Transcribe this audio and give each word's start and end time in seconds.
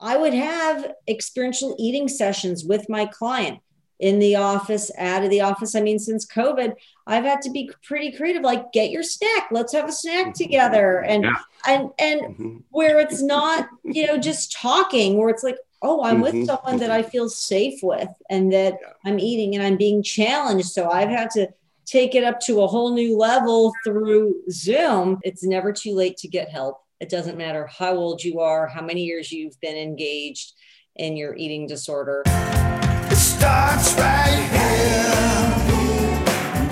I 0.00 0.16
would 0.16 0.34
have 0.34 0.92
experiential 1.08 1.74
eating 1.78 2.08
sessions 2.08 2.64
with 2.64 2.88
my 2.88 3.06
client 3.06 3.60
in 3.98 4.20
the 4.20 4.36
office, 4.36 4.90
out 4.96 5.24
of 5.24 5.30
the 5.30 5.40
office. 5.40 5.74
I 5.74 5.80
mean, 5.80 5.98
since 5.98 6.24
COVID, 6.24 6.74
I've 7.06 7.24
had 7.24 7.42
to 7.42 7.50
be 7.50 7.70
pretty 7.82 8.12
creative. 8.12 8.42
Like, 8.42 8.72
get 8.72 8.90
your 8.90 9.02
snack. 9.02 9.48
Let's 9.50 9.72
have 9.72 9.88
a 9.88 9.92
snack 9.92 10.26
mm-hmm. 10.26 10.32
together, 10.32 11.00
and 11.00 11.24
yeah. 11.24 11.34
and 11.66 11.90
and 11.98 12.20
mm-hmm. 12.20 12.56
where 12.70 13.00
it's 13.00 13.20
not, 13.20 13.68
you 13.82 14.06
know, 14.06 14.18
just 14.18 14.52
talking. 14.52 15.16
Where 15.16 15.30
it's 15.30 15.42
like, 15.42 15.58
oh, 15.82 16.04
I'm 16.04 16.22
mm-hmm. 16.22 16.38
with 16.38 16.46
someone 16.46 16.78
that 16.78 16.90
I 16.92 17.02
feel 17.02 17.28
safe 17.28 17.80
with, 17.82 18.10
and 18.30 18.52
that 18.52 18.78
yeah. 18.80 18.92
I'm 19.04 19.18
eating 19.18 19.56
and 19.56 19.64
I'm 19.64 19.76
being 19.76 20.02
challenged. 20.02 20.68
So 20.68 20.90
I've 20.90 21.10
had 21.10 21.30
to 21.32 21.48
take 21.86 22.14
it 22.14 22.22
up 22.22 22.38
to 22.38 22.60
a 22.60 22.66
whole 22.66 22.94
new 22.94 23.16
level 23.16 23.72
through 23.84 24.42
Zoom. 24.50 25.18
It's 25.22 25.42
never 25.42 25.72
too 25.72 25.94
late 25.94 26.18
to 26.18 26.28
get 26.28 26.50
help. 26.50 26.82
It 27.00 27.10
doesn't 27.10 27.38
matter 27.38 27.68
how 27.68 27.94
old 27.94 28.24
you 28.24 28.40
are, 28.40 28.66
how 28.66 28.82
many 28.82 29.04
years 29.04 29.30
you've 29.30 29.60
been 29.60 29.76
engaged 29.76 30.54
in 30.96 31.16
your 31.16 31.36
eating 31.36 31.68
disorder. 31.68 32.24
It 32.26 33.14
starts 33.14 33.94
right 33.94 34.34
here, 34.50 35.54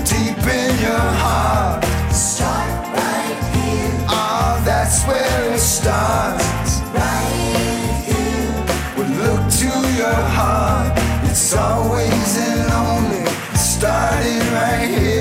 deep 0.05 0.39
in 0.39 0.81
your 0.81 0.98
heart. 0.98 1.84
Start 2.12 2.89
right 2.97 3.39
here. 3.55 4.07
Oh, 4.09 4.61
that's 4.65 5.05
where 5.05 5.55
it 5.55 5.61
starts. 5.61 6.81
Right 6.91 8.03
here. 8.05 8.65
We 8.98 9.05
look 9.15 9.48
to 9.62 9.70
your 9.97 10.12
heart. 10.12 10.98
It's 11.31 11.55
always 11.55 12.37
and 12.37 12.73
only 12.73 13.31
starting 13.55 14.41
right 14.53 14.89
here. 14.89 15.16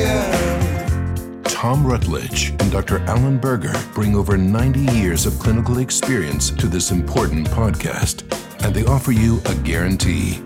Thom 1.66 1.84
Rutledge 1.84 2.50
and 2.50 2.72
Dr. 2.72 3.00
Allen 3.08 3.40
Berger 3.40 3.74
bring 3.96 4.16
over 4.16 4.38
90 4.38 4.82
years 4.94 5.26
of 5.26 5.40
clinical 5.40 5.80
experience 5.80 6.52
to 6.52 6.68
this 6.68 6.92
important 6.92 7.48
podcast, 7.48 8.22
and 8.64 8.72
they 8.72 8.86
offer 8.86 9.12
you 9.12 9.42
a 9.48 9.56
guarantee 9.56 10.44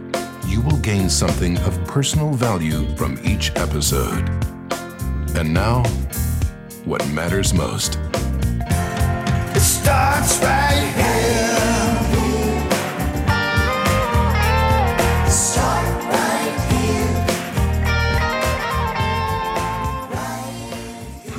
you 0.47 0.61
will 0.61 0.77
gain 0.77 1.09
something 1.09 1.57
of 1.57 1.77
personal 1.83 2.31
value 2.31 2.87
from 2.95 3.19
each 3.25 3.51
episode. 3.57 4.29
And 5.35 5.53
now, 5.53 5.83
what 6.85 7.05
matters 7.09 7.53
most. 7.53 7.99
It 9.53 9.59
starts 9.59 10.41
right 10.41 11.08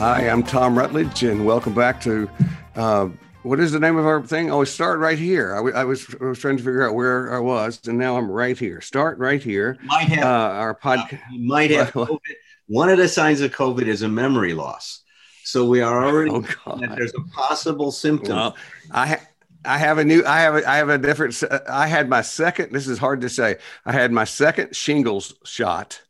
Hi, 0.00 0.30
I'm 0.30 0.42
Thom 0.42 0.78
Rutledge, 0.78 1.24
and 1.24 1.44
welcome 1.44 1.74
back 1.74 2.00
to 2.04 2.26
uh, 2.74 3.10
what 3.42 3.60
is 3.60 3.70
the 3.70 3.78
name 3.78 3.98
of 3.98 4.06
our 4.06 4.22
thing? 4.22 4.50
Oh, 4.50 4.64
start 4.64 4.98
right 4.98 5.18
here. 5.18 5.54
I, 5.54 5.60
was 5.60 5.74
I 6.18 6.24
was 6.24 6.38
trying 6.38 6.56
to 6.56 6.62
figure 6.62 6.88
out 6.88 6.94
where 6.94 7.34
I 7.34 7.38
was, 7.38 7.86
and 7.86 7.98
now 7.98 8.16
I'm 8.16 8.30
right 8.30 8.58
here. 8.58 8.80
Start 8.80 9.18
right 9.18 9.42
here. 9.42 9.76
might 9.84 10.08
have 10.08 10.24
uh, 10.24 10.54
our 10.54 10.74
podcast. 10.74 11.20
Might 11.38 11.70
have 11.72 11.92
COVID. 11.92 12.18
One 12.66 12.88
of 12.88 12.96
the 12.96 13.08
signs 13.08 13.42
of 13.42 13.52
COVID 13.52 13.82
is 13.82 14.00
a 14.00 14.08
memory 14.08 14.54
loss. 14.54 15.02
So 15.44 15.66
we 15.66 15.82
are 15.82 16.02
already. 16.02 16.30
Oh, 16.30 16.78
there's 16.96 17.12
a 17.12 17.20
possible 17.34 17.92
symptom. 17.92 18.36
Well, 18.36 18.56
I. 18.90 19.06
Ha- 19.06 19.26
I 19.66 19.76
have 19.76 19.98
a 19.98 20.04
new. 20.06 20.24
I 20.24 20.40
have. 20.40 20.54
A, 20.54 20.66
I 20.66 20.76
have 20.78 20.88
a 20.88 20.96
different. 20.96 21.38
I 21.68 21.86
had 21.86 22.08
my 22.08 22.22
second. 22.22 22.72
This 22.72 22.88
is 22.88 22.96
hard 22.96 23.20
to 23.20 23.28
say. 23.28 23.58
I 23.84 23.92
had 23.92 24.12
my 24.12 24.24
second 24.24 24.74
shingles 24.74 25.34
shot 25.44 26.00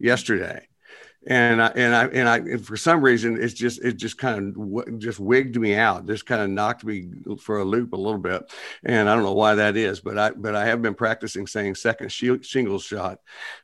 yesterday, 0.00 0.66
and 1.26 1.60
I, 1.60 1.66
and 1.68 1.94
I 1.94 2.04
and 2.06 2.28
I 2.28 2.36
and 2.36 2.64
for 2.64 2.76
some 2.76 3.02
reason 3.02 3.42
it's 3.42 3.54
just 3.54 3.82
it 3.82 3.96
just 3.96 4.16
kind 4.16 4.56
of 4.56 4.98
just 4.98 5.18
wigged 5.18 5.56
me 5.56 5.74
out, 5.74 6.06
just 6.06 6.26
kind 6.26 6.42
of 6.42 6.50
knocked 6.50 6.84
me 6.84 7.08
for 7.40 7.58
a 7.58 7.64
loop 7.64 7.92
a 7.92 7.96
little 7.96 8.18
bit, 8.18 8.50
and 8.84 9.08
I 9.08 9.14
don't 9.14 9.24
know 9.24 9.32
why 9.32 9.56
that 9.56 9.76
is, 9.76 10.00
but 10.00 10.18
I 10.18 10.30
but 10.30 10.54
I 10.54 10.66
have 10.66 10.82
been 10.82 10.94
practicing 10.94 11.46
saying 11.46 11.74
second 11.74 12.10
sh- 12.10 12.42
shingles 12.42 12.84
shot, 12.84 13.18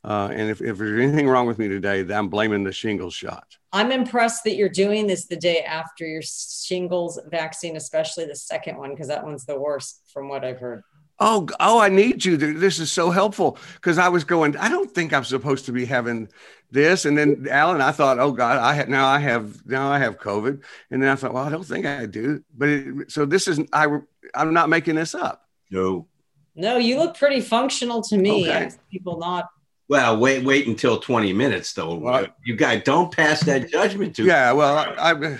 uh, 0.05 0.29
and 0.33 0.51
if, 0.51 0.61
if 0.61 0.79
there's 0.79 1.01
anything 1.01 1.29
wrong 1.29 1.47
with 1.47 1.59
me 1.59 1.69
today, 1.69 2.01
I'm 2.13 2.29
blaming 2.29 2.65
the 2.65 2.73
shingles 2.73 3.15
shot. 3.15 3.57
I'm 3.73 3.92
impressed 3.92 4.45
that 4.45 4.57
you're 4.57 4.69
doing 4.69 5.07
this 5.07 5.27
the 5.27 5.36
day 5.36 5.61
after 5.61 6.07
your 6.07 6.23
shingles 6.23 7.19
vaccine, 7.31 7.77
especially 7.77 8.27
the 8.27 8.36
second 8.36 8.77
one, 8.77 8.91
because 8.91 9.09
that 9.09 9.25
one's 9.25 9.47
the 9.47 9.59
worst 9.59 10.03
from 10.13 10.29
what 10.29 10.45
I've 10.45 10.59
heard. 10.59 10.83
Oh, 11.25 11.47
oh, 11.61 11.79
I 11.79 11.89
need 11.89 12.25
you. 12.25 12.36
This 12.36 12.81
is 12.81 12.91
so 12.91 13.11
helpful 13.11 13.57
because 13.75 13.97
I 13.97 14.09
was 14.09 14.25
going, 14.25 14.57
I 14.57 14.69
don't 14.69 14.91
think 14.91 15.13
I'm 15.13 15.23
supposed 15.23 15.67
to 15.67 15.73
be 15.73 15.85
having 15.85 16.29
this. 16.73 17.05
And 17.05 17.17
then 17.17 17.47
Allen, 17.51 17.81
I 17.81 17.93
thought, 17.93 18.19
oh 18.19 18.33
God, 18.33 18.59
I 18.59 18.75
had 18.75 18.89
now 18.89 19.07
I 19.07 19.19
have 19.19 19.65
now 19.67 19.91
I 19.91 19.99
have 19.99 20.19
COVID. 20.19 20.63
And 20.91 21.03
then 21.03 21.11
I 21.11 21.15
thought, 21.15 21.35
well, 21.35 21.45
I 21.45 21.51
don't 21.51 21.65
think 21.65 21.87
I 21.87 22.07
do. 22.07 22.43
But 22.57 22.69
it, 22.69 23.11
so 23.13 23.25
this 23.25 23.47
is 23.47 23.61
I 23.73 23.87
I'm 24.35 24.53
not 24.53 24.69
making 24.69 24.97
this 24.97 25.15
up. 25.15 25.47
No. 25.71 26.07
No, 26.55 26.77
you 26.77 26.99
look 26.99 27.17
pretty 27.17 27.41
functional 27.41 28.03
to 28.03 28.19
me. 28.19 28.49
Okay. 28.49 28.71
People 28.91 29.19
not 29.19 29.49
well, 29.89 30.17
wait, 30.17 30.43
wait 30.43 30.67
until 30.69 30.99
20 30.99 31.35
minutes 31.35 31.75
though. 31.75 31.95
Well, 31.97 32.27
you 32.45 32.57
guys 32.57 32.83
don't 32.83 33.15
pass 33.15 33.43
that 33.45 33.69
judgment 33.69 34.17
to 34.17 34.25
Yeah, 34.25 34.53
well, 34.53 34.79
I, 34.79 35.13
I 35.13 35.39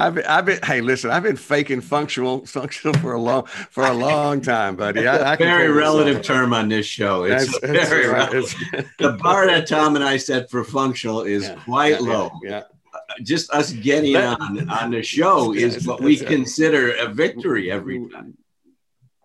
I've 0.00 0.14
been, 0.14 0.24
I've 0.24 0.46
been, 0.46 0.58
hey, 0.64 0.80
listen, 0.80 1.10
I've 1.10 1.22
been 1.22 1.36
faking 1.36 1.82
functional, 1.82 2.46
functional 2.46 2.94
for 3.00 3.12
a 3.12 3.20
long, 3.20 3.44
for 3.46 3.84
a 3.84 3.92
long 3.92 4.40
time, 4.40 4.74
buddy. 4.76 5.06
I, 5.06 5.32
I 5.32 5.36
very 5.36 5.70
relative 5.70 6.22
term 6.22 6.54
on 6.54 6.68
this 6.68 6.86
show. 6.86 7.24
It's 7.24 7.46
that's, 7.60 7.88
very 7.88 8.06
that's, 8.06 8.54
the 8.98 9.12
bar 9.12 9.46
that 9.46 9.68
Thom 9.68 9.96
and 9.96 10.04
I 10.04 10.16
set 10.16 10.50
for 10.50 10.64
functional 10.64 11.22
is 11.22 11.44
yeah, 11.44 11.54
quite 11.64 12.00
yeah, 12.00 12.08
low. 12.08 12.30
Yeah, 12.42 12.62
uh, 12.94 12.98
Just 13.22 13.50
us 13.52 13.72
getting 13.72 14.14
that, 14.14 14.40
on 14.40 14.70
on 14.70 14.90
the 14.90 15.02
show 15.02 15.52
is 15.52 15.86
what 15.86 16.00
we 16.00 16.16
consider 16.16 16.92
a 16.94 17.08
victory 17.08 17.70
every 17.70 18.08
time. 18.08 18.38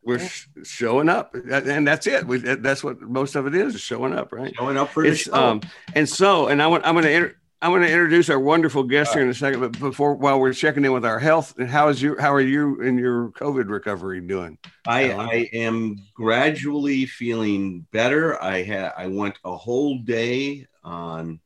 We're 0.03 0.29
showing 0.63 1.09
up, 1.09 1.33
and 1.33 1.87
that's 1.87 2.05
it. 2.05 2.27
We, 2.27 2.37
that's 2.37 2.83
what 2.83 3.01
most 3.01 3.35
of 3.35 3.47
it 3.47 3.55
is, 3.55 3.73
is 3.73 3.81
showing 3.81 4.13
up, 4.13 4.31
right? 4.31 4.53
Showing 4.55 4.77
up 4.77 4.89
for 4.89 5.03
it's, 5.03 5.23
the 5.23 5.31
show. 5.31 5.35
Um, 5.35 5.61
and 5.95 6.07
so, 6.07 6.45
and 6.45 6.61
I 6.61 6.67
want, 6.67 6.85
I'm 6.85 6.93
going 6.93 7.05
to. 7.05 7.35
Inter- 7.61 7.65
I'm 7.65 7.71
going 7.71 7.87
to 7.87 7.91
introduce 7.91 8.29
our 8.29 8.39
wonderful 8.39 8.83
guest 8.83 9.13
here 9.13 9.21
in 9.21 9.27
a 9.27 9.31
uh, 9.31 9.33
second, 9.33 9.59
but 9.59 9.79
before 9.79 10.15
while 10.15 10.39
we're 10.39 10.53
checking 10.53 10.85
in 10.85 10.91
with 10.91 11.05
our 11.05 11.19
health, 11.19 11.59
how 11.67 11.87
is 11.87 12.01
you? 12.01 12.15
How 12.19 12.33
are 12.33 12.41
you 12.41 12.81
in 12.81 12.97
your 12.97 13.29
COVID 13.31 13.69
recovery 13.69 14.21
doing? 14.21 14.57
I, 14.87 15.11
I 15.11 15.49
am 15.53 15.97
gradually 16.13 17.05
feeling 17.05 17.87
better. 17.91 18.41
I 18.41 18.63
had 18.63 18.93
I 18.97 19.07
went 19.07 19.35
a 19.43 19.55
whole 19.55 19.99
day 19.99 20.67
on 20.83 21.39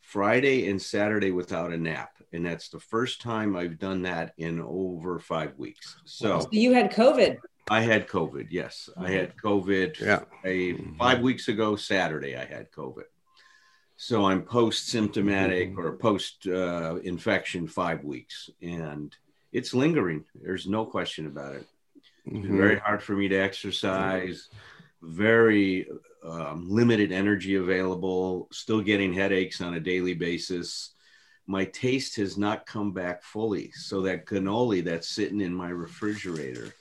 Friday 0.00 0.68
and 0.70 0.80
Saturday 0.80 1.32
without 1.32 1.72
a 1.72 1.76
nap, 1.76 2.10
and 2.32 2.46
that's 2.46 2.68
the 2.68 2.80
first 2.80 3.20
time 3.20 3.56
I've 3.56 3.78
done 3.78 4.02
that 4.02 4.32
in 4.38 4.60
over 4.60 5.18
five 5.18 5.58
weeks. 5.58 5.96
So, 6.04 6.40
so 6.40 6.48
you 6.52 6.72
had 6.72 6.92
COVID. 6.92 7.38
I 7.68 7.80
had 7.80 8.06
COVID. 8.06 8.46
Yes, 8.50 8.88
I 8.96 9.10
had 9.10 9.36
mm-hmm. 9.36 9.46
COVID. 9.46 10.00
Yeah, 10.00 10.20
a, 10.44 10.74
five 10.98 11.16
mm-hmm. 11.16 11.22
weeks 11.22 11.48
ago 11.48 11.74
Saturday 11.76 12.36
I 12.36 12.44
had 12.44 12.70
COVID. 12.70 13.04
So 13.96 14.26
I'm 14.26 14.42
post 14.42 14.88
symptomatic 14.88 15.70
mm-hmm. 15.70 15.80
or 15.80 15.92
post 15.92 16.46
uh, 16.46 16.96
infection 17.02 17.66
five 17.66 18.04
weeks, 18.04 18.50
and 18.60 19.14
it's 19.52 19.72
lingering. 19.72 20.24
There's 20.34 20.66
no 20.66 20.84
question 20.84 21.26
about 21.26 21.54
it. 21.54 21.66
It's 22.26 22.36
mm-hmm. 22.36 22.56
very 22.56 22.78
hard 22.78 23.02
for 23.02 23.12
me 23.12 23.28
to 23.28 23.36
exercise. 23.36 24.48
Very 25.00 25.88
um, 26.22 26.68
limited 26.68 27.10
energy 27.10 27.54
available. 27.54 28.48
Still 28.52 28.82
getting 28.82 29.14
headaches 29.14 29.60
on 29.60 29.74
a 29.74 29.80
daily 29.80 30.14
basis. 30.14 30.90
My 31.46 31.64
taste 31.64 32.16
has 32.16 32.36
not 32.36 32.66
come 32.66 32.92
back 32.92 33.22
fully. 33.22 33.70
So 33.70 34.02
that 34.02 34.26
cannoli 34.26 34.84
that's 34.84 35.08
sitting 35.08 35.40
in 35.40 35.54
my 35.54 35.68
refrigerator 35.68 36.74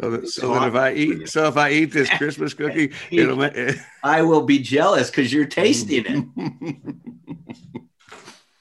so 0.00 0.10
that, 0.10 0.28
so, 0.28 0.40
so 0.40 0.54
that 0.54 0.68
if 0.68 0.74
I 0.74 0.92
eat, 0.92 1.28
so 1.28 1.46
if 1.46 1.56
I 1.56 1.70
eat 1.70 1.92
this 1.92 2.10
Christmas 2.10 2.52
cookie, 2.52 2.92
it'll. 3.10 3.36
Make, 3.36 3.76
I 4.02 4.22
will 4.22 4.42
be 4.42 4.58
jealous 4.58 5.10
because 5.10 5.32
you're 5.32 5.44
tasting 5.44 6.04
it. 6.06 6.76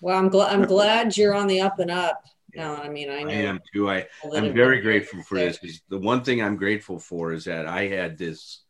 well, 0.02 0.18
I'm 0.18 0.30
glad. 0.30 0.54
I'm 0.54 0.66
glad 0.66 1.18
you're 1.18 1.34
on 1.34 1.48
the 1.48 1.62
up 1.62 1.80
and 1.80 1.90
up. 1.90 2.24
now. 2.56 2.76
I 2.76 2.90
mean, 2.90 3.10
I 3.10 3.24
know. 3.24 3.30
I 3.30 3.34
am 3.34 3.60
too. 3.74 3.90
I 3.90 4.06
I'm 4.36 4.54
very 4.54 4.82
grateful 4.82 5.24
for 5.24 5.36
this. 5.36 5.58
Because 5.58 5.82
the 5.90 5.98
one 5.98 6.24
thing 6.24 6.42
I'm 6.42 6.56
grateful 6.56 7.00
for 7.00 7.34
is 7.34 7.46
that 7.46 7.66
I 7.66 7.88
had 7.88 8.18
this 8.18 8.62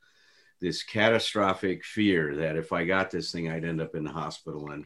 this 0.62 0.84
catastrophic 0.84 1.84
fear 1.84 2.38
that 2.38 2.56
if 2.56 2.72
I 2.72 2.86
got 2.86 3.12
this 3.12 3.34
thing, 3.34 3.52
I'd 3.52 3.66
end 3.66 3.82
up 3.82 3.96
in 3.96 4.06
the 4.06 4.12
hospital 4.12 4.72
and 4.72 4.86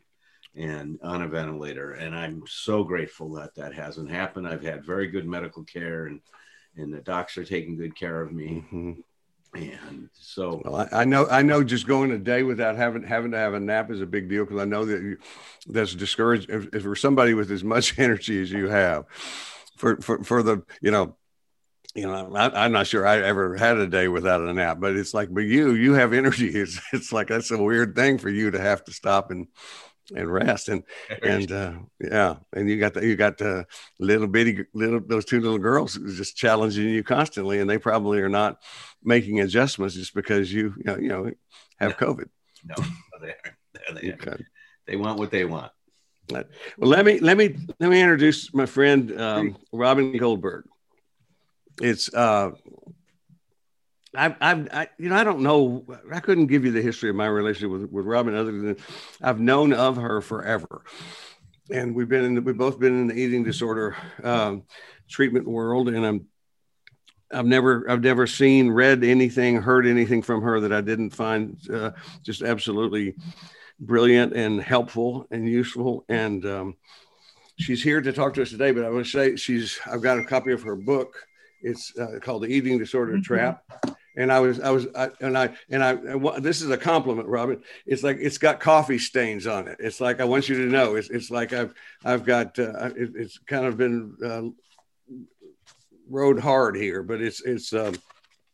and 0.55 0.97
on 1.03 1.21
a 1.21 1.27
ventilator. 1.27 1.91
And 1.91 2.15
I'm 2.15 2.41
so 2.47 2.83
grateful 2.83 3.33
that 3.33 3.53
that 3.53 3.75
hasn't 3.75 4.09
happened. 4.09 4.47
I've 4.47 4.63
had 4.63 4.83
very 4.83 5.05
good 5.09 5.27
medical 5.27 5.63
care 5.63 6.07
and 6.07 6.21
and 6.77 6.93
the 6.93 7.01
docs 7.01 7.37
are 7.37 7.45
taking 7.45 7.77
good 7.77 7.95
care 7.95 8.21
of 8.21 8.31
me. 8.31 8.63
Mm-hmm. 8.65 8.91
And 9.53 10.09
so 10.13 10.61
well, 10.63 10.87
I, 10.91 11.01
I, 11.01 11.05
know 11.05 11.27
I 11.27 11.41
know 11.41 11.63
just 11.63 11.87
going 11.87 12.11
a 12.11 12.17
day 12.17 12.43
without 12.43 12.75
having 12.75 13.03
having 13.03 13.31
to 13.31 13.37
have 13.37 13.53
a 13.53 13.59
nap 13.59 13.89
is 13.89 14.01
a 14.01 14.05
big 14.05 14.29
deal 14.29 14.45
because 14.45 14.61
I 14.61 14.65
know 14.65 14.85
that 14.85 15.01
you, 15.01 15.17
that's 15.67 15.95
discouraged 15.95 16.49
if, 16.49 16.67
if 16.73 16.83
for 16.83 16.95
somebody 16.95 17.33
with 17.33 17.49
as 17.51 17.63
much 17.63 17.97
energy 17.99 18.41
as 18.41 18.51
you 18.51 18.67
have 18.67 19.05
for 19.77 19.97
for 20.01 20.23
for 20.23 20.43
the 20.43 20.63
you 20.81 20.91
know 20.91 21.15
you 21.95 22.05
know 22.05 22.35
I, 22.35 22.65
am 22.65 22.73
not 22.73 22.87
sure 22.87 23.07
I 23.07 23.19
ever 23.19 23.55
had 23.55 23.77
a 23.77 23.87
day 23.87 24.07
without 24.07 24.41
a 24.41 24.53
nap 24.53 24.79
but 24.79 24.95
it's 24.95 25.13
like 25.13 25.33
but 25.33 25.41
you 25.41 25.73
you 25.73 25.93
have 25.93 26.13
energy 26.13 26.49
it's 26.53 26.79
it's 26.93 27.11
like 27.11 27.27
that's 27.27 27.49
a 27.49 27.61
weird 27.61 27.95
thing 27.95 28.17
for 28.17 28.29
you 28.29 28.51
to 28.51 28.59
have 28.59 28.83
to 28.85 28.91
stop 28.91 29.31
and 29.31 29.47
and 30.15 30.31
rest 30.31 30.69
and 30.69 30.83
and 31.21 31.51
uh, 31.51 31.73
yeah 31.99 32.35
and 32.53 32.69
you 32.69 32.79
got 32.79 32.93
the, 32.93 33.05
you 33.05 33.15
got 33.15 33.37
the 33.37 33.65
little 33.99 34.27
bitty 34.27 34.63
little 34.73 35.01
those 35.05 35.25
two 35.25 35.41
little 35.41 35.57
girls 35.57 35.95
just 36.15 36.37
challenging 36.37 36.89
you 36.89 37.03
constantly 37.03 37.59
and 37.59 37.69
they 37.69 37.77
probably 37.77 38.19
are 38.19 38.29
not 38.29 38.57
making 39.03 39.41
adjustments 39.41 39.95
just 39.95 40.13
because 40.13 40.51
you 40.51 40.73
you 40.77 40.83
know, 40.85 40.97
you 40.97 41.09
know 41.09 41.31
have 41.77 41.99
no. 41.99 42.07
covid. 42.07 42.29
No 42.63 42.75
they 43.21 43.33
they, 44.01 44.13
okay. 44.13 44.43
they 44.85 44.95
want 44.95 45.19
what 45.19 45.31
they 45.31 45.45
want. 45.45 45.71
Well 46.29 46.45
let 46.89 47.05
me 47.05 47.19
let 47.19 47.37
me 47.37 47.55
let 47.79 47.89
me 47.89 48.01
introduce 48.01 48.53
my 48.53 48.65
friend 48.65 49.19
um, 49.19 49.57
robyn 49.73 50.17
goldberg. 50.17 50.65
It's 51.81 52.13
uh 52.13 52.51
I've, 54.17 54.35
I've, 54.41 54.67
I, 54.73 54.87
you 54.97 55.09
know, 55.09 55.15
I 55.15 55.23
don't 55.23 55.41
know. 55.41 55.85
I 56.11 56.19
couldn't 56.19 56.47
give 56.47 56.65
you 56.65 56.71
the 56.71 56.81
history 56.81 57.09
of 57.11 57.15
my 57.15 57.27
relationship 57.27 57.69
with, 57.69 57.91
with 57.91 58.05
Robyn, 58.05 58.35
other 58.35 58.51
than 58.51 58.77
I've 59.21 59.39
known 59.39 59.73
of 59.73 59.97
her 59.97 60.21
forever, 60.21 60.83
and 61.71 61.93
we've 61.93 62.09
been 62.09 62.25
in, 62.25 62.43
we've 62.43 62.57
both 62.57 62.79
been 62.79 62.99
in 62.99 63.07
the 63.07 63.13
eating 63.13 63.43
disorder 63.43 63.95
um, 64.23 64.63
treatment 65.07 65.47
world, 65.47 65.89
and 65.89 66.03
I'm, 66.03 66.25
I've 67.31 67.45
never, 67.45 67.89
I've 67.89 68.01
never 68.01 68.25
seen, 68.25 68.71
read 68.71 69.03
anything, 69.03 69.61
heard 69.61 69.85
anything 69.85 70.23
from 70.23 70.41
her 70.41 70.61
that 70.61 70.73
I 70.73 70.81
didn't 70.81 71.11
find 71.11 71.57
uh, 71.71 71.91
just 72.23 72.41
absolutely 72.41 73.15
brilliant 73.79 74.33
and 74.33 74.59
helpful 74.59 75.27
and 75.29 75.47
useful, 75.47 76.05
and 76.09 76.43
um, 76.45 76.75
she's 77.57 77.83
here 77.83 78.01
to 78.01 78.11
talk 78.11 78.33
to 78.33 78.41
us 78.41 78.49
today. 78.49 78.71
But 78.71 78.83
I 78.83 78.89
want 78.89 79.05
to 79.05 79.11
say 79.11 79.35
she's, 79.35 79.79
I've 79.85 80.01
got 80.01 80.17
a 80.17 80.23
copy 80.23 80.53
of 80.53 80.63
her 80.63 80.75
book. 80.75 81.15
It's 81.61 81.97
uh, 81.97 82.19
called 82.21 82.43
The 82.43 82.47
Eating 82.47 82.77
Disorder 82.77 83.13
mm-hmm. 83.13 83.21
Trap 83.21 83.63
and 84.17 84.31
I 84.31 84.39
was 84.39 84.59
I 84.59 84.71
was 84.71 84.87
I, 84.95 85.09
and 85.21 85.37
I 85.37 85.55
and 85.69 85.83
I 85.83 85.91
and 85.91 86.43
this 86.43 86.61
is 86.61 86.69
a 86.71 86.77
compliment, 86.77 87.27
Robyn. 87.29 87.61
It's 87.85 88.03
like 88.03 88.17
it's 88.19 88.39
got 88.39 88.59
coffee 88.59 88.97
stains 88.97 89.47
on 89.47 89.67
it. 89.67 89.77
It's 89.79 90.01
like 90.01 90.19
I 90.19 90.25
want 90.25 90.49
you 90.49 90.57
to 90.57 90.71
know. 90.71 90.95
It's 90.95 91.09
it's 91.09 91.29
like 91.29 91.53
I've 91.53 91.73
I've 92.03 92.25
got 92.25 92.57
uh, 92.59 92.89
it, 92.95 93.11
it's 93.15 93.37
kind 93.37 93.65
of 93.65 93.77
been 93.77 94.17
uh, 94.25 95.15
rode 96.09 96.39
hard 96.39 96.75
here, 96.75 97.03
but 97.03 97.21
it's 97.21 97.41
it's 97.41 97.71
um, 97.73 97.93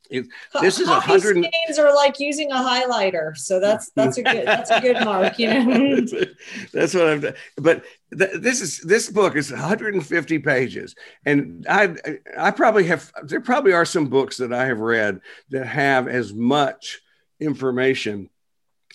it, 0.09 0.27
this 0.61 0.79
is 0.79 0.89
a 0.89 0.99
hundred 0.99 1.37
stains 1.37 1.79
are 1.79 1.93
like 1.95 2.19
using 2.19 2.51
a 2.51 2.55
highlighter, 2.55 3.35
so 3.37 3.59
that's 3.59 3.89
that's 3.91 4.17
a 4.17 4.23
good 4.23 4.45
that's 4.45 4.69
a 4.69 4.81
good 4.81 5.03
mark, 5.03 5.39
you 5.39 5.47
know. 5.47 5.95
that's 6.73 6.93
what 6.93 7.07
I've 7.07 7.21
done. 7.21 7.35
But 7.57 7.83
th- 8.17 8.31
this 8.35 8.61
is 8.61 8.79
this 8.79 9.09
book 9.09 9.35
is 9.35 9.51
150 9.51 10.39
pages, 10.39 10.95
and 11.25 11.65
I 11.69 11.95
I 12.37 12.51
probably 12.51 12.85
have 12.87 13.11
there 13.23 13.41
probably 13.41 13.73
are 13.73 13.85
some 13.85 14.07
books 14.07 14.37
that 14.37 14.51
I 14.51 14.65
have 14.65 14.79
read 14.79 15.21
that 15.49 15.65
have 15.65 16.07
as 16.07 16.33
much 16.33 17.01
information, 17.39 18.29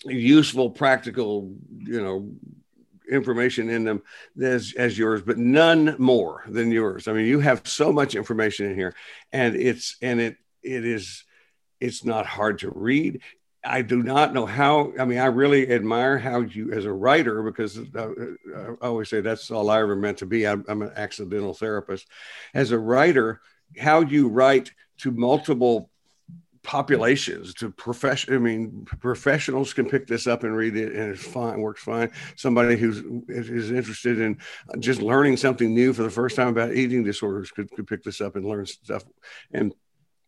useful, 0.05 0.69
practical, 0.69 1.53
you 1.79 2.01
know, 2.01 2.31
information 3.09 3.69
in 3.69 3.83
them 3.83 4.03
as, 4.39 4.73
as 4.77 4.97
yours, 4.97 5.21
but 5.21 5.37
none 5.37 5.95
more 5.97 6.43
than 6.47 6.71
yours. 6.71 7.07
I 7.07 7.13
mean, 7.13 7.25
you 7.25 7.39
have 7.39 7.67
so 7.67 7.91
much 7.91 8.15
information 8.15 8.67
in 8.67 8.75
here, 8.75 8.93
and 9.31 9.55
it's 9.55 9.97
and 10.01 10.19
it 10.19 10.37
it 10.63 10.85
is 10.85 11.23
it's 11.79 12.03
not 12.03 12.25
hard 12.25 12.59
to 12.59 12.71
read 12.71 13.21
I 13.63 13.81
do 13.81 14.01
not 14.01 14.33
know 14.33 14.45
how. 14.45 14.93
I 14.97 15.05
mean, 15.05 15.19
I 15.19 15.25
really 15.25 15.69
admire 15.71 16.17
how 16.17 16.41
you, 16.41 16.71
as 16.71 16.85
a 16.85 16.93
writer, 16.93 17.43
because 17.43 17.77
uh, 17.77 18.09
I 18.81 18.85
always 18.85 19.09
say 19.09 19.19
that's 19.19 19.51
all 19.51 19.69
I 19.69 19.81
ever 19.81 19.95
meant 19.95 20.19
to 20.19 20.25
be. 20.25 20.47
I'm, 20.47 20.63
I'm, 20.69 20.81
an 20.81 20.93
accidental 20.95 21.53
therapist. 21.53 22.07
As 22.53 22.71
a 22.71 22.79
writer, 22.79 23.41
how 23.77 24.01
you 24.01 24.29
write 24.29 24.71
to 24.99 25.11
multiple 25.11 25.89
populations, 26.63 27.53
to 27.55 27.69
profession. 27.69 28.33
I 28.33 28.37
mean, 28.37 28.85
professionals 28.85 29.73
can 29.73 29.89
pick 29.89 30.07
this 30.07 30.25
up 30.25 30.43
and 30.43 30.55
read 30.55 30.77
it, 30.77 30.93
and 30.93 31.11
it's 31.11 31.25
fine, 31.25 31.59
works 31.59 31.83
fine. 31.83 32.11
Somebody 32.37 32.77
who's 32.77 32.99
is 33.27 33.71
interested 33.71 34.19
in 34.19 34.37
just 34.79 35.01
learning 35.01 35.35
something 35.35 35.73
new 35.73 35.91
for 35.91 36.03
the 36.03 36.09
first 36.09 36.37
time 36.37 36.49
about 36.49 36.73
eating 36.75 37.03
disorders 37.03 37.51
could, 37.51 37.69
could 37.71 37.87
pick 37.87 38.03
this 38.03 38.21
up 38.21 38.37
and 38.37 38.45
learn 38.45 38.65
stuff. 38.65 39.03
And 39.51 39.73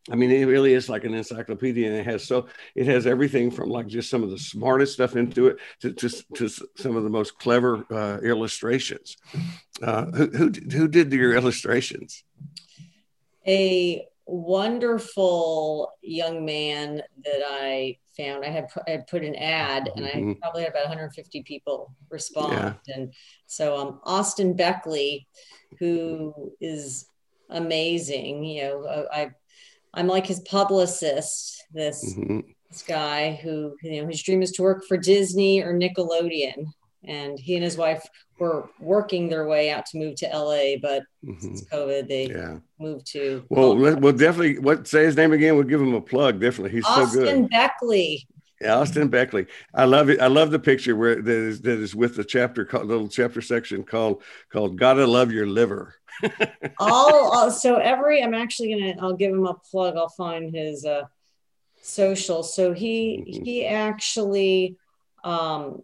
I 0.09 0.15
mean, 0.15 0.31
it 0.31 0.45
really 0.45 0.73
is 0.73 0.89
like 0.89 1.03
an 1.03 1.13
encyclopedia, 1.13 1.87
and 1.87 1.95
it 1.95 2.05
has 2.05 2.25
so 2.25 2.47
it 2.73 2.87
has 2.87 3.05
everything 3.05 3.51
from 3.51 3.69
like 3.69 3.87
just 3.87 4.09
some 4.09 4.23
of 4.23 4.31
the 4.31 4.37
smartest 4.37 4.93
stuff 4.93 5.15
into 5.15 5.47
it 5.47 5.57
to 5.81 5.93
to, 5.93 6.09
to 6.35 6.49
some 6.49 6.95
of 6.95 7.03
the 7.03 7.09
most 7.09 7.37
clever 7.37 7.85
uh, 7.91 8.17
illustrations. 8.23 9.17
Uh, 9.81 10.05
who, 10.05 10.27
who 10.31 10.51
who 10.71 10.87
did 10.87 11.13
your 11.13 11.35
illustrations? 11.35 12.23
A 13.47 14.07
wonderful 14.25 15.91
young 16.01 16.45
man 16.45 17.01
that 17.23 17.41
I 17.45 17.97
found. 18.17 18.43
I 18.43 18.49
had 18.49 18.67
I 18.87 18.91
had 18.91 19.07
put 19.07 19.23
an 19.23 19.35
ad, 19.35 19.91
and 19.95 20.05
I 20.05 20.11
mm-hmm. 20.11 20.33
probably 20.41 20.63
had 20.63 20.71
about 20.71 20.85
150 20.85 21.43
people 21.43 21.93
respond. 22.09 22.53
Yeah. 22.53 22.95
And 22.95 23.13
so, 23.45 23.77
um, 23.77 23.99
Austin 24.03 24.55
Beckley, 24.55 25.27
who 25.77 26.53
is 26.59 27.05
amazing. 27.49 28.43
You 28.43 28.63
know, 28.63 29.07
I 29.13 29.31
I'm 29.93 30.07
like 30.07 30.25
his 30.25 30.39
publicist, 30.41 31.63
this 31.73 32.13
mm-hmm. 32.13 32.39
this 32.69 32.83
guy 32.83 33.39
who 33.41 33.75
you 33.81 34.01
know 34.01 34.07
his 34.07 34.21
dream 34.23 34.41
is 34.41 34.51
to 34.53 34.63
work 34.63 34.83
for 34.87 34.97
Disney 34.97 35.61
or 35.61 35.73
Nickelodeon, 35.73 36.65
and 37.03 37.39
he 37.39 37.55
and 37.55 37.63
his 37.63 37.77
wife 37.77 38.05
were 38.39 38.69
working 38.79 39.29
their 39.29 39.47
way 39.47 39.69
out 39.69 39.85
to 39.85 39.97
move 39.97 40.15
to 40.15 40.25
LA, 40.27 40.77
but 40.81 41.03
mm-hmm. 41.23 41.39
since 41.39 41.63
COVID, 41.65 42.07
they 42.07 42.27
yeah. 42.27 42.57
moved 42.79 43.05
to. 43.07 43.45
Well, 43.49 43.75
well, 43.75 44.13
definitely. 44.13 44.59
What 44.59 44.87
say 44.87 45.03
his 45.05 45.15
name 45.15 45.33
again? 45.33 45.55
We'll 45.55 45.63
give 45.63 45.81
him 45.81 45.93
a 45.93 46.01
plug. 46.01 46.39
Definitely, 46.39 46.71
he's 46.71 46.85
Austin 46.85 47.07
so 47.07 47.19
good. 47.19 47.27
Austin 47.27 47.47
Beckley. 47.47 48.27
Yeah, 48.61 48.75
Austin 48.75 49.07
Beckley. 49.07 49.47
I 49.73 49.85
love 49.85 50.09
it. 50.09 50.21
I 50.21 50.27
love 50.27 50.51
the 50.51 50.59
picture 50.59 50.95
where 50.95 51.21
that 51.21 51.27
is 51.27 51.61
that 51.61 51.79
is 51.79 51.95
with 51.95 52.15
the 52.15 52.23
chapter 52.23 52.67
little 52.71 53.07
chapter 53.07 53.41
section 53.41 53.83
called 53.83 54.23
called 54.51 54.77
"Gotta 54.77 55.05
Love 55.05 55.31
Your 55.31 55.47
Liver." 55.47 55.95
All, 56.79 57.31
all, 57.31 57.51
so 57.51 57.75
every 57.75 58.23
I'm 58.23 58.33
actually 58.33 58.73
gonna 58.73 58.95
I'll 58.99 59.15
give 59.15 59.31
him 59.31 59.45
a 59.45 59.53
plug. 59.53 59.95
I'll 59.97 60.09
find 60.09 60.53
his 60.53 60.85
uh, 60.85 61.03
social. 61.81 62.43
So 62.43 62.73
he 62.73 63.17
mm-hmm. 63.17 63.43
he 63.43 63.65
actually 63.65 64.77
um, 65.23 65.83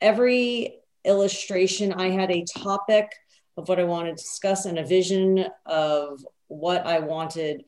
every 0.00 0.76
illustration 1.04 1.92
I 1.92 2.10
had 2.10 2.30
a 2.30 2.44
topic 2.44 3.12
of 3.56 3.68
what 3.68 3.78
I 3.78 3.84
wanted 3.84 4.16
to 4.16 4.22
discuss 4.22 4.66
and 4.66 4.78
a 4.78 4.84
vision 4.84 5.46
of 5.66 6.24
what 6.48 6.86
I 6.86 7.00
wanted 7.00 7.64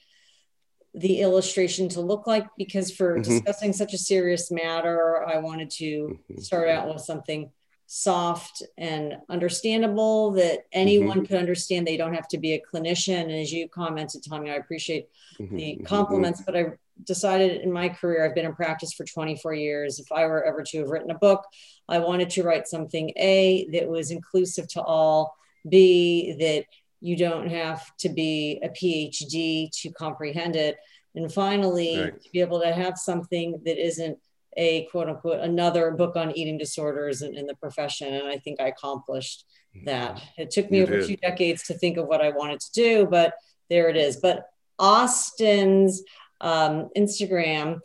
the 0.95 1.21
illustration 1.21 1.89
to 1.91 2.01
look 2.01 2.27
like 2.27 2.47
because 2.57 2.93
for 2.93 3.15
mm-hmm. 3.15 3.23
discussing 3.23 3.73
such 3.73 3.95
a 3.95 3.99
serious 3.99 4.51
matter 4.53 5.25
I 5.27 5.39
wanted 5.39 5.71
to 5.71 5.85
mm-hmm. 6.31 6.41
start 6.41 6.69
out 6.69 6.93
with 6.93 7.03
something 7.03 7.51
soft 7.97 8.61
and 8.77 9.17
understandable 9.31 10.33
that 10.33 10.65
anyone 10.73 11.19
mm-hmm. 11.19 11.27
could 11.27 11.37
understand. 11.37 11.87
They 11.87 11.97
don't 11.97 12.15
have 12.15 12.27
to 12.29 12.39
be 12.39 12.55
a 12.55 12.61
clinician. 12.61 13.21
And 13.21 13.31
as 13.31 13.53
you 13.53 13.69
commented, 13.69 14.25
Tommy, 14.29 14.51
I 14.51 14.55
appreciate 14.55 15.09
mm-hmm. 15.39 15.55
the 15.55 15.63
mm-hmm. 15.63 15.85
compliments, 15.85 16.43
but 16.45 16.57
I 16.57 16.65
decided 17.05 17.61
in 17.61 17.73
my 17.73 17.89
career, 17.89 18.25
I've 18.25 18.35
been 18.35 18.47
in 18.47 18.55
practice 18.57 18.93
for 18.93 19.05
24 19.05 19.55
years. 19.55 20.01
If 20.01 20.11
I 20.11 20.27
were 20.27 20.43
ever 20.45 20.65
to 20.65 20.79
have 20.79 20.91
written 20.91 21.13
a 21.13 21.19
book, 21.19 21.45
I 21.89 22.01
wanted 22.01 22.31
to 22.31 22.43
write 22.43 22.67
something 22.67 23.13
A, 23.17 23.69
that 23.71 23.87
was 23.87 24.11
inclusive 24.11 24.67
to 24.71 24.83
all, 24.83 25.37
B, 25.69 26.35
that 26.41 26.65
you 27.01 27.17
don't 27.17 27.49
have 27.49 27.95
to 27.99 28.09
be 28.09 28.61
a 28.61 28.71
PhD 28.71 29.71
to 29.83 29.93
comprehend 29.93 30.57
it. 30.57 30.79
And 31.15 31.33
finally, 31.33 32.01
right. 32.01 32.21
to 32.21 32.31
be 32.33 32.41
able 32.41 32.61
to 32.61 32.73
have 32.73 32.99
something 32.99 33.61
that 33.65 33.79
isn't 33.79 34.19
a 34.57 34.87
quote 34.87 35.09
unquote 35.09 35.41
another 35.41 35.91
book 35.91 36.17
on 36.17 36.37
eating 36.37 36.59
disorders 36.59 37.23
in, 37.23 37.37
in 37.37 37.47
the 37.47 37.55
profession. 37.57 38.15
And 38.15 38.29
I 38.29 38.39
think 38.39 38.61
I 38.61 38.69
accomplished 38.69 39.45
that. 39.85 40.23
It 40.37 40.51
took 40.51 40.71
me 40.71 40.79
you 40.79 40.85
over 40.85 40.99
did. 40.99 41.09
two 41.09 41.17
decades 41.17 41.65
to 41.65 41.75
think 41.75 41.97
of 41.97 42.07
what 42.07 42.21
I 42.21 42.31
wanted 42.31 42.61
to 42.61 42.73
do, 42.73 43.07
but 43.07 43.35
there 43.69 43.89
it 43.89 43.97
is. 43.97 44.17
But 44.17 44.47
Austin's 44.79 46.03
um, 46.41 46.91
Instagram 46.97 47.81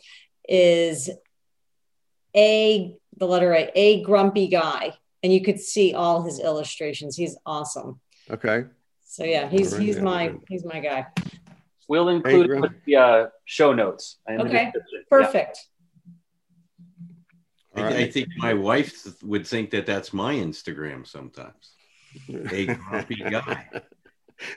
is 0.48 1.10
a 2.36 2.96
the 3.16 3.26
letter 3.26 3.52
A, 3.52 3.70
a 3.74 4.02
grumpy 4.02 4.48
guy, 4.48 4.92
and 5.22 5.32
you 5.32 5.42
could 5.42 5.60
see 5.60 5.94
all 5.94 6.22
his 6.22 6.40
illustrations. 6.40 7.16
He's 7.16 7.36
awesome. 7.44 8.00
Okay. 8.30 8.64
So 9.04 9.24
yeah, 9.24 9.48
he's 9.48 9.76
he's 9.76 10.00
my 10.00 10.34
he's 10.48 10.64
my 10.64 10.80
guy. 10.80 11.06
We'll 11.88 12.08
include 12.08 12.72
the 12.86 12.96
uh, 12.96 13.26
show 13.44 13.72
notes. 13.72 14.18
Okay, 14.28 14.72
perfect. 15.08 15.66
I, 17.74 17.82
right. 17.82 17.96
I, 17.96 18.10
think 18.10 18.28
my 18.36 18.54
wife 18.54 19.06
would 19.22 19.46
think 19.46 19.70
that 19.70 19.86
that's 19.86 20.12
my 20.12 20.34
Instagram 20.34 21.06
sometimes. 21.06 21.74
A 22.50 22.66
grumpy 22.66 23.16
guy. 23.16 23.66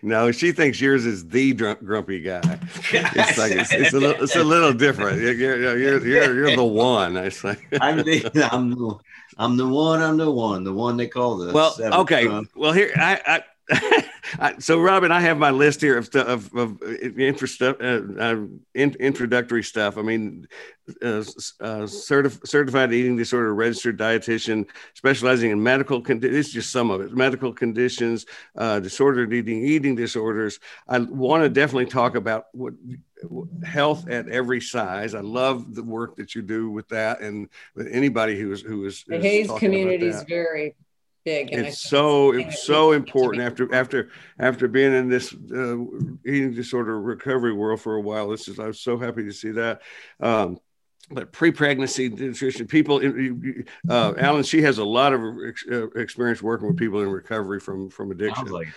No, 0.02 0.32
she 0.32 0.54
thinks 0.54 0.80
yours 0.80 1.06
is 1.06 1.28
the 1.28 1.54
drunk, 1.54 1.84
grumpy 1.84 2.22
guy. 2.22 2.42
It's 2.94 3.38
like 3.38 3.52
it's, 3.52 3.74
it's, 3.74 3.94
a 3.94 4.00
little, 4.00 4.24
it's 4.24 4.36
a 4.36 4.44
little 4.44 4.72
different. 4.72 5.20
You're, 5.20 5.34
you're, 5.34 5.78
you're, 5.78 6.06
you're 6.06 6.56
the 6.56 6.64
one. 6.64 7.18
I 7.18 7.30
say. 7.30 7.58
I'm 7.82 7.98
the 7.98 8.50
I'm 8.52 8.70
the 8.70 8.98
I'm 9.38 9.58
the 9.58 9.68
one. 9.68 10.02
I'm 10.02 10.18
the 10.18 10.32
one. 10.32 10.64
The 10.64 10.74
one 10.74 10.96
they 10.96 11.08
call 11.08 11.38
the 11.38 11.52
well. 11.52 11.76
Okay. 11.80 12.28
Well, 12.56 12.72
here 12.72 12.94
I, 12.96 13.42
I 13.70 14.10
I, 14.40 14.58
so, 14.60 14.80
Robyn, 14.80 15.12
I 15.12 15.22
have 15.22 15.38
my 15.38 15.52
list 15.52 15.82
here 15.82 15.98
of 15.98 16.06
stuff 16.06 16.28
of, 16.28 16.54
of 16.54 16.82
intro 17.20 17.48
stuff, 17.48 17.78
uh, 17.82 18.02
uh, 18.20 18.36
in, 18.74 18.96
introductory 19.00 19.64
stuff. 19.64 19.98
I 19.98 20.02
mean, 20.02 20.48
uh, 21.02 21.08
uh, 21.08 21.84
certif- 21.86 22.46
certified 22.46 22.94
eating 22.94 23.16
disorder 23.16 23.54
registered 23.54 23.98
dietitian 23.98 24.68
specializing 24.94 25.52
in 25.52 25.62
medical 25.62 26.02
conditions. 26.02 26.36
This 26.36 26.48
is 26.48 26.54
just 26.54 26.72
some 26.72 26.92
of 26.92 27.02
it: 27.02 27.14
medical 27.14 27.54
conditions, 27.54 28.26
uh, 28.58 28.80
disordered 28.80 29.34
eating, 29.34 29.64
eating 29.66 29.96
disorders. 29.96 30.60
I 30.88 31.00
want 31.00 31.44
to 31.44 31.50
definitely 31.50 31.88
talk 31.88 32.16
about 32.16 32.46
what 32.52 32.74
health 33.64 34.10
at 34.10 34.28
every 34.28 34.62
size. 34.62 35.16
I 35.16 35.22
love 35.22 35.74
the 35.74 35.84
work 35.84 36.16
that 36.18 36.36
you 36.36 36.42
do 36.42 36.70
with 36.70 36.88
that, 36.90 37.22
and 37.22 37.50
with 37.76 37.88
anybody 37.92 38.40
who 38.40 38.52
is 38.52 38.62
who 38.62 38.86
is 38.86 39.04
the 39.08 39.20
HAES 39.20 39.52
community 39.60 40.08
is 40.08 40.24
very 40.24 40.76
big. 41.24 41.52
And 41.52 41.66
it's 41.66 41.80
so 41.80 42.34
it's 42.34 42.64
so 42.64 42.92
important 42.92 43.44
after 43.44 43.74
after 43.74 44.10
after 44.40 44.68
being 44.68 44.94
in 44.94 45.10
this 45.10 45.34
uh, 45.34 45.78
eating 46.26 46.54
disorder 46.54 47.00
recovery 47.00 47.54
world 47.54 47.82
for 47.82 47.96
a 47.96 48.02
while. 48.02 48.30
This 48.30 48.48
is 48.48 48.60
I'm 48.60 48.74
so 48.74 48.98
happy 48.98 49.24
to 49.24 49.32
see 49.32 49.52
that. 49.52 49.82
Um, 50.20 50.60
but 51.12 51.32
pre-pregnancy 51.32 52.10
nutrition 52.10 52.66
people 52.66 53.02
uh, 53.90 54.14
allen 54.18 54.44
she 54.44 54.62
has 54.62 54.78
a 54.78 54.84
lot 54.84 55.14
of 55.14 55.22
uh, 55.70 55.90
experience 55.92 56.42
working 56.42 56.68
with 56.68 56.78
people 56.78 57.02
in 57.02 57.10
recovery 57.10 57.60
from 57.60 57.90
from 57.90 58.12
addiction 58.12 58.48
like 58.48 58.70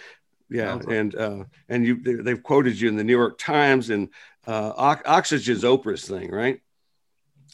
yeah 0.50 0.74
like 0.74 0.88
and 0.88 1.14
uh, 1.14 1.44
and 1.68 1.86
you 1.86 2.22
they've 2.22 2.42
quoted 2.42 2.80
you 2.80 2.88
in 2.88 2.96
the 2.96 3.04
new 3.04 3.16
york 3.16 3.38
times 3.38 3.90
and 3.90 4.08
uh, 4.48 4.72
oxygen's 5.06 5.62
oprah's 5.62 6.06
thing 6.06 6.30
right 6.30 6.60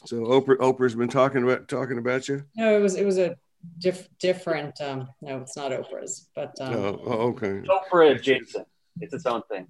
so 0.05 0.17
oprah 0.17 0.57
oprah's 0.57 0.95
been 0.95 1.07
talking 1.07 1.43
about 1.43 1.67
talking 1.67 1.99
about 1.99 2.27
you 2.27 2.43
no 2.55 2.75
it 2.75 2.81
was 2.81 2.95
it 2.95 3.05
was 3.05 3.19
a 3.19 3.35
diff- 3.77 4.09
different. 4.19 4.79
Um, 4.81 5.09
no, 5.21 5.37
it's 5.39 5.57
not 5.57 5.71
Oprah's, 5.71 6.29
but 6.35 6.53
um, 6.59 6.73
oh, 6.73 7.01
oh, 7.05 7.11
okay. 7.29 7.61
Oprah 7.67 8.15
adjacent. 8.15 8.67
It's 8.99 9.13
its 9.13 9.25
own 9.25 9.41
thing. 9.49 9.67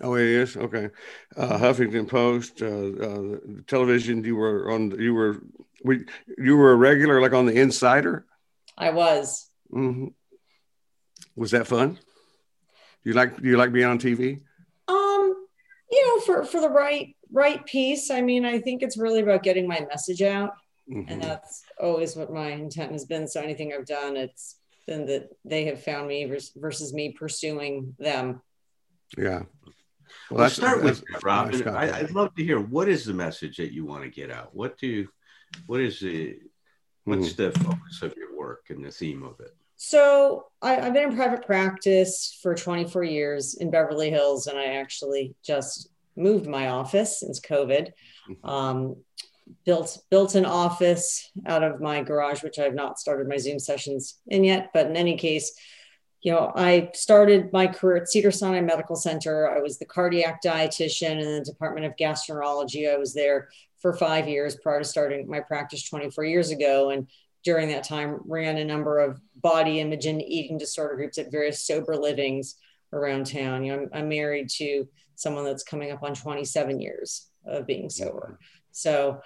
Oh, 0.00 0.14
it 0.16 0.26
is 0.26 0.56
okay. 0.56 0.90
Uh, 1.36 1.58
Huffington 1.58 2.08
Post, 2.08 2.62
uh, 2.62 2.66
uh, 2.66 3.62
television. 3.66 4.24
You 4.24 4.36
were 4.36 4.70
on. 4.70 4.90
You 5.00 5.14
were. 5.14 5.42
We, 5.84 6.06
you 6.38 6.56
were 6.56 6.72
a 6.72 6.76
regular, 6.76 7.20
like 7.20 7.32
on 7.32 7.46
the 7.46 7.60
Insider. 7.60 8.24
I 8.76 8.90
was. 8.90 9.48
Mm-hmm. 9.72 10.08
Was 11.36 11.52
that 11.52 11.66
fun? 11.66 11.98
You 13.04 13.12
like? 13.12 13.40
Do 13.40 13.48
you 13.48 13.56
like 13.56 13.72
being 13.72 13.86
on 13.86 13.98
TV? 13.98 14.40
Um, 14.88 15.46
you 15.90 16.06
know, 16.06 16.20
for 16.20 16.44
for 16.44 16.60
the 16.60 16.70
right 16.70 17.14
right 17.30 17.64
piece. 17.64 18.10
I 18.10 18.20
mean, 18.20 18.44
I 18.44 18.60
think 18.60 18.82
it's 18.82 18.96
really 18.96 19.20
about 19.20 19.42
getting 19.42 19.68
my 19.68 19.86
message 19.88 20.22
out. 20.22 20.54
Mm-hmm. 20.90 21.12
And 21.12 21.22
that's 21.22 21.63
always 21.80 22.16
what 22.16 22.32
my 22.32 22.50
intent 22.50 22.92
has 22.92 23.04
been. 23.04 23.26
So 23.26 23.40
anything 23.40 23.72
I've 23.72 23.86
done, 23.86 24.16
it's 24.16 24.56
been 24.86 25.06
that 25.06 25.30
they 25.44 25.64
have 25.66 25.82
found 25.82 26.08
me 26.08 26.24
versus 26.24 26.92
me 26.92 27.12
pursuing 27.12 27.94
them. 27.98 28.42
Yeah. 29.16 29.42
Well, 30.30 30.40
let's 30.42 30.54
start 30.54 30.82
with 30.82 31.02
Robyn. 31.22 31.66
I, 31.68 32.02
would 32.02 32.14
love 32.14 32.34
to 32.34 32.44
hear 32.44 32.58
what 32.58 32.88
is 32.88 33.04
the 33.04 33.14
message 33.14 33.56
that 33.56 33.72
you 33.72 33.84
want 33.84 34.04
to 34.04 34.10
get 34.10 34.30
out. 34.30 34.54
What 34.54 34.78
do 34.78 34.86
you, 34.86 35.08
what 35.66 35.80
is 35.80 36.00
the, 36.00 36.38
what's 37.04 37.32
mm-hmm. 37.32 37.42
the 37.42 37.58
focus 37.58 38.02
of 38.02 38.14
your 38.16 38.36
work 38.36 38.66
and 38.70 38.84
the 38.84 38.90
theme 38.90 39.22
of 39.22 39.40
it? 39.40 39.54
So 39.76 40.46
I, 40.62 40.74
have 40.74 40.94
been 40.94 41.10
in 41.10 41.16
private 41.16 41.44
practice 41.44 42.38
for 42.42 42.54
24 42.54 43.04
years 43.04 43.54
in 43.54 43.70
Beverly 43.70 44.10
Hills, 44.10 44.46
and 44.46 44.58
I 44.58 44.76
actually 44.76 45.34
just 45.44 45.90
moved 46.16 46.46
my 46.46 46.68
office 46.68 47.20
since 47.20 47.40
COVID. 47.40 47.90
Mm-hmm. 48.30 48.48
Um, 48.48 48.96
built 49.64 49.98
built 50.10 50.34
an 50.34 50.44
office 50.44 51.30
out 51.46 51.62
of 51.62 51.80
my 51.80 52.02
garage, 52.02 52.42
which 52.42 52.58
I've 52.58 52.74
not 52.74 52.98
started 52.98 53.28
my 53.28 53.36
Zoom 53.36 53.58
sessions 53.58 54.18
in 54.26 54.44
yet. 54.44 54.70
But 54.72 54.86
in 54.86 54.96
any 54.96 55.16
case, 55.16 55.52
you 56.22 56.32
know, 56.32 56.52
I 56.56 56.90
started 56.94 57.52
my 57.52 57.66
career 57.66 57.96
at 57.96 58.08
Cedars-Sinai 58.08 58.62
Medical 58.62 58.96
Center. 58.96 59.50
I 59.50 59.60
was 59.60 59.78
the 59.78 59.84
cardiac 59.84 60.42
dietitian 60.42 61.20
in 61.20 61.38
the 61.38 61.44
Department 61.44 61.84
of 61.84 61.96
Gastroenterology. 61.96 62.92
I 62.92 62.96
was 62.96 63.12
there 63.12 63.48
for 63.78 63.92
five 63.92 64.26
years 64.26 64.56
prior 64.56 64.78
to 64.78 64.84
starting 64.84 65.28
my 65.28 65.40
practice 65.40 65.86
24 65.86 66.24
years 66.24 66.50
ago. 66.50 66.88
And 66.88 67.06
during 67.44 67.68
that 67.68 67.84
time, 67.84 68.20
ran 68.24 68.56
a 68.56 68.64
number 68.64 69.00
of 69.00 69.20
body 69.36 69.80
image 69.80 70.06
and 70.06 70.22
eating 70.22 70.56
disorder 70.56 70.96
groups 70.96 71.18
at 71.18 71.30
various 71.30 71.66
sober 71.66 71.94
livings 71.94 72.56
around 72.94 73.26
town. 73.26 73.62
You 73.62 73.76
know, 73.76 73.82
I'm, 73.82 73.90
I'm 73.92 74.08
married 74.08 74.48
to 74.56 74.88
someone 75.16 75.44
that's 75.44 75.62
coming 75.62 75.92
up 75.92 76.02
on 76.02 76.14
27 76.14 76.80
years 76.80 77.28
of 77.44 77.66
being 77.66 77.90
sober. 77.90 78.38
So 78.74 79.20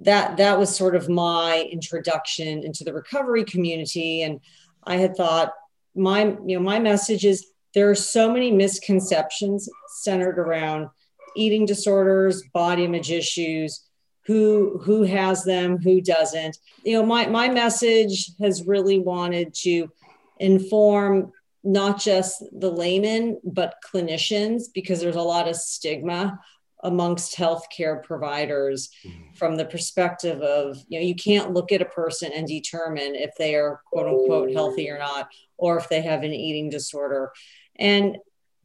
that 0.00 0.36
that 0.36 0.58
was 0.58 0.74
sort 0.74 0.96
of 0.96 1.08
my 1.08 1.68
introduction 1.70 2.64
into 2.64 2.84
the 2.84 2.92
recovery 2.92 3.44
community 3.44 4.22
and 4.22 4.40
I 4.84 4.96
had 4.96 5.16
thought 5.16 5.52
my 5.94 6.36
you 6.46 6.56
know 6.56 6.60
my 6.60 6.78
message 6.78 7.24
is 7.24 7.46
there 7.74 7.88
are 7.88 7.94
so 7.94 8.30
many 8.30 8.50
misconceptions 8.50 9.68
centered 10.02 10.38
around 10.38 10.88
eating 11.34 11.64
disorders, 11.64 12.42
body 12.52 12.84
image 12.84 13.10
issues, 13.10 13.86
who 14.26 14.80
who 14.84 15.02
has 15.02 15.44
them, 15.44 15.78
who 15.78 16.00
doesn't. 16.00 16.58
You 16.84 16.98
know, 16.98 17.06
my 17.06 17.26
my 17.26 17.48
message 17.48 18.32
has 18.40 18.66
really 18.66 18.98
wanted 18.98 19.54
to 19.62 19.90
inform 20.38 21.32
not 21.64 22.00
just 22.00 22.42
the 22.52 22.70
layman 22.70 23.38
but 23.44 23.76
clinicians 23.88 24.64
because 24.74 25.00
there's 25.00 25.16
a 25.16 25.22
lot 25.22 25.46
of 25.46 25.54
stigma 25.54 26.40
amongst 26.82 27.36
healthcare 27.36 28.02
providers 28.02 28.90
mm-hmm. 29.04 29.32
from 29.34 29.56
the 29.56 29.64
perspective 29.64 30.40
of 30.42 30.76
you 30.88 30.98
know 30.98 31.04
you 31.04 31.14
can't 31.14 31.52
look 31.52 31.72
at 31.72 31.82
a 31.82 31.86
person 31.86 32.32
and 32.34 32.46
determine 32.46 33.14
if 33.14 33.30
they 33.38 33.54
are 33.54 33.80
quote 33.86 34.06
unquote 34.06 34.52
healthy 34.52 34.90
or 34.90 34.98
not 34.98 35.28
or 35.58 35.76
if 35.76 35.88
they 35.88 36.02
have 36.02 36.22
an 36.22 36.32
eating 36.32 36.68
disorder 36.68 37.32
and 37.78 38.16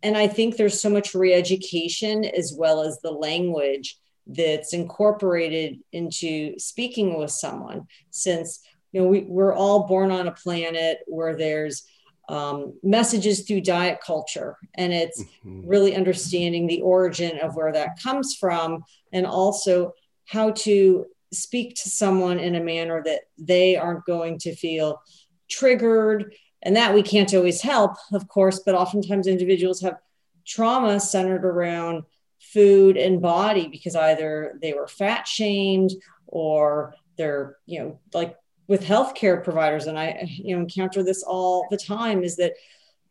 and 0.04 0.18
i 0.18 0.28
think 0.28 0.56
there's 0.56 0.82
so 0.82 0.90
much 0.90 1.14
re-education 1.14 2.26
as 2.26 2.54
well 2.58 2.82
as 2.82 3.00
the 3.02 3.12
language 3.12 4.00
that's 4.26 4.74
incorporated 4.74 5.78
into 5.92 6.58
speaking 6.58 7.18
with 7.18 7.32
someone 7.32 7.88
since 8.10 8.62
you 8.92 9.02
know 9.02 9.08
we, 9.08 9.22
we're 9.22 9.54
all 9.54 9.88
born 9.88 10.12
on 10.12 10.28
a 10.28 10.32
planet 10.32 11.00
where 11.06 11.36
there's 11.36 11.84
um, 12.30 12.74
messages 12.84 13.42
through 13.42 13.62
diet 13.62 14.00
culture. 14.06 14.58
And 14.76 14.94
it's 14.94 15.24
mm-hmm. 15.24 15.68
really 15.68 15.96
understanding 15.96 16.68
the 16.68 16.82
origin 16.82 17.40
of 17.40 17.56
where 17.56 17.72
that 17.72 18.02
comes 18.02 18.36
from 18.36 18.84
and 19.14 19.26
also 19.26 19.94
how 20.26 20.52
to 20.52 21.06
speak 21.34 21.76
to 21.76 21.90
someone 21.90 22.40
in 22.40 22.56
a 22.56 22.64
manner 22.64 23.02
that 23.04 23.22
they 23.38 23.76
aren't 23.76 24.06
going 24.06 24.40
to 24.40 24.56
feel 24.56 25.02
triggered. 25.50 26.34
And 26.64 26.76
that 26.76 26.94
we 26.94 27.04
can't 27.04 27.34
always 27.34 27.62
help, 27.62 27.94
of 28.12 28.28
course, 28.28 28.62
but 28.66 28.76
oftentimes 28.76 29.28
individuals 29.28 29.82
have 29.82 30.00
trauma 30.46 31.00
centered 31.00 31.46
around 31.46 32.04
food 32.40 32.98
and 32.98 33.22
body 33.22 33.68
because 33.68 33.96
either 33.96 34.58
they 34.62 34.74
were 34.74 34.88
fat 34.88 35.28
shamed 35.28 35.92
or 36.26 36.96
they're, 37.18 37.58
you 37.66 37.80
know, 37.80 38.00
like 38.14 38.36
with 38.68 38.84
healthcare 38.84 39.44
providers, 39.44 39.88
and 39.88 39.98
I 39.98 40.28
you 40.28 40.56
know 40.56 40.62
encounter 40.62 41.04
this 41.04 41.24
all 41.24 41.68
the 41.70 41.78
time, 41.78 42.24
is 42.24 42.36
that 42.38 42.54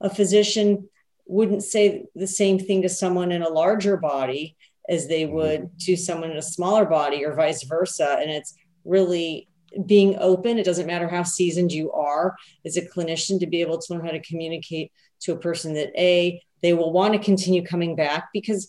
a 0.00 0.10
physician 0.10 0.88
wouldn't 1.26 1.62
say 1.62 2.04
the 2.14 2.26
same 2.26 2.58
thing 2.58 2.82
to 2.82 2.88
someone 2.88 3.32
in 3.32 3.42
a 3.42 3.48
larger 3.48 3.96
body 3.96 4.56
as 4.88 5.08
they 5.08 5.24
mm-hmm. 5.24 5.34
would 5.34 5.80
to 5.80 5.96
someone 5.96 6.30
in 6.30 6.36
a 6.36 6.42
smaller 6.42 6.84
body 6.84 7.24
or 7.24 7.34
vice 7.34 7.64
versa. 7.64 8.18
And 8.20 8.30
it's 8.30 8.54
really 8.84 9.48
being 9.84 10.16
open. 10.18 10.58
It 10.58 10.64
doesn't 10.64 10.86
matter 10.86 11.08
how 11.08 11.24
seasoned 11.24 11.72
you 11.72 11.92
are 11.92 12.36
as 12.64 12.76
a 12.76 12.86
clinician 12.86 13.40
to 13.40 13.46
be 13.46 13.60
able 13.60 13.78
to 13.78 13.92
learn 13.92 14.04
how 14.04 14.12
to 14.12 14.22
communicate 14.22 14.92
to 15.20 15.32
a 15.32 15.38
person 15.38 15.74
that 15.74 15.90
A, 16.00 16.40
they 16.62 16.72
will 16.72 16.92
want 16.92 17.14
to 17.14 17.18
continue 17.18 17.64
coming 17.64 17.96
back 17.96 18.28
because 18.32 18.68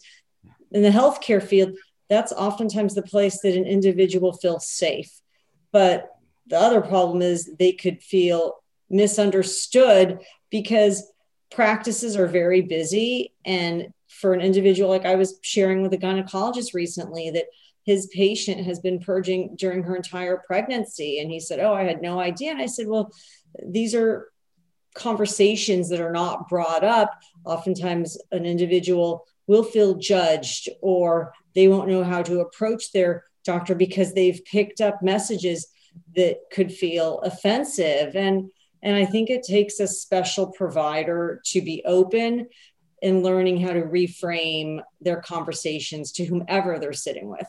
in 0.71 0.81
the 0.81 0.89
healthcare 0.89 1.41
field, 1.41 1.73
that's 2.09 2.31
oftentimes 2.31 2.95
the 2.95 3.01
place 3.01 3.41
that 3.41 3.55
an 3.55 3.65
individual 3.65 4.33
feels 4.33 4.69
safe. 4.69 5.11
But 5.71 6.09
the 6.47 6.59
other 6.59 6.81
problem 6.81 7.21
is 7.21 7.49
they 7.59 7.71
could 7.71 8.01
feel 8.01 8.55
misunderstood 8.89 10.19
because 10.49 11.11
practices 11.51 12.15
are 12.15 12.27
very 12.27 12.61
busy. 12.61 13.33
And 13.45 13.89
for 14.07 14.33
an 14.33 14.41
individual, 14.41 14.89
like 14.89 15.05
I 15.05 15.15
was 15.15 15.39
sharing 15.41 15.81
with 15.81 15.93
a 15.93 15.97
gynecologist 15.97 16.73
recently, 16.73 17.29
that 17.31 17.45
his 17.83 18.07
patient 18.07 18.65
has 18.65 18.79
been 18.79 18.99
purging 18.99 19.55
during 19.55 19.83
her 19.83 19.95
entire 19.95 20.41
pregnancy. 20.45 21.19
And 21.19 21.31
he 21.31 21.39
said, 21.39 21.59
Oh, 21.59 21.73
I 21.73 21.83
had 21.83 22.01
no 22.01 22.19
idea. 22.19 22.51
And 22.51 22.61
I 22.61 22.65
said, 22.65 22.87
Well, 22.87 23.11
these 23.65 23.95
are 23.95 24.29
conversations 24.93 25.89
that 25.89 26.01
are 26.01 26.11
not 26.11 26.49
brought 26.49 26.83
up. 26.83 27.11
Oftentimes, 27.45 28.17
an 28.31 28.45
individual 28.45 29.25
will 29.47 29.63
feel 29.63 29.95
judged 29.95 30.67
or 30.81 31.33
they 31.55 31.67
won't 31.67 31.87
know 31.87 32.03
how 32.03 32.21
to 32.21 32.41
approach 32.41 32.91
their 32.91 33.23
doctor 33.45 33.75
because 33.75 34.13
they've 34.13 34.43
picked 34.45 34.81
up 34.81 35.01
messages 35.01 35.67
that 36.15 36.39
could 36.51 36.71
feel 36.71 37.19
offensive. 37.19 38.15
And 38.15 38.49
and 38.83 38.95
i 38.95 39.05
think 39.05 39.29
it 39.29 39.43
takes 39.43 39.79
a 39.79 39.87
special 39.87 40.51
provider 40.51 41.41
to 41.43 41.61
be 41.61 41.83
open 41.85 42.47
in 43.01 43.23
learning 43.23 43.59
how 43.59 43.73
to 43.73 43.81
reframe 43.81 44.81
their 45.01 45.21
conversations 45.21 46.11
to 46.11 46.25
whomever 46.25 46.79
they're 46.79 46.93
sitting 46.93 47.29
with. 47.29 47.47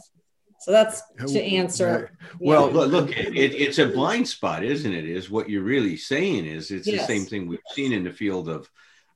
So 0.61 0.73
that's 0.73 1.03
to 1.27 1.43
answer. 1.43 2.11
well 2.41 2.71
know. 2.71 2.85
look 2.85 3.17
it, 3.17 3.55
it's 3.55 3.79
a 3.79 3.87
blind 3.87 4.29
spot 4.29 4.65
isn't 4.65 4.93
it 4.93 5.07
is 5.07 5.31
what 5.31 5.49
you're 5.49 5.63
really 5.63 5.97
saying 5.97 6.45
is 6.45 6.71
it's 6.71 6.87
yes. 6.87 7.01
the 7.01 7.07
same 7.07 7.25
thing 7.25 7.47
we've 7.47 7.61
seen 7.71 7.93
in 7.93 8.05
the 8.05 8.13
field 8.13 8.49
of 8.49 8.69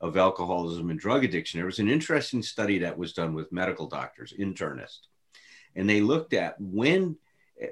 of 0.02 0.16
alcoholism 0.16 0.90
and 0.90 0.98
drug 0.98 1.24
addiction, 1.24 1.58
there 1.58 1.66
was 1.66 1.78
an 1.78 1.88
interesting 1.88 2.42
study 2.42 2.80
that 2.80 2.98
was 2.98 3.12
done 3.12 3.34
with 3.34 3.52
medical 3.52 3.86
doctors, 3.86 4.34
internists, 4.36 5.06
and 5.76 5.88
they 5.88 6.00
looked 6.00 6.34
at 6.34 6.60
when 6.60 7.16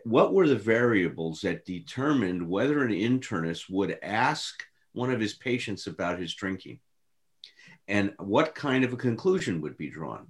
what 0.04 0.32
were 0.32 0.48
the 0.48 0.56
variables 0.56 1.40
that 1.42 1.64
determined 1.64 2.48
whether 2.48 2.82
an 2.82 2.92
internist 2.92 3.70
would 3.70 3.98
ask 4.02 4.64
one 4.92 5.10
of 5.10 5.20
his 5.20 5.34
patients 5.34 5.86
about 5.86 6.18
his 6.18 6.34
drinking 6.34 6.80
and 7.88 8.12
what 8.18 8.54
kind 8.54 8.84
of 8.84 8.92
a 8.92 8.96
conclusion 8.96 9.60
would 9.60 9.76
be 9.76 9.90
drawn. 9.90 10.26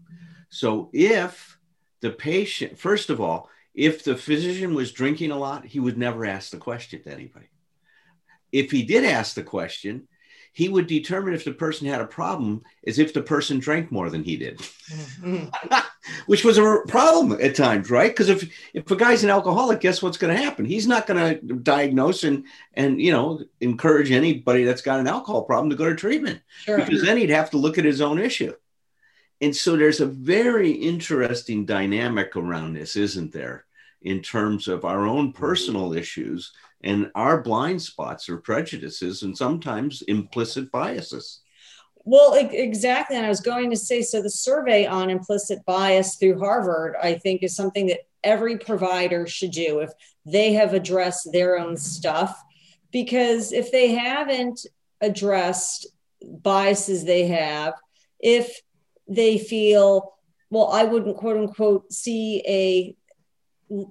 So 0.49 0.91
if 0.93 1.59
the 2.01 2.11
patient, 2.11 2.79
first 2.79 3.11
of 3.11 3.21
all, 3.21 3.51
if 3.75 4.03
the 4.03 4.17
physician 4.17 4.75
was 4.75 4.93
drinking 4.93 5.31
a 5.31 5.39
lot, 5.39 5.65
he 5.65 5.79
would 5.79 5.99
never 5.99 6.27
ask 6.27 6.51
the 6.51 6.59
question 6.59 7.03
to 7.03 7.13
anybody. 7.13 7.47
If 8.53 8.71
he 8.71 8.83
did 8.83 9.05
ask 9.05 9.35
the 9.35 9.43
question, 9.43 10.09
he 10.53 10.69
would 10.69 10.87
determine 10.87 11.35
if 11.35 11.45
the 11.45 11.53
person 11.53 11.87
had 11.87 12.01
a 12.01 12.07
problem 12.07 12.63
as 12.87 12.99
if 12.99 13.13
the 13.13 13.23
person 13.23 13.61
drank 13.61 13.93
more 13.93 14.11
than 14.11 14.25
he 14.25 14.37
did, 14.37 14.59
mm-hmm. 14.59 15.47
Which 16.27 16.45
was 16.45 16.59
a 16.59 16.79
problem 16.89 17.39
at 17.41 17.55
times, 17.55 17.91
right? 17.91 18.11
Because 18.11 18.29
if 18.29 18.51
if 18.75 18.91
a 18.91 18.97
guy's 18.97 19.25
an 19.25 19.31
alcoholic, 19.31 19.81
guess 19.81 20.03
what's 20.03 20.19
going 20.19 20.35
to 20.35 20.43
happen? 20.43 20.65
He's 20.65 20.87
not 20.87 21.07
going 21.07 21.19
to 21.19 21.55
diagnose 21.55 22.25
and 22.25 22.45
and 22.75 23.01
you 23.01 23.13
know 23.13 23.43
encourage 23.61 24.11
anybody 24.11 24.65
that's 24.65 24.83
got 24.83 25.01
an 25.01 25.07
alcohol 25.07 25.43
problem 25.43 25.71
to 25.71 25.77
go 25.77 25.89
to 25.89 25.97
treatment 25.97 26.41
sure. 26.65 26.79
because 26.79 27.03
then 27.03 27.17
he'd 27.17 27.31
have 27.31 27.51
to 27.51 27.59
look 27.59 27.79
at 27.79 27.85
his 27.85 28.01
own 28.01 28.19
issue. 28.19 28.53
And 29.41 29.57
so 29.57 29.77
there's 29.77 30.01
a 30.01 30.07
very 30.07 30.71
interesting 30.71 31.65
dynamic 31.65 32.37
around 32.37 32.75
this, 32.75 32.95
isn't 32.97 33.33
there? 33.33 33.65
In 34.03 34.21
terms 34.21 34.69
of 34.69 34.85
our 34.85 35.07
own 35.07 35.33
personal 35.33 35.95
issues 35.95 36.53
and 36.83 37.11
our 37.15 37.43
blind 37.43 37.83
spots 37.83 38.29
or 38.29 38.39
prejudices 38.39 39.23
and 39.23 39.37
sometimes 39.37 40.03
implicit 40.03 40.71
biases. 40.71 41.41
Well, 42.05 42.35
exactly. 42.35 43.17
And 43.17 43.27
I 43.27 43.29
was 43.29 43.41
going 43.41 43.71
to 43.71 43.77
say 43.77 44.03
so 44.03 44.23
the 44.23 44.31
survey 44.31 44.87
on 44.87 45.11
implicit 45.11 45.65
bias 45.67 46.17
through 46.17 46.39
Harvard, 46.39 46.97
I 47.01 47.15
think, 47.15 47.43
is 47.43 47.55
something 47.55 47.87
that 47.89 48.01
every 48.25 48.59
provider 48.59 49.27
should 49.27 49.51
do 49.51 49.81
if 49.81 49.91
they 50.25 50.53
have 50.55 50.75
addressed 50.75 51.31
their 51.33 51.59
own 51.59 51.77
stuff. 51.77 52.41
Because 52.91 53.53
if 53.53 53.71
they 53.71 53.93
haven't 53.93 54.67
addressed 55.01 55.87
biases 56.23 57.05
they 57.05 57.27
have, 57.29 57.75
if 58.19 58.61
they 59.07 59.39
feel, 59.39 60.15
well, 60.51 60.69
I 60.73 60.85
wouldn't 60.85 61.17
quote 61.17 61.37
unquote 61.37 61.93
see 61.93 62.43
a 62.47 62.97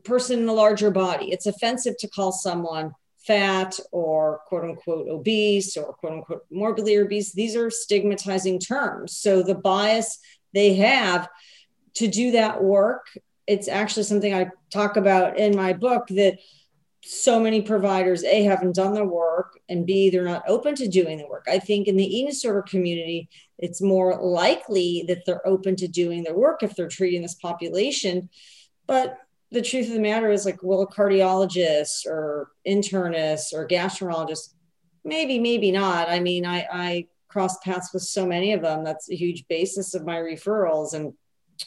person 0.04 0.39
in 0.39 0.50
a 0.50 0.54
larger 0.54 0.92
body. 0.92 1.32
It's 1.32 1.46
offensive 1.46 1.96
to 2.00 2.08
call 2.10 2.32
someone 2.32 2.94
fat 3.29 3.79
or 3.91 4.41
quote 4.48 4.63
unquote 4.63 5.07
obese 5.07 5.77
or 5.77 5.93
quote 5.93 6.13
unquote 6.13 6.45
morbidly 6.50 6.98
obese. 6.98 7.31
These 7.31 7.55
are 7.55 7.69
stigmatizing 7.69 8.57
terms. 8.59 9.15
So 9.15 9.43
the 9.43 9.53
bias 9.53 10.17
they 10.51 10.74
have 10.75 11.29
to 11.93 12.07
do 12.07 12.31
that 12.31 12.63
work, 12.63 13.05
it's 13.45 13.67
actually 13.67 14.03
something 14.03 14.33
I 14.33 14.50
talk 14.71 14.98
about 14.98 15.38
in 15.38 15.55
my 15.55 15.74
book 15.74 16.07
that 16.07 16.39
so 17.03 17.39
many 17.39 17.62
providers 17.62 18.24
a 18.24 18.43
haven't 18.43 18.75
done 18.75 18.93
the 18.93 19.05
work 19.05 19.59
and 19.69 19.86
b 19.86 20.09
they're 20.09 20.25
not 20.25 20.43
open 20.50 20.75
to 20.75 20.88
doing 20.89 21.17
the 21.17 21.27
work 21.27 21.45
i 21.48 21.57
think 21.57 21.88
in 21.88 21.95
the 21.95 22.03
eating 22.03 22.27
disorder 22.27 22.62
community 22.62 23.29
it's 23.57 23.81
more 23.81 24.21
likely 24.21 25.05
that 25.07 25.25
they're 25.25 25.48
open 25.48 25.77
to 25.77 25.88
doing 25.88 26.25
the 26.25 26.33
work 26.33 26.62
if 26.62 26.75
they're 26.75 26.89
treating 26.89 27.21
this 27.21 27.36
population 27.36 28.29
but 28.86 29.17
the 29.51 29.62
truth 29.62 29.88
of 29.88 29.94
the 29.94 30.00
matter 30.00 30.29
is 30.32 30.46
like 30.46 30.62
will 30.62 30.82
a 30.82 30.88
cardiologist 30.88 32.06
or 32.06 32.51
internist 32.68 33.53
or 33.53 33.68
gastroenterologist 33.68 34.53
maybe 35.03 35.39
maybe 35.39 35.72
not. 35.72 36.10
I 36.10 36.20
mean 36.20 36.46
i 36.46 36.65
i 36.72 37.08
cross 37.27 37.58
paths 37.60 37.94
with 37.94 38.03
so 38.03 38.25
many 38.25 38.53
of 38.53 38.62
them. 38.62 38.84
That's 38.84 39.10
a 39.10 39.15
huge 39.15 39.48
basis 39.48 39.94
of 39.94 40.06
my 40.06 40.18
referrals. 40.18 40.94
And 40.94 41.13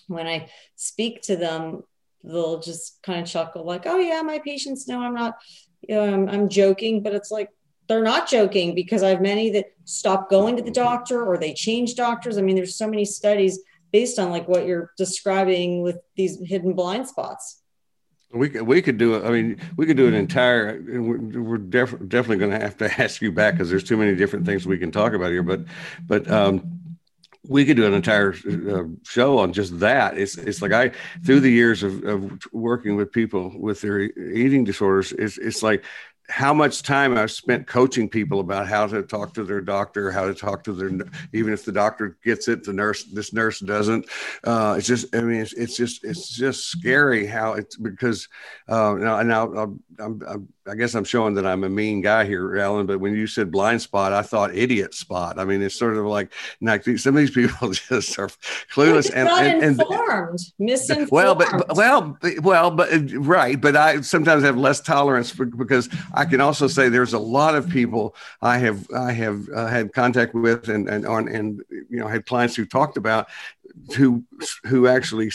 when 0.07 0.27
i 0.27 0.49
speak 0.77 1.23
to 1.23 1.37
them 1.37 1.83
they'll 2.25 2.61
just 2.61 2.99
kind 3.03 3.21
of 3.21 3.27
chuckle 3.27 3.65
like 3.65 3.83
oh 3.85 3.99
yeah 3.99 4.23
my 4.23 4.39
patients 4.39 4.87
know 4.87 5.03
i'm 5.03 5.13
not 5.13 5.35
you 5.83 5.97
know, 5.97 6.05
I'm, 6.05 6.29
I'm 6.29 6.49
joking. 6.49 7.03
But 7.03 7.15
it's 7.15 7.31
like 7.31 7.51
they're 7.89 8.03
not 8.03 8.29
joking 8.29 8.75
because 8.75 9.03
i 9.03 9.09
have 9.09 9.21
many 9.21 9.51
that 9.51 9.67
stop 9.85 10.31
going 10.31 10.57
to 10.57 10.63
the 10.63 10.71
doctor 10.71 11.25
or 11.25 11.37
they 11.37 11.53
change 11.53 11.95
doctors. 11.95 12.39
I 12.39 12.43
mean 12.43 12.57
there's 12.57 12.77
so 12.77 12.89
many 12.89 13.05
studies 13.05 13.59
based 13.93 14.19
on 14.19 14.31
like 14.31 14.49
what 14.49 14.67
you're 14.67 14.93
describing 14.97 15.83
with 15.83 15.99
these 16.17 16.39
hidden 16.47 16.73
blind 16.73 17.07
spots 17.07 17.62
we 18.33 18.49
could, 18.49 18.63
we 18.63 18.83
could 18.83 18.99
do 18.99 19.15
it. 19.15 19.25
I 19.25 19.31
mean, 19.31 19.61
we 19.77 19.87
could 19.87 19.97
do 19.97 20.09
an 20.09 20.15
entire. 20.15 20.81
We're, 20.83 21.59
def, 21.59 21.91
definitely 22.09 22.39
going 22.39 22.51
to 22.53 22.61
have 22.61 22.77
to 22.79 22.91
ask 23.03 23.21
you 23.23 23.33
back 23.33 23.55
because 23.55 23.71
there's 23.71 23.85
too 23.85 23.97
many 23.97 24.15
different 24.15 24.47
things 24.47 24.67
we 24.67 24.79
can 24.79 24.91
talk 24.91 25.13
about 25.13 25.31
here. 25.31 25.43
But, 25.43 25.65
but 26.07 26.31
um, 26.31 26.83
we 27.47 27.65
could 27.65 27.77
do 27.77 27.87
an 27.87 27.95
entire 27.95 28.35
uh, 28.35 28.85
show 29.05 29.39
on 29.39 29.53
just 29.53 29.81
that. 29.81 30.17
It's 30.17 30.39
it's 30.39 30.63
like 30.63 30.73
I 30.73 30.93
through 31.25 31.41
the 31.41 31.51
years 31.51 31.83
of, 31.83 32.05
of 32.05 32.39
working 32.53 32.97
with 32.97 33.11
people 33.11 33.53
with 33.59 33.81
their 33.81 34.01
eating 34.01 34.65
disorders, 34.65 35.13
it's 35.13 35.39
it's 35.39 35.63
like 35.63 35.85
how 36.29 36.55
much 36.55 36.83
time 36.83 37.17
I've 37.17 37.31
spent 37.31 37.67
coaching 37.67 38.09
people 38.09 38.41
about 38.41 38.67
how 38.67 38.87
to 38.87 39.03
talk 39.03 39.35
to 39.35 39.45
their 39.45 39.61
doctor, 39.61 40.11
how 40.11 40.27
to 40.27 40.35
talk 40.35 40.65
to 40.65 40.73
their, 40.73 40.91
even 41.33 41.53
if 41.53 41.65
the 41.65 41.73
doctor 41.73 42.17
gets 42.25 42.49
it, 42.49 42.65
the 42.65 42.73
nurse, 42.73 43.05
this 43.05 43.33
nurse 43.33 43.61
doesn't. 43.61 44.07
Uh, 44.45 44.77
it's 44.79 44.87
just, 44.87 45.15
I 45.15 45.21
mean, 45.21 45.41
it's, 45.41 45.53
it's 45.53 45.77
just, 45.77 46.05
it's 46.05 46.29
just 46.29 46.69
scary 46.69 47.27
how 47.27 47.55
it's 47.55 47.77
because 47.77 48.29
uh, 48.69 48.95
now, 48.95 49.23
now 49.23 49.53
I'm, 49.53 49.83
I'm, 49.99 50.49
i 50.69 50.75
guess 50.77 50.95
I'm 50.95 51.05
showing 51.05 51.35
that 51.35 51.47
I'm 51.47 51.65
a 51.65 51.69
mean 51.69 52.01
guy 52.01 52.25
here, 52.25 52.57
Allen. 52.57 52.87
But 52.87 53.01
when 53.01 53.15
you 53.15 53.27
said 53.27 53.51
blind 53.51 53.83
spot, 53.83 54.13
I 54.13 54.23
thought 54.23 54.55
idiot 54.55 54.95
spot. 54.95 55.39
I 55.39 55.45
mean, 55.45 55.61
it's 55.61 55.75
sort 55.75 55.97
of 55.97 56.07
like, 56.07 56.33
like 56.61 56.85
some 56.99 57.17
of 57.17 57.21
these 57.21 57.33
people 57.33 57.71
just 57.89 58.19
are 58.19 58.31
clueless 58.73 59.11
and, 59.13 59.29
and, 59.29 59.63
and, 59.63 59.81
informed, 59.81 60.41
misinformed. 60.59 61.11
Well, 61.11 61.35
but 61.35 61.77
well, 61.77 62.17
well, 62.43 62.71
but 62.71 62.91
right. 63.15 63.61
But 63.61 63.77
I 63.77 64.01
sometimes 64.03 64.45
have 64.45 64.57
less 64.57 64.81
tolerance 64.81 65.33
because 65.33 65.89
I 66.15 66.25
can 66.25 66.41
also 66.41 66.69
say 66.69 66.89
there's 66.89 67.15
a 67.15 67.19
lot 67.19 67.55
of 67.55 67.69
people 67.69 68.15
I 68.41 68.59
have 68.59 68.87
I 68.95 69.13
have 69.13 69.49
uh, 69.49 69.67
had 69.67 69.93
contact 69.93 70.35
with 70.35 70.69
and 70.69 70.89
and 70.89 71.07
on 71.07 71.29
and 71.29 71.63
you 71.71 71.99
know 71.99 72.09
had 72.09 72.27
clients 72.27 72.55
who 72.55 72.67
talked 72.67 72.97
about 72.97 73.29
who 73.97 74.25
who 74.65 74.87
actually 74.87 75.31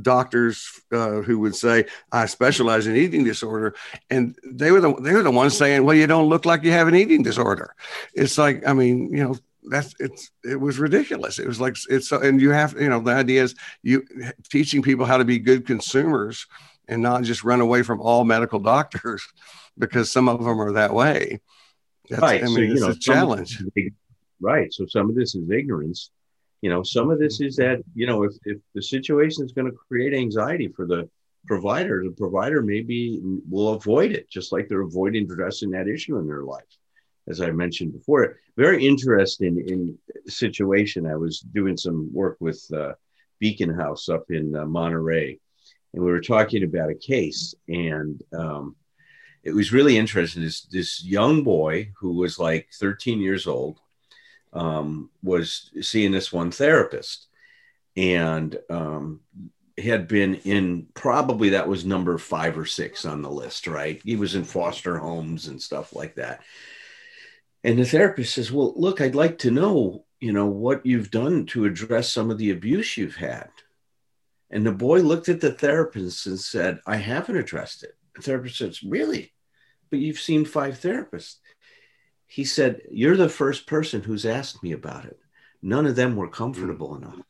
doctors 0.00 0.80
uh, 0.92 1.20
who 1.20 1.38
would 1.38 1.54
say 1.54 1.86
I 2.10 2.26
specialize 2.26 2.86
in 2.86 2.96
eating 2.96 3.24
disorder, 3.24 3.74
and 4.10 4.36
they 4.44 4.70
were 4.70 4.80
the 4.80 4.94
they 4.94 5.12
were 5.12 5.22
the 5.22 5.30
ones 5.30 5.56
saying, 5.56 5.84
"Well, 5.84 5.96
you 5.96 6.06
don't 6.06 6.28
look 6.28 6.44
like 6.44 6.64
you 6.64 6.72
have 6.72 6.88
an 6.88 6.94
eating 6.94 7.22
disorder." 7.22 7.74
It's 8.14 8.38
like 8.38 8.66
I 8.66 8.72
mean, 8.72 9.12
you 9.12 9.22
know, 9.22 9.36
that's 9.64 9.94
it's 10.00 10.30
it 10.42 10.60
was 10.60 10.78
ridiculous. 10.78 11.38
It 11.38 11.46
was 11.46 11.60
like 11.60 11.76
it's 11.88 12.10
and 12.12 12.40
you 12.40 12.50
have 12.50 12.74
you 12.80 12.88
know 12.88 13.00
the 13.00 13.12
idea 13.12 13.42
is 13.44 13.54
you 13.82 14.04
teaching 14.50 14.82
people 14.82 15.06
how 15.06 15.16
to 15.16 15.24
be 15.24 15.38
good 15.38 15.66
consumers 15.66 16.46
and 16.88 17.02
not 17.02 17.22
just 17.22 17.44
run 17.44 17.60
away 17.60 17.82
from 17.82 18.00
all 18.00 18.24
medical 18.24 18.58
doctors 18.58 19.26
because 19.78 20.10
some 20.10 20.28
of 20.28 20.42
them 20.42 20.60
are 20.60 20.72
that 20.72 20.94
way. 20.94 21.40
That's, 22.08 22.22
right. 22.22 22.42
I 22.42 22.46
mean, 22.46 22.54
so, 22.54 22.72
it's 22.72 22.80
know, 22.80 22.88
a 22.90 22.94
challenge. 22.94 23.62
Right. 24.40 24.72
So 24.72 24.84
some 24.86 25.08
of 25.08 25.16
this 25.16 25.34
is 25.34 25.50
ignorance 25.50 26.10
you 26.64 26.70
know 26.70 26.82
some 26.82 27.10
of 27.10 27.18
this 27.18 27.42
is 27.42 27.56
that 27.56 27.82
you 27.94 28.06
know 28.06 28.22
if, 28.22 28.32
if 28.46 28.58
the 28.74 28.80
situation 28.80 29.44
is 29.44 29.52
going 29.52 29.70
to 29.70 29.76
create 29.86 30.14
anxiety 30.14 30.68
for 30.68 30.86
the 30.86 31.06
provider 31.46 32.02
the 32.02 32.10
provider 32.10 32.62
maybe 32.62 33.20
will 33.50 33.74
avoid 33.74 34.12
it 34.12 34.30
just 34.30 34.50
like 34.50 34.66
they're 34.66 34.80
avoiding 34.80 35.30
addressing 35.30 35.70
that 35.70 35.88
issue 35.88 36.16
in 36.16 36.26
their 36.26 36.42
life 36.42 36.72
as 37.28 37.42
i 37.42 37.50
mentioned 37.50 37.92
before 37.92 38.38
very 38.56 38.86
interesting 38.86 39.62
in 39.68 39.98
situation 40.26 41.06
i 41.06 41.14
was 41.14 41.40
doing 41.40 41.76
some 41.76 42.08
work 42.14 42.38
with 42.40 42.66
uh, 42.72 42.94
beacon 43.40 43.72
house 43.74 44.08
up 44.08 44.24
in 44.30 44.56
uh, 44.56 44.64
monterey 44.64 45.38
and 45.94 46.04
we 46.04 46.10
were 46.10 46.20
talking 46.20 46.64
about 46.64 46.90
a 46.90 46.94
case 46.94 47.54
and 47.68 48.22
um, 48.36 48.76
it 49.42 49.54
was 49.54 49.72
really 49.72 49.96
interesting 49.96 50.42
this 50.42 50.62
this 50.62 51.04
young 51.04 51.42
boy 51.42 51.90
who 51.96 52.12
was 52.12 52.38
like 52.38 52.68
13 52.74 53.20
years 53.20 53.46
old 53.46 53.78
um, 54.52 55.10
was 55.22 55.70
seeing 55.80 56.12
this 56.12 56.32
one 56.32 56.50
therapist 56.50 57.28
and 57.96 58.58
um, 58.70 59.20
had 59.78 60.06
been 60.06 60.36
in 60.36 60.86
probably 60.94 61.50
that 61.50 61.68
was 61.68 61.84
number 61.84 62.16
five 62.18 62.56
or 62.56 62.66
six 62.66 63.04
on 63.04 63.22
the 63.22 63.30
list, 63.30 63.66
right? 63.66 64.00
He 64.04 64.16
was 64.16 64.34
in 64.34 64.44
foster 64.44 64.98
homes 64.98 65.48
and 65.48 65.60
stuff 65.60 65.94
like 65.94 66.14
that. 66.14 66.42
And 67.64 67.78
the 67.78 67.84
therapist 67.84 68.34
says, 68.34 68.52
Well, 68.52 68.72
look, 68.76 69.00
I'd 69.00 69.14
like 69.14 69.38
to 69.38 69.50
know, 69.50 70.04
you 70.20 70.32
know, 70.32 70.46
what 70.46 70.84
you've 70.86 71.10
done 71.10 71.46
to 71.46 71.64
address 71.64 72.08
some 72.08 72.30
of 72.30 72.38
the 72.38 72.50
abuse 72.50 72.96
you've 72.96 73.16
had. 73.16 73.48
And 74.50 74.64
the 74.64 74.72
boy 74.72 75.00
looked 75.00 75.28
at 75.28 75.40
the 75.40 75.52
therapist 75.52 76.26
and 76.26 76.38
said, 76.38 76.80
I 76.86 76.96
haven't 76.96 77.36
addressed 77.36 77.82
it. 77.82 77.96
The 78.14 78.22
therapist 78.22 78.58
says, 78.58 78.82
Really? 78.82 79.32
But 79.90 79.98
you've 80.00 80.20
seen 80.20 80.44
five 80.44 80.80
therapists 80.80 81.36
he 82.34 82.44
said, 82.44 82.82
You're 82.90 83.16
the 83.16 83.28
first 83.28 83.64
person 83.66 84.02
who's 84.02 84.26
asked 84.26 84.60
me 84.60 84.72
about 84.72 85.04
it. 85.04 85.18
None 85.62 85.86
of 85.86 85.94
them 85.94 86.16
were 86.16 86.28
comfortable 86.28 86.90
mm-hmm. 86.90 87.04
enough. 87.04 87.26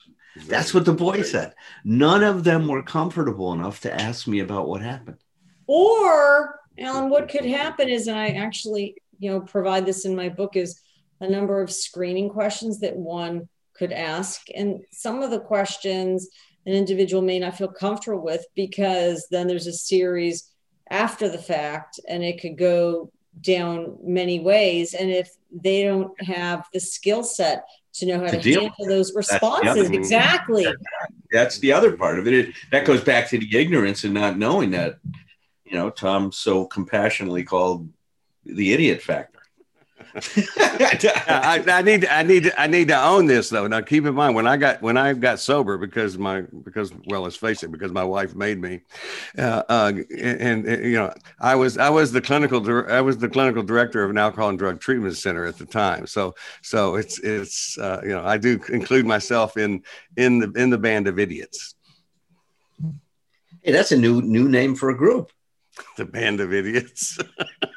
That's 0.48 0.72
what 0.72 0.86
the 0.86 0.94
boy 0.94 1.22
said. 1.22 1.54
None 1.84 2.24
of 2.24 2.42
them 2.42 2.66
were 2.66 2.82
comfortable 2.82 3.52
enough 3.52 3.80
to 3.80 3.94
ask 3.94 4.26
me 4.26 4.40
about 4.40 4.66
what 4.66 4.80
happened. 4.80 5.18
Or, 5.66 6.58
Allen, 6.78 7.10
what 7.10 7.28
could 7.28 7.44
happen 7.44 7.90
is, 7.90 8.08
and 8.08 8.18
I 8.18 8.28
actually, 8.28 8.96
you 9.18 9.30
know, 9.30 9.40
provide 9.40 9.84
this 9.84 10.06
in 10.06 10.16
my 10.16 10.30
book, 10.30 10.56
is 10.56 10.80
a 11.20 11.28
number 11.28 11.60
of 11.60 11.70
screening 11.70 12.30
questions 12.30 12.80
that 12.80 12.96
one 12.96 13.46
could 13.74 13.92
ask. 13.92 14.46
And 14.54 14.84
some 14.90 15.22
of 15.22 15.30
the 15.30 15.40
questions 15.40 16.28
an 16.66 16.72
individual 16.72 17.22
may 17.22 17.38
not 17.38 17.56
feel 17.56 17.68
comfortable 17.68 18.22
with 18.22 18.44
because 18.54 19.26
then 19.30 19.46
there's 19.46 19.66
a 19.66 19.72
series 19.72 20.50
after 20.90 21.28
the 21.28 21.38
fact 21.38 22.00
and 22.08 22.22
it 22.22 22.40
could 22.40 22.56
go 22.56 23.10
down 23.40 23.98
many 24.02 24.40
ways. 24.40 24.94
And 24.94 25.10
if 25.10 25.30
they 25.50 25.82
don't 25.82 26.20
have 26.22 26.66
the 26.72 26.80
skill 26.80 27.22
set 27.22 27.64
to 27.94 28.06
know 28.06 28.20
how 28.20 28.26
to, 28.26 28.40
to 28.40 28.52
handle 28.52 28.86
those 28.86 29.14
responses, 29.14 29.90
exactly. 29.90 30.66
That's 31.30 31.58
the 31.58 31.72
other 31.72 31.96
part 31.96 32.18
of 32.18 32.26
it. 32.26 32.34
it. 32.34 32.54
That 32.70 32.86
goes 32.86 33.02
back 33.02 33.28
to 33.30 33.38
the 33.38 33.56
ignorance 33.56 34.04
and 34.04 34.14
not 34.14 34.38
knowing 34.38 34.70
that, 34.72 34.98
you 35.64 35.72
know, 35.72 35.90
Thom 35.90 36.32
so 36.32 36.66
compassionately 36.66 37.44
called 37.44 37.88
the 38.44 38.72
idiot 38.72 39.02
factor. 39.02 39.33
I, 40.16 41.64
I, 41.66 41.82
need 41.82 42.06
I 42.06 42.22
need 42.22 42.52
I 42.56 42.66
need 42.68 42.88
to 42.88 43.02
own 43.02 43.26
this 43.26 43.48
though. 43.48 43.66
Now 43.66 43.80
keep 43.80 44.06
in 44.06 44.14
mind 44.14 44.36
when 44.36 44.46
I 44.46 44.56
got 44.56 44.80
when 44.80 44.96
I 44.96 45.12
got 45.12 45.40
sober 45.40 45.76
because 45.76 46.16
my 46.18 46.42
because 46.62 46.92
well 47.06 47.22
let's 47.22 47.36
face 47.36 47.64
it 47.64 47.72
because 47.72 47.90
my 47.90 48.04
wife 48.04 48.36
made 48.36 48.60
me, 48.60 48.82
uh, 49.36 49.62
uh, 49.68 49.92
and, 50.16 50.66
and, 50.66 50.84
you 50.84 50.96
know 50.96 51.12
I 51.40 51.56
was 51.56 51.78
I 51.78 51.90
was 51.90 52.12
the 52.12 52.20
clinical 52.20 52.64
I 52.88 53.00
was 53.00 53.18
the 53.18 53.28
clinical 53.28 53.62
director 53.64 54.04
of 54.04 54.10
an 54.10 54.18
alcohol 54.18 54.50
and 54.50 54.58
drug 54.58 54.80
treatment 54.80 55.16
center 55.16 55.46
at 55.46 55.58
the 55.58 55.66
time. 55.66 56.06
So 56.06 56.34
so 56.62 56.94
it's 56.94 57.18
it's 57.18 57.76
uh, 57.78 58.00
you 58.04 58.10
know 58.10 58.24
I 58.24 58.36
do 58.36 58.60
include 58.68 59.06
myself 59.06 59.56
in 59.56 59.82
in 60.16 60.38
the 60.38 60.52
in 60.52 60.70
the 60.70 60.78
band 60.78 61.08
of 61.08 61.18
idiots. 61.18 61.74
Hey, 63.62 63.72
that's 63.72 63.90
a 63.90 63.98
new 63.98 64.22
new 64.22 64.48
name 64.48 64.76
for 64.76 64.90
a 64.90 64.96
group. 64.96 65.32
The 65.96 66.04
band 66.04 66.40
of 66.40 66.52
idiots. 66.52 67.18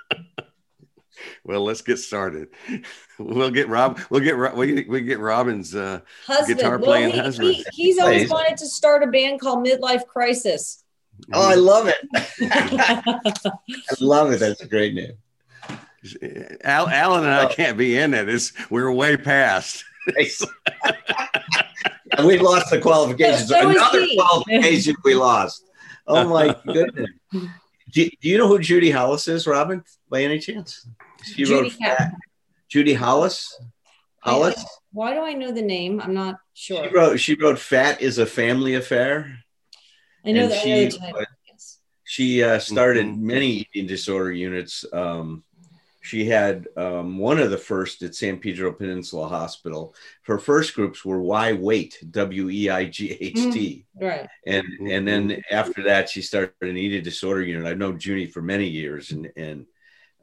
Well, 1.47 1.63
let's 1.63 1.81
get 1.81 1.97
started. 1.97 2.49
We'll 3.19 3.49
get 3.49 3.67
Rob. 3.67 3.99
We'll 4.11 4.21
get 4.21 4.37
we 4.55 4.85
we 4.87 5.01
get 5.01 5.17
Robyn's 5.17 5.73
uh, 5.73 6.01
husband. 6.27 6.59
guitar 6.59 6.77
playing 6.77 7.13
he, 7.13 7.17
husband. 7.17 7.55
He, 7.55 7.65
he's 7.71 7.97
always 7.97 8.29
wanted 8.29 8.57
to 8.57 8.67
start 8.67 9.01
a 9.01 9.07
band 9.07 9.41
called 9.41 9.65
Midlife 9.65 10.05
Crisis. 10.05 10.83
Oh, 11.33 11.49
I 11.49 11.55
love 11.55 11.87
it! 11.87 11.97
I 12.41 13.95
love 13.99 14.31
it. 14.33 14.39
That's 14.39 14.61
a 14.61 14.67
great 14.67 14.93
name. 14.93 15.13
Al, 16.63 16.87
Allen 16.87 17.23
and 17.23 17.33
I 17.33 17.45
oh. 17.45 17.49
can't 17.49 17.75
be 17.75 17.97
in 17.97 18.13
it. 18.13 18.29
It's 18.29 18.53
we're 18.69 18.91
way 18.91 19.17
past. 19.17 19.83
and 22.15 22.27
we've 22.27 22.43
lost 22.43 22.69
the 22.69 22.79
qualifications. 22.79 23.49
So 23.49 23.67
Another 23.67 24.05
qualification 24.15 24.95
we 25.03 25.15
lost. 25.15 25.63
Oh 26.05 26.29
my 26.29 26.55
goodness. 26.67 27.09
Do, 27.31 27.41
do 27.91 28.11
you 28.21 28.37
know 28.37 28.47
who 28.47 28.59
Judi 28.59 28.93
Hollis 28.93 29.27
is, 29.27 29.47
Robyn, 29.47 29.83
by 30.07 30.21
any 30.21 30.37
chance? 30.37 30.85
She 31.33 31.43
Judi 31.43 31.51
wrote 31.51 31.71
Fat. 31.73 32.13
Judi 32.69 32.95
Hollis. 32.95 33.59
Hollis. 34.19 34.63
why 34.91 35.13
do 35.13 35.21
I 35.21 35.33
know 35.33 35.51
the 35.51 35.61
name? 35.61 36.01
I'm 36.01 36.13
not 36.13 36.39
sure. 36.53 36.87
She 36.87 36.95
wrote. 36.95 37.19
She 37.19 37.35
wrote 37.35 37.59
"Fat 37.59 38.01
is 38.01 38.17
a 38.17 38.25
Family 38.25 38.75
Affair." 38.75 39.39
I 40.25 40.31
know 40.31 40.47
that. 40.47 40.61
She, 40.61 40.91
she 42.03 42.43
uh, 42.43 42.59
started 42.59 43.05
mm-hmm. 43.05 43.27
many 43.27 43.67
eating 43.73 43.87
disorder 43.87 44.31
units. 44.31 44.85
Um, 44.91 45.43
she 46.07 46.25
had 46.25 46.69
um, 46.77 47.17
one 47.17 47.37
of 47.37 47.51
the 47.51 47.57
first 47.57 48.01
at 48.01 48.15
San 48.15 48.37
Pedro 48.37 48.71
Peninsula 48.71 49.27
Hospital. 49.27 49.93
Her 50.23 50.39
first 50.39 50.73
groups 50.73 51.03
were 51.03 51.21
Why 51.21 51.51
Wait, 51.51 51.99
W 52.09 52.49
E 52.49 52.69
I 52.69 52.85
G 52.85 53.17
H 53.19 53.35
T. 53.35 53.85
Mm, 54.01 54.07
right. 54.07 54.29
And 54.45 54.65
and 54.89 55.05
then 55.05 55.41
after 55.51 55.83
that, 55.83 56.09
she 56.09 56.21
started 56.21 56.53
an 56.61 56.77
eating 56.77 57.03
disorder 57.03 57.43
unit. 57.43 57.67
I've 57.67 57.77
known 57.77 57.99
Judi 57.99 58.31
for 58.31 58.41
many 58.41 58.67
years, 58.67 59.11
and 59.11 59.29
and 59.35 59.65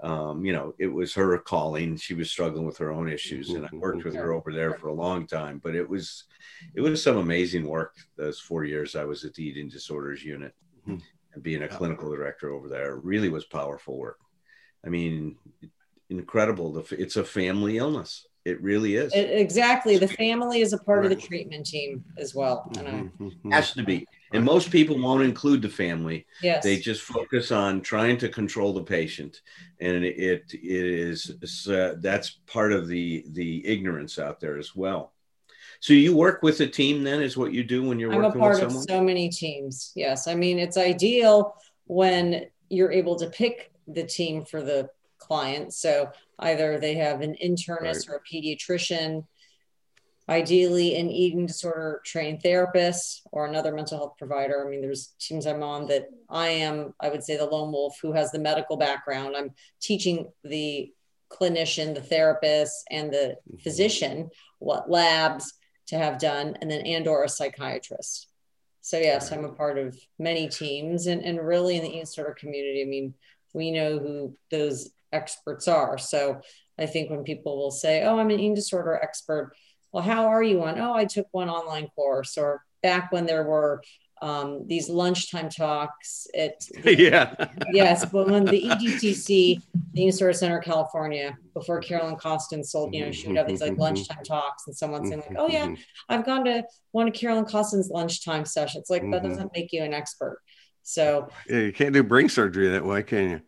um, 0.01 0.45
you 0.45 0.53
know, 0.53 0.75
it 0.79 0.89
was 0.89 1.15
her 1.15 1.39
calling. 1.39 1.97
She 1.97 2.15
was 2.15 2.31
struggling 2.31 2.67
with 2.67 2.79
her 2.79 2.93
own 2.93 3.09
issues, 3.09 3.51
and 3.51 3.65
I 3.65 3.71
worked 3.73 4.05
with 4.05 4.15
her 4.15 4.33
over 4.33 4.53
there 4.53 4.75
for 4.75 4.89
a 4.89 4.95
long 4.95 5.27
time. 5.27 5.61
But 5.63 5.75
it 5.75 5.89
was, 5.89 6.25
it 6.75 6.81
was 6.81 7.03
some 7.03 7.17
amazing 7.17 7.67
work. 7.67 7.97
Those 8.17 8.39
four 8.41 8.65
years 8.65 8.97
I 8.97 9.05
was 9.05 9.25
at 9.25 9.35
the 9.35 9.45
eating 9.45 9.69
disorders 9.69 10.25
unit, 10.25 10.55
mm-hmm. 10.87 10.99
and 11.33 11.43
being 11.43 11.63
a 11.63 11.69
clinical 11.69 12.11
director 12.11 12.53
over 12.53 12.69
there 12.69 12.97
really 12.97 13.29
was 13.29 13.45
powerful 13.45 13.97
work. 13.99 14.19
I 14.85 14.91
mean, 14.91 15.37
incredible. 16.11 16.85
It's 16.91 17.17
a 17.17 17.25
family 17.25 17.79
illness. 17.79 18.27
It 18.45 18.61
really 18.61 18.97
is. 18.97 19.15
It, 19.15 19.31
exactly. 19.31 19.97
The 19.97 20.09
family 20.09 20.61
is 20.61 20.75
a 20.75 20.79
part 20.79 20.99
right. 20.99 21.11
of 21.11 21.19
the 21.19 21.27
treatment 21.27 21.65
team 21.65 22.05
as 22.19 22.35
well. 22.35 22.71
Mm-hmm. 22.75 23.51
Has 23.51 23.73
to 23.73 23.83
be. 23.83 24.07
And 24.35 24.45
most 24.45 24.71
people 24.71 24.99
won't 25.01 25.23
include 25.23 25.63
the 25.63 25.69
family. 25.69 26.27
Yes. 26.43 26.65
They 26.65 26.77
just 26.79 27.03
focus 27.03 27.53
on 27.53 27.81
trying 27.81 28.19
to 28.19 28.29
control 28.29 28.73
the 28.73 28.83
patient. 28.83 29.41
And 29.81 30.05
it, 30.05 30.43
it 30.53 30.53
is, 30.61 31.31
uh, 31.69 31.95
that's 31.99 32.31
part 32.47 32.73
of 32.73 32.89
the, 32.89 33.25
the 33.29 33.67
ignorance 33.67 34.19
out 34.19 34.41
there 34.41 34.59
as 34.59 34.75
well. 34.75 35.13
So 35.81 35.93
you 35.93 36.17
work 36.17 36.43
with 36.43 36.61
a 36.61 36.67
team 36.67 37.03
then 37.05 37.21
is 37.23 37.37
what 37.37 37.53
you 37.53 37.63
do 37.63 37.83
when 37.83 37.99
you're 37.99 38.13
I'm 38.13 38.23
working 38.23 38.41
with 38.41 38.57
someone? 38.57 38.71
I'm 38.71 38.71
a 38.71 38.71
part 38.71 38.91
of 38.91 38.91
so 38.91 39.03
many 39.03 39.29
teams. 39.29 39.93
Yes. 39.95 40.27
I 40.27 40.35
mean, 40.35 40.59
it's 40.59 40.77
ideal 40.77 41.55
when 41.87 42.47
you're 42.71 42.93
able 42.93 43.17
to 43.17 43.29
pick 43.29 43.73
the 43.87 44.05
team 44.05 44.45
for 44.45 44.63
the 44.63 44.89
client. 45.19 45.75
So 45.75 46.11
either 46.39 46.79
they 46.79 46.95
have 46.95 47.21
an 47.21 47.37
internist 47.43 48.09
right. 48.09 48.09
or 48.09 48.17
a 48.17 48.35
pediatrician, 48.35 49.27
ideally 50.29 50.97
an 50.97 51.11
eating 51.11 51.47
disorder 51.47 52.01
trained 52.05 52.43
therapist 52.43 53.23
or 53.31 53.47
another 53.47 53.75
mental 53.75 53.99
health 53.99 54.15
provider. 54.19 54.65
I 54.65 54.71
mean, 54.71 54.81
there's 54.81 55.15
teams 55.21 55.47
I'm 55.47 55.63
on 55.63 55.87
that 55.89 56.09
I 56.31 56.49
am, 56.49 56.95
I 57.01 57.11
would 57.11 57.23
say, 57.23 57.37
the 57.37 57.45
lone 57.45 57.73
wolf 57.73 57.99
who 58.01 58.13
has 58.13 58.33
the 58.33 58.39
medical 58.39 58.77
background. 58.77 59.37
I'm 59.37 59.51
teaching 59.81 60.31
the 60.43 60.93
clinician, 61.31 61.95
the 61.95 62.03
therapist, 62.03 62.85
and 62.91 63.13
the 63.13 63.37
mm-hmm. 63.49 63.59
physician 63.59 64.31
what 64.59 64.91
labs 64.91 65.53
to 65.89 65.99
have 65.99 66.19
done, 66.19 66.57
and 66.63 66.71
then 66.71 66.81
and 66.87 67.07
or 67.07 67.25
a 67.25 67.29
psychiatrist. 67.29 68.29
So 68.81 68.99
yes, 68.99 69.33
I'm 69.33 69.45
a 69.45 69.53
part 69.53 69.79
of 69.79 69.99
many 70.19 70.49
teams 70.49 71.07
and, 71.07 71.23
and 71.23 71.41
really 71.41 71.77
in 71.77 71.83
the 71.83 71.89
eating 71.89 72.05
disorder 72.05 72.35
community. 72.39 72.83
I 72.83 72.87
mean, 72.87 73.15
we 73.53 73.71
know 73.71 73.99
who 73.99 74.37
those 74.51 74.91
experts 75.13 75.69
are. 75.69 75.97
So 75.97 76.41
I 76.79 76.87
think 76.87 77.11
when 77.11 77.25
people 77.25 77.57
will 77.57 77.71
say, 77.71 78.03
Oh, 78.03 78.19
I'm 78.19 78.31
an 78.31 78.41
eating 78.41 78.55
disorder 78.55 78.95
expert, 78.95 79.55
well, 79.95 80.03
how 80.03 80.27
are 80.27 80.43
you? 80.43 80.65
On? 80.65 80.79
Oh, 80.81 80.93
I 80.93 81.05
took 81.05 81.29
one 81.31 81.49
online 81.49 81.87
course, 81.95 82.37
or 82.37 82.65
back 82.83 83.13
when 83.13 83.27
there 83.27 83.45
were 83.45 83.81
um, 84.23 84.67
these 84.67 84.89
lunchtime 84.89 85.49
talks 85.49 86.27
at 86.37 86.67
yeah. 86.85 87.35
Yes 87.73 88.07
but 88.07 88.29
when 88.31 88.45
the 88.45 88.63
edtc 88.71 89.27
the 89.27 89.61
Eating 89.95 90.13
Center 90.13 90.59
of 90.59 90.65
california 90.65 91.37
before 91.53 91.81
carolyn 91.81 92.17
costin 92.17 92.65
sold 92.65 92.95
you 92.95 93.05
know 93.05 93.11
she 93.11 93.27
would 93.27 93.37
have 93.37 93.47
these 93.47 93.61
like 93.61 93.73
mm-hmm, 93.73 93.83
mm-hmm. 93.83 93.97
lunchtime 93.97 94.25
talks 94.25 94.67
and 94.67 94.75
someone 94.75 95.05
saying 95.05 95.21
like 95.21 95.31
mm-hmm, 95.31 95.41
oh 95.41 95.49
yeah 95.49 95.75
i've 96.09 96.25
gone 96.25 96.45
to 96.45 96.65
one 96.93 97.09
of 97.09 97.13
carolyn 97.13 97.45
costin's 97.45 97.91
lunchtime 97.91 98.45
sessions. 98.45 98.89
Like 98.89 99.03
that 99.11 99.25
doesn't 99.25 99.51
make 99.53 99.73
you 99.73 99.83
an 99.83 99.93
expert 99.93 100.41
so 100.85 101.29
yeah, 101.49 101.61
you 101.61 101.73
can't 101.73 101.95
do 101.95 102.03
brain 102.03 102.29
surgery 102.29 102.69
that 102.69 102.85
way, 102.85 103.03
can 103.03 103.31
you? 103.31 103.41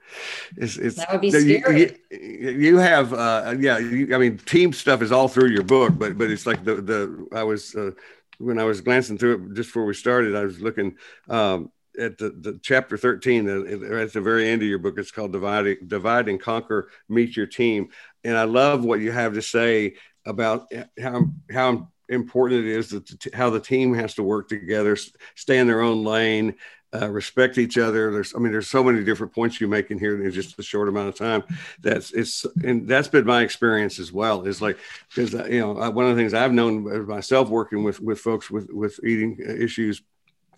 It's, 0.57 0.79
it's 0.79 0.97
that 0.97 1.13
would 1.13 1.21
be 1.21 1.31
scary. 1.31 1.99
You, 2.11 2.51
you 2.51 2.79
have, 2.79 3.13
uh, 3.13 3.55
yeah. 3.59 3.77
You, 3.77 4.15
I 4.15 4.19
mean, 4.19 4.39
team 4.39 4.73
stuff 4.73 5.03
is 5.03 5.13
all 5.13 5.29
through 5.29 5.51
your 5.51 5.63
book, 5.63 5.93
but 5.97 6.17
but 6.17 6.31
it's 6.31 6.47
like 6.47 6.65
the 6.65 6.77
the 6.77 7.29
I 7.33 7.43
was 7.43 7.75
uh, 7.75 7.91
when 8.39 8.59
I 8.59 8.65
was 8.65 8.81
glancing 8.81 9.19
through 9.19 9.35
it 9.35 9.55
just 9.55 9.69
before 9.69 9.85
we 9.85 9.93
started, 9.93 10.35
I 10.35 10.45
was 10.45 10.63
looking 10.63 10.97
um, 11.29 11.71
at 11.99 12.17
the, 12.17 12.31
the 12.31 12.59
chapter 12.63 12.97
13 12.97 13.49
at 13.49 14.13
the 14.13 14.21
very 14.21 14.49
end 14.49 14.63
of 14.63 14.69
your 14.69 14.79
book 14.79 14.99
it's 14.99 15.11
called 15.11 15.33
divide, 15.33 15.77
divide 15.87 16.29
and 16.29 16.41
conquer 16.41 16.89
meet 17.09 17.37
your 17.37 17.47
team 17.47 17.89
and 18.23 18.37
i 18.37 18.45
love 18.45 18.85
what 18.85 19.01
you 19.01 19.11
have 19.11 19.33
to 19.33 19.41
say 19.41 19.95
about 20.27 20.71
how 21.01 21.25
how 21.51 21.89
important 22.09 22.65
it 22.65 22.71
is 22.71 22.91
that 22.91 23.27
how 23.35 23.51
the 23.51 23.61
team 23.61 23.95
has 23.95 24.15
to 24.15 24.23
work 24.23 24.49
together 24.49 24.97
stay 25.35 25.59
in 25.59 25.67
their 25.67 25.81
own 25.81 26.05
lane 26.05 26.55
uh, 26.95 27.11
respect 27.11 27.59
each 27.59 27.79
other. 27.79 28.13
There's, 28.13 28.35
I 28.35 28.39
mean, 28.39 28.53
there's 28.53 28.69
so 28.69 28.83
many 28.83 29.05
different 29.05 29.33
points 29.33 29.61
you 29.61 29.69
make 29.69 29.91
in 29.91 29.99
here 29.99 30.23
in 30.23 30.31
just 30.31 30.59
a 30.59 30.63
short 30.63 30.89
amount 30.89 31.09
of 31.09 31.17
time. 31.17 31.43
That's 31.81 32.13
it's, 32.13 32.47
and 32.65 32.87
that's 32.87 33.09
been 33.09 33.27
my 33.27 33.43
experience 33.43 33.99
as 33.99 34.13
well. 34.13 34.47
Is 34.47 34.63
like 34.63 34.79
because 35.09 35.35
uh, 35.35 35.47
you 35.47 35.61
know 35.61 35.73
one 35.91 36.07
of 36.07 36.17
the 36.17 36.21
things 36.21 36.35
I've 36.35 36.53
known 36.53 37.07
myself 37.07 37.49
working 37.49 37.83
with 37.83 38.01
with 38.01 38.21
folks 38.21 38.51
with 38.51 38.71
with 38.71 38.99
eating 39.05 39.39
issues 39.41 40.03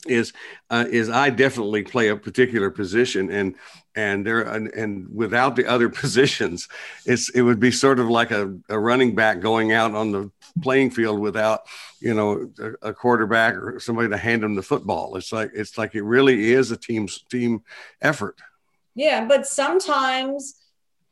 is 0.06 0.32
uh, 0.70 0.84
is 0.88 1.08
I 1.08 1.30
definitely 1.30 1.82
play 1.82 2.08
a 2.08 2.16
particular 2.16 2.70
position 2.70 3.30
and 3.30 3.54
and 3.94 4.24
there 4.24 4.42
and, 4.42 4.68
and, 4.68 5.08
without 5.12 5.56
the 5.56 5.66
other 5.66 5.88
positions 6.02 6.68
it's 7.04 7.30
it 7.30 7.42
would 7.42 7.58
be 7.58 7.70
sort 7.70 7.98
of 7.98 8.08
like 8.08 8.30
a, 8.30 8.56
a 8.68 8.78
running 8.78 9.14
back 9.14 9.40
going 9.40 9.72
out 9.72 9.94
on 9.94 10.12
the 10.12 10.30
playing 10.62 10.90
field 10.90 11.20
without 11.20 11.62
you 12.00 12.14
know 12.14 12.50
a, 12.58 12.88
a, 12.88 12.94
quarterback 12.94 13.54
or 13.54 13.80
somebody 13.80 14.08
to 14.08 14.16
hand 14.16 14.42
them 14.42 14.54
the 14.54 14.62
football. 14.62 15.16
It's 15.16 15.32
like 15.32 15.50
it's 15.54 15.76
like 15.76 15.94
it 15.94 16.02
really 16.02 16.52
is 16.52 16.70
a 16.70 16.76
team 16.76 17.08
team 17.30 17.62
effort. 18.00 18.36
Yeah 18.94 19.24
but 19.26 19.46
sometimes 19.46 20.60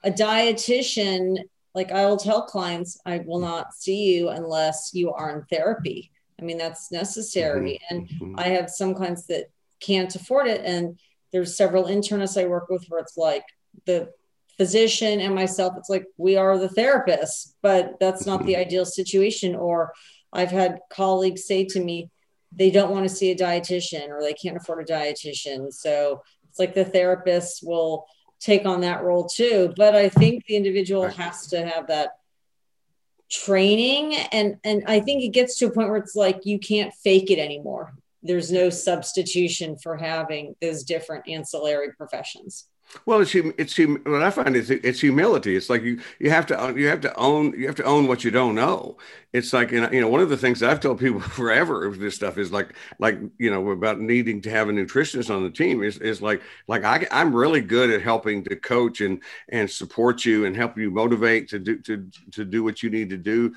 a 0.04 0.10
dietitian 0.10 1.38
like 1.74 1.90
I 1.90 2.06
will 2.06 2.16
tell 2.16 2.42
clients 2.42 2.98
I 3.04 3.18
will 3.18 3.40
not 3.40 3.74
see 3.74 4.14
you 4.14 4.28
unless 4.28 4.90
you 4.94 5.12
are 5.12 5.36
in 5.36 5.44
therapy 5.46 6.12
I 6.40 6.44
mean, 6.44 6.58
that's 6.58 6.92
necessary. 6.92 7.80
Mm-hmm. 7.90 7.94
And 7.94 8.08
mm-hmm. 8.08 8.34
I 8.38 8.48
have 8.48 8.70
some 8.70 8.94
clients 8.94 9.26
that 9.26 9.46
can't 9.80 10.14
afford 10.14 10.46
it. 10.46 10.62
And 10.64 10.98
there's 11.32 11.56
several 11.56 11.84
internists 11.84 12.40
I 12.40 12.46
work 12.46 12.68
with 12.68 12.86
where 12.88 13.00
it's 13.00 13.16
like 13.16 13.44
the 13.86 14.10
physician 14.56 15.20
and 15.20 15.34
myself, 15.34 15.74
it's 15.76 15.90
like 15.90 16.06
we 16.16 16.36
are 16.36 16.56
the 16.58 16.68
therapists, 16.68 17.52
but 17.62 17.94
that's 18.00 18.26
not 18.26 18.44
the 18.44 18.52
Mm-hmm. 18.52 18.62
ideal 18.62 18.84
situation. 18.84 19.54
Or 19.54 19.92
I've 20.32 20.50
had 20.50 20.80
colleagues 20.90 21.46
say 21.46 21.64
to 21.66 21.80
me, 21.82 22.10
they 22.52 22.70
don't 22.70 22.90
want 22.90 23.06
to 23.08 23.14
see 23.14 23.30
a 23.30 23.36
dietitian 23.36 24.08
or 24.08 24.22
they 24.22 24.32
can't 24.32 24.56
afford 24.56 24.88
a 24.88 24.92
dietitian. 24.92 25.72
So 25.72 26.22
it's 26.48 26.58
like 26.58 26.74
the 26.74 26.84
therapist 26.84 27.66
will 27.66 28.06
take 28.40 28.64
on 28.66 28.80
that 28.80 29.02
role 29.02 29.28
too. 29.28 29.74
But 29.76 29.94
I 29.94 30.08
think 30.08 30.46
the 30.46 30.56
individual 30.56 31.06
has 31.06 31.46
to 31.48 31.66
have 31.66 31.88
that 31.88 32.10
training 33.30 34.14
and 34.32 34.56
and 34.62 34.84
I 34.86 35.00
think 35.00 35.22
it 35.22 35.28
gets 35.28 35.58
to 35.58 35.66
a 35.66 35.70
point 35.70 35.88
where 35.88 35.98
it's 35.98 36.14
like 36.14 36.46
you 36.46 36.58
can't 36.58 36.94
fake 36.94 37.30
it 37.30 37.38
anymore. 37.38 37.94
There's 38.22 38.50
no 38.50 38.70
substitution 38.70 39.76
for 39.76 39.96
having 39.96 40.54
those 40.60 40.84
different 40.84 41.28
ancillary 41.28 41.92
professions. 41.92 42.66
Well, 43.04 43.20
it's 43.20 43.34
it's 43.34 43.76
what 43.78 44.22
I 44.22 44.30
find 44.30 44.54
is 44.54 44.70
it's 44.70 45.00
humility. 45.00 45.56
It's 45.56 45.68
like 45.68 45.82
you 45.82 46.00
you 46.20 46.30
have 46.30 46.46
to 46.46 46.74
you 46.76 46.86
have 46.88 47.00
to 47.00 47.14
own 47.16 47.52
you 47.58 47.66
have 47.66 47.74
to 47.76 47.84
own 47.84 48.06
what 48.06 48.22
you 48.24 48.30
don't 48.30 48.54
know. 48.54 48.96
It's 49.32 49.52
like 49.52 49.72
you 49.72 49.80
know, 50.00 50.08
one 50.08 50.20
of 50.20 50.28
the 50.28 50.36
things 50.36 50.62
I've 50.62 50.80
told 50.80 51.00
people 51.00 51.20
forever 51.40 51.84
of 51.84 51.98
this 51.98 52.14
stuff 52.14 52.38
is 52.38 52.52
like 52.52 52.74
like 53.00 53.18
you 53.38 53.50
know 53.50 53.70
about 53.70 54.00
needing 54.00 54.40
to 54.42 54.50
have 54.50 54.68
a 54.68 54.72
nutritionist 54.72 55.34
on 55.34 55.42
the 55.42 55.50
team 55.50 55.82
is 55.82 55.98
is 55.98 56.22
like 56.22 56.42
like 56.68 56.84
I 56.84 57.06
I'm 57.10 57.34
really 57.34 57.60
good 57.60 57.90
at 57.90 58.02
helping 58.02 58.44
to 58.44 58.56
coach 58.56 59.00
and 59.00 59.20
and 59.48 59.68
support 59.68 60.24
you 60.24 60.46
and 60.46 60.56
help 60.56 60.78
you 60.78 60.90
motivate 60.90 61.48
to 61.50 61.58
do 61.58 61.78
to 61.82 62.08
to 62.32 62.44
do 62.44 62.62
what 62.62 62.82
you 62.84 62.90
need 62.90 63.10
to 63.10 63.18
do 63.18 63.52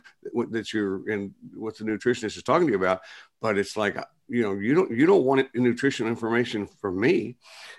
that 0.49 0.73
you're 0.73 1.09
and 1.09 1.33
what 1.53 1.77
the 1.77 1.83
nutritionist 1.83 2.35
is 2.37 2.43
talking 2.43 2.67
to 2.67 2.73
you 2.73 2.79
about. 2.79 3.01
But 3.41 3.57
it's 3.57 3.77
like 3.77 3.97
you 4.27 4.43
know 4.43 4.53
you 4.53 4.75
don't 4.75 4.91
you 4.91 5.05
don't 5.05 5.23
want 5.23 5.47
nutrition 5.55 6.07
information 6.07 6.67
from 6.67 6.99
me. 6.99 7.37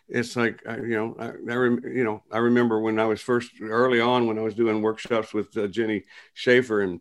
It's 0.08 0.36
like 0.36 0.62
I- 0.66 0.76
you 0.76 0.96
know 0.96 1.16
I, 1.18 1.26
I 1.52 1.54
rem, 1.56 1.80
you 1.84 2.04
know 2.04 2.22
I 2.32 2.38
remember 2.38 2.80
when 2.80 2.98
I 2.98 3.04
was 3.04 3.20
first 3.20 3.52
early 3.60 4.00
on 4.00 4.26
when 4.26 4.38
I 4.38 4.42
was 4.42 4.54
doing 4.54 4.82
workshops 4.82 5.32
with 5.34 5.56
uh, 5.56 5.68
Jenni 5.68 6.04
Schaefer 6.34 6.80
and 6.80 7.00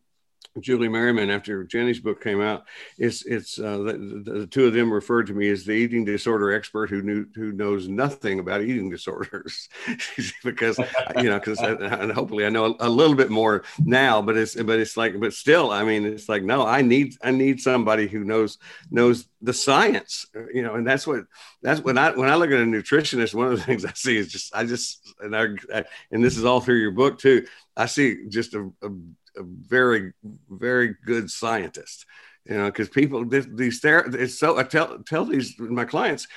Julie 0.59 0.89
Merriman 0.89 1.29
after 1.29 1.63
Jenni's 1.63 1.99
book 1.99 2.21
came 2.23 2.41
out. 2.41 2.65
It's 2.97 3.25
it's 3.25 3.59
uh, 3.59 3.77
the, 3.77 4.23
the, 4.25 4.47
two 4.47 4.65
of 4.65 4.73
them 4.73 4.91
referred 4.91 5.27
to 5.27 5.33
me 5.33 5.49
as 5.49 5.65
the 5.65 5.73
eating 5.73 6.05
disorder 6.05 6.51
expert 6.53 6.89
who 6.89 7.01
knew 7.01 7.25
who 7.35 7.51
knows 7.51 7.88
nothing 7.88 8.39
about 8.39 8.62
eating 8.62 8.89
disorders 8.91 9.69
because 10.43 10.79
you 11.17 11.29
know 11.29 11.39
because 11.39 11.59
and 11.59 12.12
hopefully 12.12 12.45
I 12.45 12.49
know 12.49 12.77
a, 12.79 12.88
a 12.88 12.89
little 12.89 13.15
bit 13.15 13.29
more 13.29 13.63
now. 13.79 14.21
But 14.21 14.38
it's 14.38 14.55
but 14.55 14.79
it's 14.79 14.97
like 14.97 15.19
but 15.19 15.33
still 15.33 15.71
I 15.71 15.83
mean 15.83 16.05
it's 16.05 16.29
like 16.29 16.43
no 16.43 16.65
I 16.65 16.81
need 16.81 17.15
I 17.23 17.31
need 17.31 17.62
somebody 17.62 18.07
who 18.07 18.23
knows 18.23 18.57
knows 18.91 19.27
the 19.41 19.53
science 19.53 20.25
you 20.53 20.62
know 20.62 20.75
and 20.75 20.85
that's 20.85 21.07
what 21.07 21.23
that's 21.62 21.81
when 21.81 21.97
I 21.97 22.12
when 22.12 22.29
I 22.29 22.35
look 22.35 22.51
at 22.51 22.59
a 22.59 22.65
nutritionist, 22.65 23.33
one 23.33 23.51
of 23.51 23.57
the 23.57 23.63
things 23.65 23.85
I 23.85 23.93
see 23.93 24.17
is 24.17 24.31
just 24.31 24.55
I 24.55 24.65
just 24.65 25.13
and 25.19 25.35
I, 25.35 25.47
I 25.73 25.83
and 26.12 26.23
this 26.23 26.38
is 26.38 26.45
all 26.45 26.62
through 26.62 26.79
your 26.79 26.91
book 26.91 27.19
too. 27.19 27.45
I 27.75 27.85
see 27.85 28.27
just 28.27 28.53
a, 28.55 28.71
a, 28.81 28.89
a 29.37 29.43
very 29.43 30.13
very 30.49 30.95
good 31.05 31.29
scientist, 31.29 32.05
you 32.45 32.57
know, 32.57 32.65
because 32.65 32.89
people 32.89 33.25
this, 33.25 33.47
these 33.53 33.79
ther- 33.79 34.09
it's 34.13 34.39
so 34.39 34.57
I 34.57 34.63
tell 34.63 34.99
tell 34.99 35.25
these 35.25 35.57
my 35.59 35.85
clients. 35.85 36.27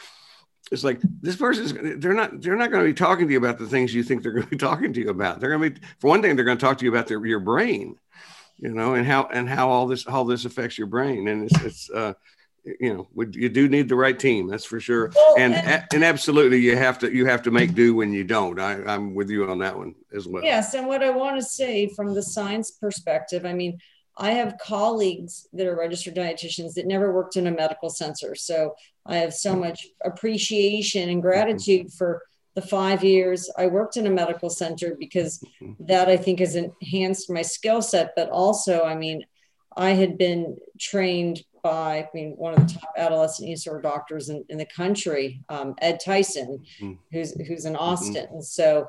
It's 0.70 0.84
like 0.84 1.00
this 1.20 1.36
person's 1.36 1.72
they're 2.00 2.14
not 2.14 2.40
they're 2.40 2.56
not 2.56 2.70
going 2.70 2.84
to 2.84 2.90
be 2.90 2.94
talking 2.94 3.26
to 3.26 3.32
you 3.32 3.38
about 3.38 3.58
the 3.58 3.66
things 3.66 3.94
you 3.94 4.02
think 4.02 4.22
they're 4.22 4.32
going 4.32 4.44
to 4.44 4.50
be 4.50 4.56
talking 4.70 4.92
to 4.92 5.00
you 5.00 5.10
about. 5.10 5.40
They're 5.40 5.56
going 5.56 5.74
to 5.74 5.80
be 5.80 5.86
for 5.98 6.08
one 6.08 6.22
thing 6.22 6.36
they're 6.36 6.44
going 6.44 6.58
to 6.58 6.64
talk 6.64 6.78
to 6.78 6.84
you 6.84 6.90
about 6.90 7.08
their, 7.08 7.24
your 7.26 7.40
brain, 7.40 7.96
you 8.58 8.72
know, 8.72 8.94
and 8.94 9.06
how 9.06 9.28
and 9.32 9.48
how 9.48 9.68
all 9.68 9.86
this 9.86 10.06
how 10.06 10.24
this 10.24 10.44
affects 10.44 10.78
your 10.78 10.86
brain. 10.86 11.28
And 11.28 11.50
it's 11.50 11.62
it's 11.62 11.90
uh, 11.90 12.14
you 12.64 12.94
know 12.94 13.08
would- 13.14 13.34
you 13.34 13.48
do 13.48 13.68
need 13.68 13.88
the 13.88 13.96
right 13.96 14.18
team 14.18 14.46
that's 14.46 14.64
for 14.64 14.78
sure 14.78 15.10
Well, 15.14 15.34
and 15.38 15.54
and- 15.54 15.84
and 15.92 16.04
absolutely 16.04 16.58
you 16.58 16.76
have 16.76 16.98
to 17.00 17.12
you 17.12 17.26
have 17.26 17.42
to 17.42 17.50
make 17.50 17.74
do 17.74 17.94
when 17.94 18.12
you 18.12 18.24
don't 18.24 18.60
I, 18.60 18.82
i'm 18.84 19.14
with 19.14 19.30
you 19.30 19.48
on 19.50 19.58
that 19.58 19.76
one 19.76 19.94
as 20.14 20.28
well 20.28 20.44
Yes, 20.44 20.74
and 20.74 20.86
what 20.86 21.02
I 21.02 21.10
want 21.10 21.36
to 21.36 21.42
say 21.44 21.88
from 21.96 22.14
the 22.14 22.22
science 22.22 22.70
perspective, 22.72 23.44
I 23.44 23.52
mean, 23.52 23.78
I 24.16 24.32
have 24.32 24.58
colleagues 24.58 25.48
that 25.54 25.66
are 25.66 25.74
registered 25.76 26.14
dietitians 26.14 26.74
that 26.74 26.86
never 26.86 27.12
worked 27.12 27.36
in 27.36 27.46
a 27.46 27.50
medical 27.50 27.88
center. 27.90 28.34
So 28.34 28.74
I 29.06 29.16
have 29.16 29.32
so 29.32 29.56
much 29.56 29.86
appreciation 30.04 31.08
and 31.08 31.22
gratitude 31.22 31.92
for 31.92 32.22
the 32.54 32.62
five 32.62 33.02
years 33.02 33.50
I 33.56 33.66
worked 33.68 33.96
in 33.96 34.06
a 34.06 34.10
medical 34.10 34.50
center 34.50 34.94
because 34.98 35.42
that 35.80 36.08
I 36.08 36.16
think 36.18 36.40
has 36.40 36.54
enhanced 36.56 37.30
my 37.30 37.42
skill 37.42 37.80
set. 37.82 38.12
But 38.14 38.28
also, 38.28 38.82
I 38.84 38.94
mean, 38.94 39.24
I 39.76 39.90
had 39.92 40.18
been 40.18 40.58
trained 40.78 41.42
by, 41.62 41.98
I 41.98 42.08
mean, 42.12 42.34
one 42.36 42.54
of 42.54 42.66
the 42.66 42.74
top 42.74 42.92
adolescent 42.96 43.46
eating 43.46 43.54
disorder 43.54 43.80
doctors 43.80 44.28
in, 44.28 44.44
in 44.48 44.58
the 44.58 44.66
country, 44.66 45.40
um, 45.48 45.74
Ed 45.80 46.00
Tyson, 46.04 46.64
Mhm. 46.80 46.98
who's 47.12 47.32
who's 47.46 47.64
in 47.64 47.76
Austin. 47.76 48.26
And 48.32 48.44
so, 48.44 48.88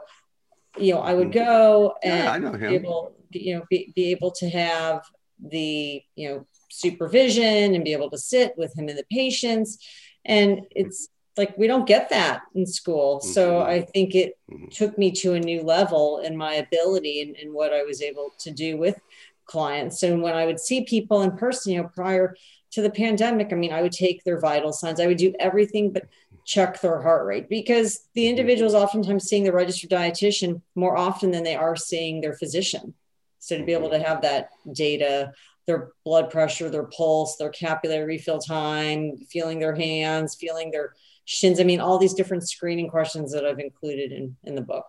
you 0.77 0.93
know, 0.93 0.99
I 1.01 1.13
would 1.13 1.31
go 1.31 1.93
and 2.03 2.23
yeah 2.23 2.31
i 2.31 2.37
know 2.39 2.51
be 2.51 2.65
able, 2.65 3.15
you 3.31 3.55
know, 3.55 3.63
be, 3.69 3.91
be 3.95 4.11
able 4.11 4.31
to 4.31 4.49
have 4.49 5.01
the, 5.39 6.01
you 6.15 6.29
know, 6.29 6.47
supervision 6.71 7.75
and 7.75 7.83
be 7.83 7.93
able 7.93 8.09
to 8.09 8.17
sit 8.17 8.53
with 8.57 8.75
him 8.77 8.89
and 8.89 8.97
the 8.97 9.05
patients. 9.11 9.77
And 10.25 10.61
it's 10.71 11.09
like, 11.37 11.55
we 11.57 11.67
don't 11.67 11.85
get 11.87 12.09
that 12.09 12.41
in 12.55 12.65
school. 12.65 13.19
So 13.21 13.59
Mhm. 13.59 13.65
I 13.65 13.81
think 13.81 14.15
it 14.15 14.37
Mhm. 14.49 14.71
took 14.71 14.97
me 14.97 15.11
to 15.11 15.33
a 15.33 15.39
new 15.39 15.61
level 15.61 16.19
in 16.19 16.35
my 16.35 16.55
ability 16.55 17.21
and, 17.21 17.35
and 17.35 17.53
what 17.53 17.73
I 17.73 17.83
was 17.83 18.01
able 18.01 18.33
to 18.39 18.51
do 18.51 18.77
with 18.77 18.99
clients. 19.45 20.01
And 20.03 20.23
when 20.23 20.33
I 20.35 20.45
would 20.45 20.59
see 20.59 20.85
people 20.85 21.21
in 21.21 21.35
person, 21.37 21.73
you 21.73 21.81
know, 21.81 21.89
prior 21.93 22.35
to 22.73 22.81
the 22.81 22.89
pandemic, 22.89 23.51
I 23.51 23.55
mean, 23.55 23.71
I 23.71 23.81
would 23.81 23.91
take 23.91 24.23
their 24.23 24.39
vital 24.39 24.73
signs, 24.73 24.99
I 24.99 25.07
would 25.07 25.17
do 25.17 25.33
everything 25.39 25.91
but 25.91 26.07
check 26.45 26.81
their 26.81 27.01
heart 27.01 27.25
rate 27.25 27.47
because 27.47 28.09
the 28.15 28.27
individuals 28.27 28.73
oftentimes 28.73 29.25
seeing 29.25 29.43
the 29.43 29.53
registered 29.53 29.89
dietitian 29.89 30.61
more 30.75 30.97
often 30.97 31.31
than 31.31 31.43
they 31.43 31.55
are 31.55 31.75
seeing 31.75 32.19
their 32.19 32.33
physician. 32.33 32.93
So 33.39 33.57
to 33.57 33.63
be 33.63 33.73
able 33.73 33.89
to 33.91 33.99
have 33.99 34.21
that 34.23 34.49
data, 34.73 35.31
their 35.67 35.91
blood 36.03 36.29
pressure, 36.29 36.69
their 36.69 36.83
pulse, 36.85 37.37
their 37.37 37.49
capillary 37.49 38.05
refill 38.05 38.39
time, 38.39 39.17
feeling 39.29 39.59
their 39.59 39.75
hands, 39.75 40.35
feeling 40.35 40.71
their 40.71 40.93
shins. 41.25 41.59
I 41.59 41.63
mean, 41.63 41.79
all 41.79 41.97
these 41.97 42.13
different 42.13 42.47
screening 42.47 42.89
questions 42.89 43.31
that 43.31 43.45
I've 43.45 43.59
included 43.59 44.11
in, 44.11 44.35
in 44.43 44.55
the 44.55 44.61
book. 44.61 44.85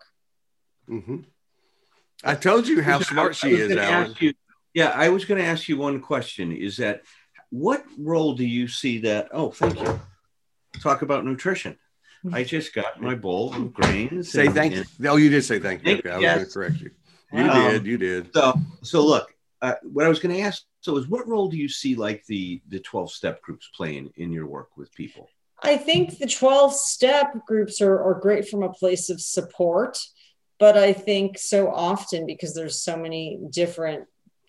Mm-hmm. 0.91 1.17
i 2.25 2.35
told 2.35 2.69
you 2.69 2.83
how 2.83 3.01
smart 3.01 3.35
she 3.35 3.53
is 3.53 3.75
allen 3.75 4.15
you- 4.21 4.35
yeah, 4.75 4.89
I 4.89 5.09
was 5.09 5.25
going 5.25 5.41
to 5.41 5.47
ask 5.47 5.69
you 5.69 5.79
one 5.79 6.01
question. 6.01 6.53
Is 6.53 6.77
that 6.79 7.03
what 7.55 7.85
role 7.99 8.35
do 8.35 8.45
you 8.45 8.67
see 8.67 8.99
that? 8.99 9.29
Oh, 9.33 9.51
thank 9.53 9.81
you. 9.81 10.01
Talk 10.83 11.03
about 11.03 11.25
nutrition. 11.25 11.79
I 12.33 12.43
just 12.43 12.75
got 12.75 13.01
my 13.01 13.15
bowl 13.15 13.55
of 13.55 13.73
grains. 13.73 14.33
say 14.33 14.47
and- 14.47 14.55
thank 14.55 14.75
and- 14.75 14.87
you 14.99 15.09
oh 15.11 15.17
you 15.17 15.29
did 15.31 15.45
say 15.45 15.59
thank 15.61 15.83
you 15.83 15.87
Thank 15.97 16.07
okay 16.07 16.11
i 16.11 16.17
was 16.17 16.23
yes. 16.23 16.37
going 16.37 16.47
to 16.47 16.53
correct 16.53 16.77
you 16.81 16.91
you 17.33 17.51
Um, 17.51 17.71
did 17.73 17.87
you 17.87 17.99
did 17.99 18.33
So, 18.35 18.55
so 18.83 19.05
look, 19.05 19.27
uh, 19.61 19.75
what 19.83 20.07
I 20.07 20.09
was 20.09 20.21
going 20.21 20.35
to 20.35 20.41
ask 20.41 20.63
so 20.81 20.97
is 20.97 21.07
what 21.07 21.29
role 21.29 21.49
do 21.49 21.57
you 21.59 21.69
see 21.69 21.95
like 21.95 22.25
the 22.27 22.63
the 22.69 22.81
twelve 22.81 23.11
step 23.11 23.41
groups 23.43 23.69
playing 23.77 24.11
in 24.17 24.33
your 24.33 24.47
work 24.47 24.71
with 24.79 24.93
people? 24.95 25.29
I 25.63 25.77
think 25.77 26.19
the 26.19 26.27
12 26.27 26.75
step 26.75 27.29
groups 27.47 27.81
are, 27.81 27.99
are 28.07 28.19
great 28.21 28.49
from 28.49 28.63
a 28.65 28.73
place 28.73 29.09
of 29.09 29.19
support, 29.21 29.97
but 30.59 30.77
I 30.77 30.93
think 30.93 31.39
so 31.39 31.71
often 31.71 32.27
because 32.27 32.53
there's 32.55 32.79
so 32.83 32.97
many 32.97 33.39
different 33.51 34.05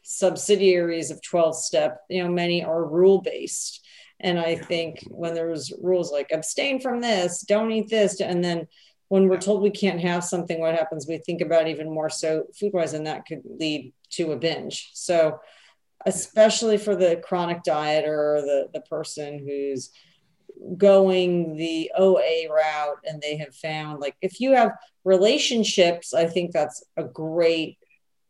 subsidiaries 0.05 1.09
of 1.09 1.21
12 1.21 1.57
step, 1.57 2.01
you 2.09 2.23
know, 2.23 2.29
many 2.29 2.63
are 2.63 2.85
rule 2.85 3.21
based. 3.21 3.81
And 4.19 4.39
I 4.39 4.55
think 4.55 5.03
when 5.09 5.33
there's 5.33 5.73
rules 5.81 6.11
like 6.11 6.31
abstain 6.31 6.79
from 6.79 7.01
this, 7.01 7.41
don't 7.41 7.71
eat 7.71 7.89
this, 7.89 8.21
and 8.21 8.43
then 8.43 8.67
when 9.07 9.27
we're 9.27 9.37
told 9.37 9.61
we 9.61 9.71
can't 9.71 9.99
have 9.99 10.23
something, 10.23 10.59
what 10.59 10.75
happens? 10.75 11.07
We 11.07 11.17
think 11.17 11.41
about 11.41 11.67
even 11.67 11.93
more 11.93 12.09
so 12.09 12.45
food 12.57 12.73
wise, 12.73 12.93
and 12.93 13.05
that 13.07 13.25
could 13.25 13.41
lead 13.45 13.93
to 14.11 14.31
a 14.31 14.37
binge. 14.37 14.89
So, 14.93 15.39
especially 16.05 16.77
for 16.77 16.95
the 16.95 17.21
chronic 17.23 17.63
diet 17.63 18.05
or 18.05 18.41
the, 18.41 18.67
the 18.73 18.81
person 18.81 19.39
who's 19.39 19.91
going 20.77 21.55
the 21.55 21.91
OA 21.97 22.47
route 22.49 22.99
and 23.05 23.21
they 23.21 23.37
have 23.37 23.53
found 23.55 23.99
like 23.99 24.15
if 24.21 24.39
you 24.39 24.53
have 24.53 24.71
relationships, 25.03 26.13
I 26.13 26.27
think 26.27 26.51
that's 26.51 26.83
a 26.95 27.03
great 27.03 27.77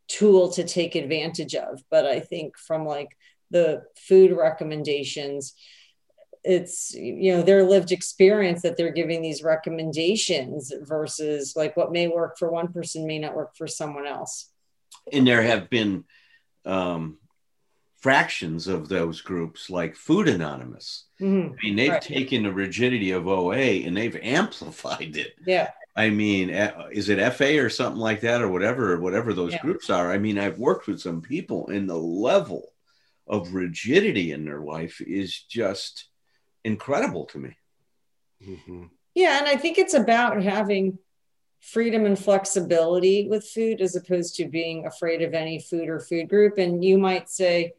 tool 0.08 0.50
to 0.52 0.64
take 0.64 0.94
advantage 0.94 1.54
of. 1.54 1.82
But 1.90 2.06
I 2.06 2.20
think 2.20 2.56
from 2.58 2.86
like 2.86 3.16
the 3.50 3.82
food 3.96 4.32
recommendations, 4.32 5.54
it's 6.44 6.94
you 6.94 7.32
know 7.32 7.42
their 7.42 7.64
lived 7.64 7.90
experience 7.90 8.62
that 8.62 8.76
they're 8.76 8.92
giving 8.92 9.20
these 9.20 9.42
recommendations 9.42 10.72
versus 10.82 11.54
like 11.56 11.76
what 11.76 11.90
may 11.92 12.06
work 12.08 12.38
for 12.38 12.50
one 12.50 12.72
person 12.72 13.06
may 13.06 13.18
not 13.18 13.34
work 13.34 13.56
for 13.56 13.66
someone 13.66 14.06
else. 14.06 14.50
And 15.12 15.26
there 15.26 15.42
have 15.42 15.68
been 15.70 16.04
um, 16.64 17.18
fractions 18.00 18.68
of 18.68 18.88
those 18.88 19.20
groups, 19.20 19.70
like 19.70 19.96
Food 19.96 20.28
Anonymous. 20.28 21.04
Mhm. 21.20 21.52
I 21.52 21.56
mean, 21.62 21.76
they've 21.76 21.90
Right. 21.92 22.02
taken 22.02 22.42
the 22.44 22.52
rigidity 22.52 23.10
of 23.10 23.26
OA 23.26 23.84
and 23.84 23.96
they've 23.96 24.16
amplified 24.22 25.16
it. 25.16 25.34
Yeah. 25.46 25.70
I 25.96 26.10
mean, 26.10 26.52
uh, 26.52 26.88
is 26.92 27.08
it 27.08 27.18
FA 27.32 27.58
or 27.58 27.70
something 27.70 28.00
like 28.00 28.20
that, 28.20 28.42
or 28.42 28.50
whatever, 28.50 28.92
or 28.92 29.00
whatever 29.00 29.32
those 29.32 29.54
Yeah. 29.54 29.62
groups 29.62 29.88
are? 29.88 30.12
I 30.12 30.18
mean, 30.18 30.38
I've 30.38 30.58
worked 30.58 30.86
with 30.86 31.00
some 31.00 31.22
people, 31.22 31.68
and 31.68 31.88
the 31.88 31.98
level 31.98 32.74
of 33.26 33.54
rigidity 33.54 34.30
in 34.32 34.44
their 34.44 34.60
life 34.60 35.00
is 35.00 35.42
just 35.42 36.08
incredible 36.64 37.24
to 37.26 37.38
me. 37.38 37.56
Mhm. 38.44 38.90
Yeah, 39.14 39.38
and 39.38 39.48
I 39.48 39.56
think 39.56 39.78
it's 39.78 39.94
about 39.94 40.42
having 40.42 40.98
freedom 41.60 42.04
and 42.04 42.18
flexibility 42.18 43.26
with 43.26 43.48
food 43.48 43.80
as 43.80 43.96
opposed 43.96 44.36
to 44.36 44.46
being 44.46 44.86
afraid 44.86 45.22
of 45.22 45.32
any 45.32 45.58
food 45.58 45.88
or 45.88 45.98
food 45.98 46.28
group. 46.28 46.58
And 46.58 46.84
you 46.84 46.98
might 46.98 47.30
say, 47.30 47.72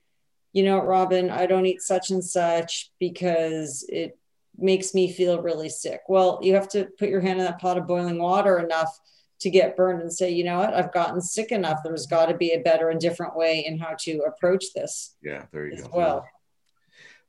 you 0.51 0.63
know, 0.63 0.80
Robyn, 0.80 1.30
I 1.30 1.45
don't 1.45 1.67
eat 1.67 1.82
such 1.82 2.10
and 2.10 2.23
such 2.23 2.91
because 2.99 3.86
it 3.88 4.17
makes 4.57 4.93
me 4.93 5.11
feel 5.11 5.41
really 5.41 5.69
sick. 5.69 6.01
Well, 6.07 6.39
you 6.41 6.53
have 6.55 6.69
to 6.69 6.85
put 6.97 7.09
your 7.09 7.21
hand 7.21 7.39
in 7.39 7.45
that 7.45 7.59
pot 7.59 7.77
of 7.77 7.87
boiling 7.87 8.19
water 8.19 8.59
enough 8.59 8.99
to 9.39 9.49
get 9.49 9.77
burned 9.77 10.01
and 10.01 10.11
say, 10.11 10.31
you 10.31 10.43
know 10.43 10.57
what, 10.57 10.73
I've 10.73 10.93
gotten 10.93 11.21
sick 11.21 11.51
enough. 11.51 11.79
There's 11.83 12.07
got 12.07 12.27
to 12.27 12.35
be 12.35 12.53
a 12.53 12.61
better 12.61 12.89
and 12.89 12.99
different 12.99 13.35
way 13.35 13.65
in 13.65 13.77
how 13.77 13.95
to 13.99 14.23
approach 14.27 14.65
this. 14.73 15.15
Yeah, 15.21 15.45
there 15.51 15.67
you 15.67 15.77
go. 15.77 15.89
Well, 15.93 16.25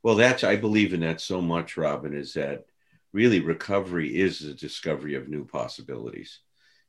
well, 0.01 0.15
that's 0.15 0.43
I 0.43 0.55
believe 0.55 0.93
in 0.93 1.01
that 1.01 1.21
so 1.21 1.41
much, 1.41 1.77
Robyn, 1.77 2.15
is 2.15 2.33
that 2.33 2.65
really 3.13 3.41
recovery 3.41 4.17
is 4.17 4.41
a 4.41 4.53
discovery 4.53 5.15
of 5.15 5.27
new 5.27 5.45
possibilities 5.45 6.39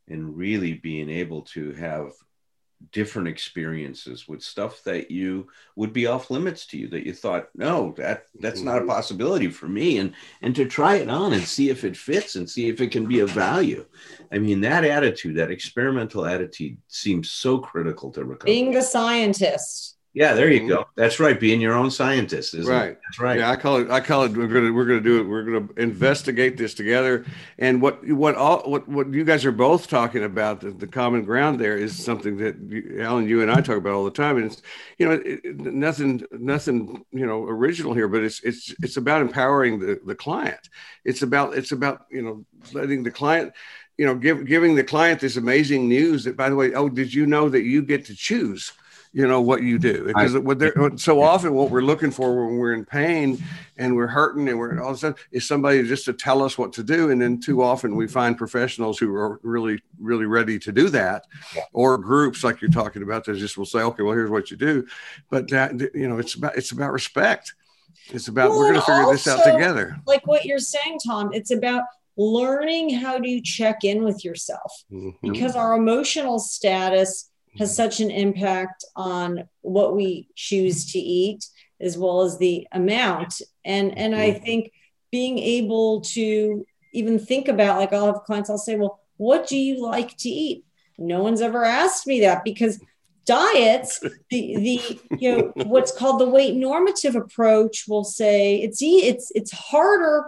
and 0.09 0.37
really 0.37 0.75
being 0.75 1.11
able 1.11 1.43
to 1.43 1.73
have 1.73 2.13
different 2.93 3.29
experiences 3.29 4.27
with 4.27 4.43
stuff 4.43 4.83
that 4.85 5.11
you 5.11 5.47
would 5.77 5.93
be 5.93 6.07
off 6.07 6.31
limits 6.31 6.67
to 6.67 6.79
you 6.79 6.89
that 6.89 7.07
you 7.07 7.13
thought 7.13 7.49
no 7.55 7.95
that 7.97 8.25
that's 8.41 8.63
not 8.63 8.79
a 8.79 8.81
mm-hmm. 8.81 8.89
possibility 8.89 9.49
for 9.49 9.69
me 9.69 9.99
and 9.99 10.15
and 10.43 10.57
to 10.57 10.65
try 10.65 10.97
it 10.97 11.09
on 11.09 11.33
and 11.33 11.43
see 11.43 11.69
if 11.69 11.85
it 11.85 11.97
fits 11.97 12.37
and 12.37 12.49
see 12.49 12.69
if 12.69 12.81
it 12.81 12.91
can 12.91 13.07
be 13.07 13.21
of 13.21 13.31
value 13.31 13.85
i 14.33 14.39
mean 14.39 14.61
that 14.61 14.85
attitude 14.85 15.37
that 15.37 15.51
experimental 15.51 16.25
attitude 16.25 16.77
seems 16.89 17.31
so 17.31 17.59
critical 17.59 18.11
to 18.11 18.25
recovery 18.25 18.55
being 18.55 18.73
the 18.73 18.83
scientist 18.83 19.97
yeah, 20.13 20.35
there 20.35 20.51
you 20.51 20.61
mm-hmm. 20.61 20.69
go. 20.69 20.87
That's 20.97 21.21
right. 21.21 21.39
Being 21.39 21.61
your 21.61 21.75
own 21.75 21.89
scientist, 21.89 22.55
isn't 22.55 22.73
right. 22.73 22.91
It? 22.91 23.01
That's 23.05 23.21
right. 23.21 23.39
Yeah, 23.39 23.51
I 23.51 23.55
call 23.55 23.77
it. 23.77 23.91
I 23.91 24.01
call 24.01 24.25
it. 24.25 24.33
We're 24.33 24.49
gonna. 24.49 24.73
We're 24.73 24.85
gonna 24.85 25.01
do 25.01 25.21
it. 25.21 25.25
We're 25.25 25.45
gonna 25.45 25.69
investigate 25.77 26.57
this 26.57 26.75
together. 26.75 27.25
And 27.59 27.81
what 27.81 28.05
what 28.09 28.35
all 28.35 28.69
what 28.69 28.89
what 28.89 29.13
you 29.13 29.23
guys 29.23 29.45
are 29.45 29.53
both 29.53 29.87
talking 29.87 30.25
about 30.25 30.63
the, 30.63 30.73
the 30.73 30.89
common 30.89 31.25
ground 31.25 31.61
there 31.61 31.77
is 31.77 31.97
something 31.97 32.39
that 32.39 32.57
you, 32.61 32.99
Allen, 33.01 33.29
you 33.29 33.41
and 33.41 33.53
I 33.53 33.61
talk 33.61 33.77
about 33.77 33.93
all 33.93 34.05
the 34.05 34.11
time. 34.11 34.37
And 34.37 34.47
it's 34.47 34.63
you 34.99 35.09
know 35.09 35.23
it, 35.25 35.45
nothing 35.61 36.25
nothing 36.33 37.05
you 37.13 37.27
know 37.27 37.45
original 37.45 37.95
here, 37.95 38.09
but 38.09 38.25
it's 38.25 38.41
it's 38.41 38.75
it's 38.83 38.97
about 38.97 39.23
empowering 39.23 39.79
the 39.79 40.01
the 40.05 40.17
client. 40.17 40.69
It's 41.05 41.23
about 41.23 41.57
it's 41.57 41.71
about 41.71 42.07
you 42.11 42.23
know 42.23 42.45
letting 42.73 43.05
the 43.05 43.13
client 43.13 43.53
you 43.97 44.07
know 44.07 44.17
give, 44.17 44.45
giving 44.45 44.75
the 44.75 44.83
client 44.83 45.21
this 45.21 45.37
amazing 45.37 45.89
news 45.89 46.25
that 46.25 46.37
by 46.37 46.49
the 46.49 46.57
way 46.57 46.75
oh 46.75 46.89
did 46.89 47.15
you 47.15 47.27
know 47.27 47.49
that 47.49 47.63
you 47.63 47.83
get 47.83 48.07
to 48.07 48.17
choose 48.17 48.73
you 49.13 49.27
know 49.27 49.41
what 49.41 49.63
you 49.63 49.79
do. 49.79 50.05
Because 50.07 50.39
what 50.39 51.01
so 51.01 51.21
often 51.21 51.55
what 51.55 51.71
we're 51.71 51.83
looking 51.83 52.11
for 52.11 52.47
when 52.47 52.59
we're 52.59 52.75
in 52.75 52.85
pain 52.85 53.43
and 53.77 53.97
we're 53.97 54.07
hurting 54.07 54.49
and 54.49 54.59
we're 54.59 54.81
all 54.81 54.91
of 54.91 54.97
a 54.97 54.99
sudden 54.99 55.19
is 55.33 55.47
somebody 55.47 55.83
just 55.83 56.05
to 56.05 56.13
tell 56.13 56.43
us 56.43 56.57
what 56.57 56.73
to 56.75 56.83
do. 56.85 57.11
And 57.11 57.21
then 57.21 57.41
too 57.41 57.63
often 57.63 57.97
we 57.97 58.07
find 58.07 58.39
professionals 58.39 58.99
who 58.99 59.15
are 59.15 59.41
really 59.43 59.83
really 59.99 60.27
ready 60.27 60.59
to 60.61 60.73
do 60.73 60.89
that. 60.91 61.27
Or 61.73 61.99
groups 61.99 62.45
like 62.45 62.61
you're 62.61 62.71
talking 62.71 63.03
about 63.03 63.25
that 63.25 63.37
just 63.37 63.59
will 63.59 63.67
say 63.67 63.81
okay 63.81 64.03
well 64.03 64.15
here's 64.15 64.31
what 64.31 64.51
you 64.51 64.57
do. 64.57 64.87
But 65.29 65.51
that 65.51 65.81
you 65.95 66.09
know 66.09 66.19
it's 66.19 66.35
about 66.35 66.57
it's 66.57 66.71
about 66.71 66.93
respect. 66.93 67.55
It's 68.11 68.29
about 68.29 68.51
well, 68.51 68.61
we're 68.61 68.73
going 68.73 68.81
to 68.81 68.87
figure 68.87 69.03
also, 69.03 69.13
this 69.13 69.27
out 69.27 69.45
together. 69.45 69.97
like 70.07 70.27
what 70.27 70.45
you're 70.45 70.59
saying 70.59 70.99
thom 71.05 71.33
it's 71.33 71.51
about 71.51 71.85
learning 72.17 72.91
how 72.91 73.19
to 73.19 73.41
check 73.41 73.83
in 73.83 74.05
with 74.05 74.25
yourself. 74.25 74.85
Mm-hmm. 74.93 75.33
because 75.33 75.57
our 75.57 75.75
emotional 75.75 76.39
status 76.39 77.30
has 77.59 77.75
such 77.75 78.01
an 78.01 78.11
impact 78.11 78.85
on 78.97 79.49
what 79.63 79.97
we 79.97 80.29
choose 80.35 80.93
to 80.93 80.99
eat 80.99 81.47
as 81.81 81.97
well 81.97 82.23
as 82.23 82.39
the 82.39 82.67
amount. 82.73 83.41
And 83.65 83.97
and 83.97 84.15
i 84.15 84.33
think 84.33 84.73
being 85.11 85.39
able 85.39 86.01
to 86.01 86.65
even 86.93 87.19
think 87.19 87.49
about 87.49 87.79
like 87.79 87.93
i'll 87.93 88.07
have 88.07 88.23
clients 88.23 88.49
i'll 88.49 88.59
say 88.59 88.77
well 88.77 89.01
what 89.21 89.47
do 89.47 89.57
you 89.59 89.83
like 89.83 90.17
to 90.17 90.31
eat? 90.31 90.65
No 90.97 91.23
one's 91.23 91.43
ever 91.43 91.63
asked 91.63 92.07
me 92.07 92.21
that 92.21 92.43
because 92.43 92.81
diets 93.27 94.01
the 94.31 94.57
the 94.57 95.01
you 95.19 95.37
know 95.37 95.53
what's 95.67 95.93
called 95.93 96.19
the 96.19 96.29
weight 96.29 96.55
normative 96.57 97.15
approach 97.15 97.85
will 97.87 98.03
say 98.03 98.57
it's 98.57 98.81
it's 98.81 99.31
it's 99.35 99.53
harder 99.53 100.25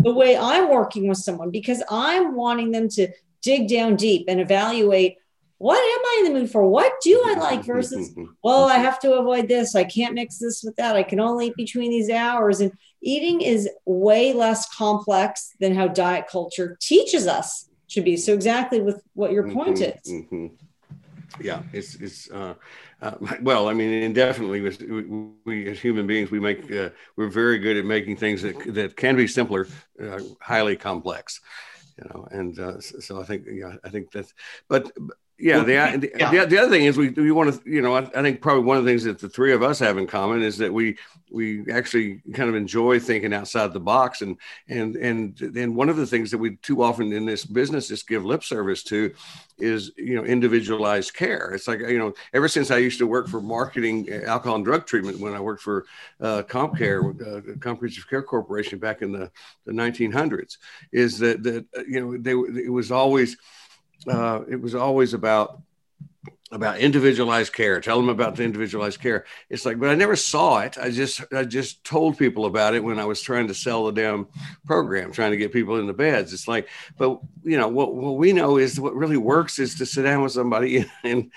the 0.00 0.12
way 0.12 0.36
i'm 0.36 0.68
working 0.68 1.08
with 1.08 1.18
someone 1.18 1.52
because 1.52 1.84
i'm 1.88 2.34
wanting 2.34 2.72
them 2.72 2.88
to 2.88 3.08
dig 3.42 3.68
down 3.68 3.94
deep 3.94 4.24
and 4.26 4.40
evaluate 4.40 5.16
what 5.62 5.78
am 5.78 6.04
I 6.04 6.16
in 6.18 6.32
the 6.32 6.40
mood 6.40 6.50
for? 6.50 6.66
What 6.66 6.92
do 7.02 7.22
I 7.24 7.34
like 7.34 7.64
versus, 7.64 8.12
well, 8.42 8.64
I 8.68 8.78
have 8.78 8.98
to 8.98 9.12
avoid 9.12 9.46
this. 9.46 9.76
I 9.76 9.84
can't 9.84 10.12
mix 10.12 10.38
this 10.38 10.64
with 10.64 10.74
that. 10.74 10.96
I 10.96 11.04
can 11.04 11.20
only 11.20 11.46
eat 11.46 11.56
between 11.56 11.88
these 11.88 12.10
hours. 12.10 12.60
And 12.60 12.72
eating 13.00 13.42
is 13.42 13.68
way 13.84 14.32
less 14.32 14.68
complex 14.74 15.54
than 15.60 15.72
how 15.72 15.86
diet 15.86 16.26
culture 16.28 16.76
teaches 16.80 17.28
us 17.28 17.68
to 17.90 18.00
be. 18.00 18.16
So, 18.16 18.34
exactly 18.34 18.80
with 18.80 19.04
what 19.14 19.30
your 19.30 19.52
point 19.52 19.76
mm-hmm, 19.76 20.08
is. 20.08 20.24
Mm-hmm. 20.24 20.46
Yeah, 21.40 21.62
it's, 21.72 21.94
it's, 21.94 22.28
uh, 22.32 22.54
uh, 23.00 23.14
well, 23.40 23.68
I 23.68 23.72
mean, 23.72 24.02
indefinitely, 24.02 24.62
we, 24.62 25.34
we, 25.44 25.70
as 25.70 25.78
human 25.78 26.08
beings, 26.08 26.32
we 26.32 26.40
make 26.40 26.72
uh, 26.72 26.90
we're 27.14 27.28
very 27.28 27.60
good 27.60 27.76
at 27.76 27.84
making 27.84 28.16
things 28.16 28.42
that 28.42 28.74
that 28.74 28.96
can 28.96 29.14
be 29.14 29.28
simpler, 29.28 29.68
uh, 30.02 30.18
highly 30.40 30.74
complex, 30.74 31.40
you 31.98 32.08
know. 32.08 32.26
And 32.32 32.58
uh, 32.58 32.80
so 32.80 33.20
I 33.20 33.24
think, 33.24 33.46
yeah, 33.48 33.76
I 33.84 33.90
think 33.90 34.10
that's. 34.10 34.34
But 34.68 34.90
yeah, 35.42 35.64
the, 35.64 35.72
yeah. 35.72 36.30
The, 36.30 36.46
the, 36.46 36.58
other 36.58 36.70
thing 36.70 36.84
is 36.84 36.96
we, 36.96 37.08
we 37.10 37.32
want 37.32 37.52
to, 37.52 37.68
you 37.68 37.82
know, 37.82 37.96
I, 37.96 38.02
I, 38.02 38.22
think 38.22 38.40
probably 38.40 38.62
one 38.62 38.76
of 38.76 38.84
the 38.84 38.90
things 38.90 39.02
that 39.04 39.18
the 39.18 39.28
three 39.28 39.52
of 39.52 39.60
us 39.60 39.80
have 39.80 39.98
in 39.98 40.06
common 40.06 40.40
is 40.40 40.56
that 40.58 40.72
we 40.72 40.96
we 41.32 41.68
actually 41.72 42.22
kind 42.32 42.48
of 42.48 42.54
enjoy 42.54 43.00
thinking 43.00 43.34
outside 43.34 43.72
the 43.72 43.80
box, 43.80 44.22
and 44.22 44.36
and 44.68 44.94
and 44.94 45.40
and 45.40 45.74
one 45.74 45.88
of 45.88 45.96
the 45.96 46.06
things 46.06 46.30
that 46.30 46.38
we 46.38 46.56
too 46.56 46.80
often 46.80 47.12
in 47.12 47.26
this 47.26 47.44
business 47.44 47.88
just 47.88 48.06
give 48.06 48.24
lip 48.24 48.44
service 48.44 48.84
to 48.84 49.12
is 49.58 49.90
you 49.96 50.14
know 50.14 50.22
individualized 50.22 51.12
care. 51.14 51.50
It's 51.54 51.66
like 51.66 51.80
you 51.80 51.98
know, 51.98 52.14
ever 52.32 52.46
since 52.46 52.70
I 52.70 52.78
used 52.78 52.98
to 52.98 53.08
work 53.08 53.26
for 53.26 53.40
marketing 53.40 54.08
uh, 54.12 54.24
alcohol 54.26 54.56
and 54.56 54.64
drug 54.64 54.86
treatment 54.86 55.18
when 55.18 55.34
I 55.34 55.40
worked 55.40 55.62
for 55.62 55.86
uh, 56.20 56.42
CompCare, 56.46 57.20
uh, 57.20 57.58
Comprehensive 57.58 58.08
Care 58.08 58.22
Corporation 58.22 58.78
back 58.78 59.02
in 59.02 59.10
the, 59.10 59.28
the 59.64 59.72
1900s, 59.72 60.58
is 60.92 61.18
that 61.18 61.42
that 61.42 61.66
you 61.88 62.00
know 62.00 62.16
they 62.16 62.62
it 62.62 62.72
was 62.72 62.92
always 62.92 63.36
uh, 64.08 64.40
it 64.48 64.60
was 64.60 64.74
always 64.74 65.14
about 65.14 65.60
about 66.50 66.78
individualized 66.78 67.50
care 67.54 67.80
tell 67.80 67.96
them 67.96 68.10
about 68.10 68.36
the 68.36 68.44
individualized 68.44 69.00
care. 69.00 69.24
It's 69.48 69.64
like 69.64 69.78
but 69.80 69.88
i 69.88 69.94
never 69.94 70.16
saw 70.16 70.58
it. 70.58 70.76
I 70.78 70.90
just 70.90 71.22
i 71.32 71.44
just 71.44 71.82
told 71.82 72.18
people 72.18 72.44
about 72.44 72.74
it 72.74 72.84
when 72.84 72.98
i 72.98 73.06
was 73.06 73.22
trying 73.22 73.48
to 73.48 73.54
sell 73.54 73.86
the 73.86 73.92
damn 73.92 74.28
program 74.66 75.12
trying 75.12 75.30
to 75.30 75.38
get 75.38 75.52
people 75.52 75.78
in 75.78 75.86
the 75.86 75.94
beds. 75.94 76.32
It's 76.32 76.46
like 76.46 76.68
but 76.98 77.20
you 77.42 77.56
know 77.56 77.68
what, 77.68 77.94
what 77.94 78.16
we 78.16 78.32
know 78.32 78.58
is 78.58 78.78
what 78.78 78.94
really 78.94 79.16
works 79.16 79.58
is 79.58 79.76
to 79.76 79.86
sit 79.86 80.02
down 80.02 80.22
with 80.22 80.32
somebody 80.32 80.84
and 81.04 81.32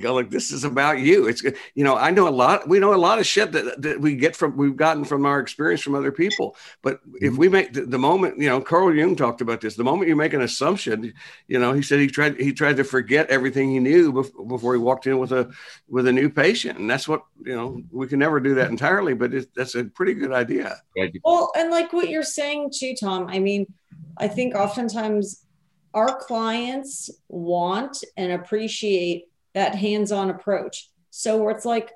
go 0.00 0.14
like 0.14 0.30
this 0.30 0.50
is 0.50 0.64
about 0.64 0.98
you. 0.98 1.28
It's 1.28 1.42
you 1.74 1.84
know 1.84 1.96
i 1.96 2.10
know 2.10 2.26
a 2.26 2.30
lot 2.30 2.68
we 2.68 2.78
know 2.78 2.94
a 2.94 2.96
lot 2.96 3.18
of 3.18 3.26
shit 3.26 3.52
that, 3.52 3.80
that 3.82 4.00
we 4.00 4.16
get 4.16 4.34
from 4.34 4.56
we've 4.56 4.76
gotten 4.76 5.04
from 5.04 5.26
our 5.26 5.40
experience 5.40 5.82
from 5.82 5.94
other 5.94 6.12
people. 6.12 6.56
But 6.82 7.00
if 7.16 7.32
mm-hmm. 7.32 7.36
we 7.36 7.48
make 7.48 7.72
the, 7.72 7.82
the, 7.82 7.98
moment 7.98 8.38
you 8.38 8.48
know 8.48 8.60
carl 8.60 8.94
jung 8.94 9.14
talked 9.14 9.40
about 9.40 9.60
this 9.60 9.76
the 9.76 9.84
moment 9.84 10.08
you 10.08 10.16
make 10.16 10.32
an 10.32 10.42
assumption 10.42 11.12
you 11.48 11.58
know 11.58 11.72
he 11.72 11.82
said 11.82 12.00
he 12.00 12.06
tried 12.06 12.40
he 12.40 12.52
tried 12.52 12.76
to 12.78 12.84
forget 12.84 13.28
everything 13.28 13.70
he 13.70 13.78
knew 13.78 14.12
before 14.48 14.74
he 14.74 14.80
walked 14.80 15.06
in 15.06 15.18
with 15.18 15.32
a 15.32 15.50
with 15.88 16.06
a 16.06 16.12
new 16.12 16.30
patient. 16.30 16.78
And 16.78 16.88
that's 16.88 17.06
what 17.06 17.22
you 17.44 17.54
know 17.54 17.82
we 17.90 18.06
can 18.08 18.18
never 18.18 18.40
do 18.40 18.54
that 18.54 18.70
entirely 18.70 19.14
but 19.14 19.34
it, 19.34 19.48
that's 19.54 19.74
a 19.74 19.84
pretty 19.84 20.14
good 20.14 20.32
idea. 20.32 20.80
Well 21.24 21.52
and 21.56 21.70
like 21.70 21.92
what 21.92 22.08
you're 22.08 22.22
saying 22.22 22.72
too 22.74 22.94
thom 22.98 23.28
i 23.28 23.38
mean 23.38 23.66
i 24.16 24.28
think 24.28 24.54
oftentimes 24.54 25.44
our 25.94 26.16
clients 26.18 27.10
want 27.28 28.02
and 28.16 28.32
appreciate 28.32 29.26
that 29.54 29.74
hands-on 29.74 30.30
approach. 30.30 30.88
So 31.10 31.36
where 31.36 31.50
it's 31.50 31.64
like 31.64 31.90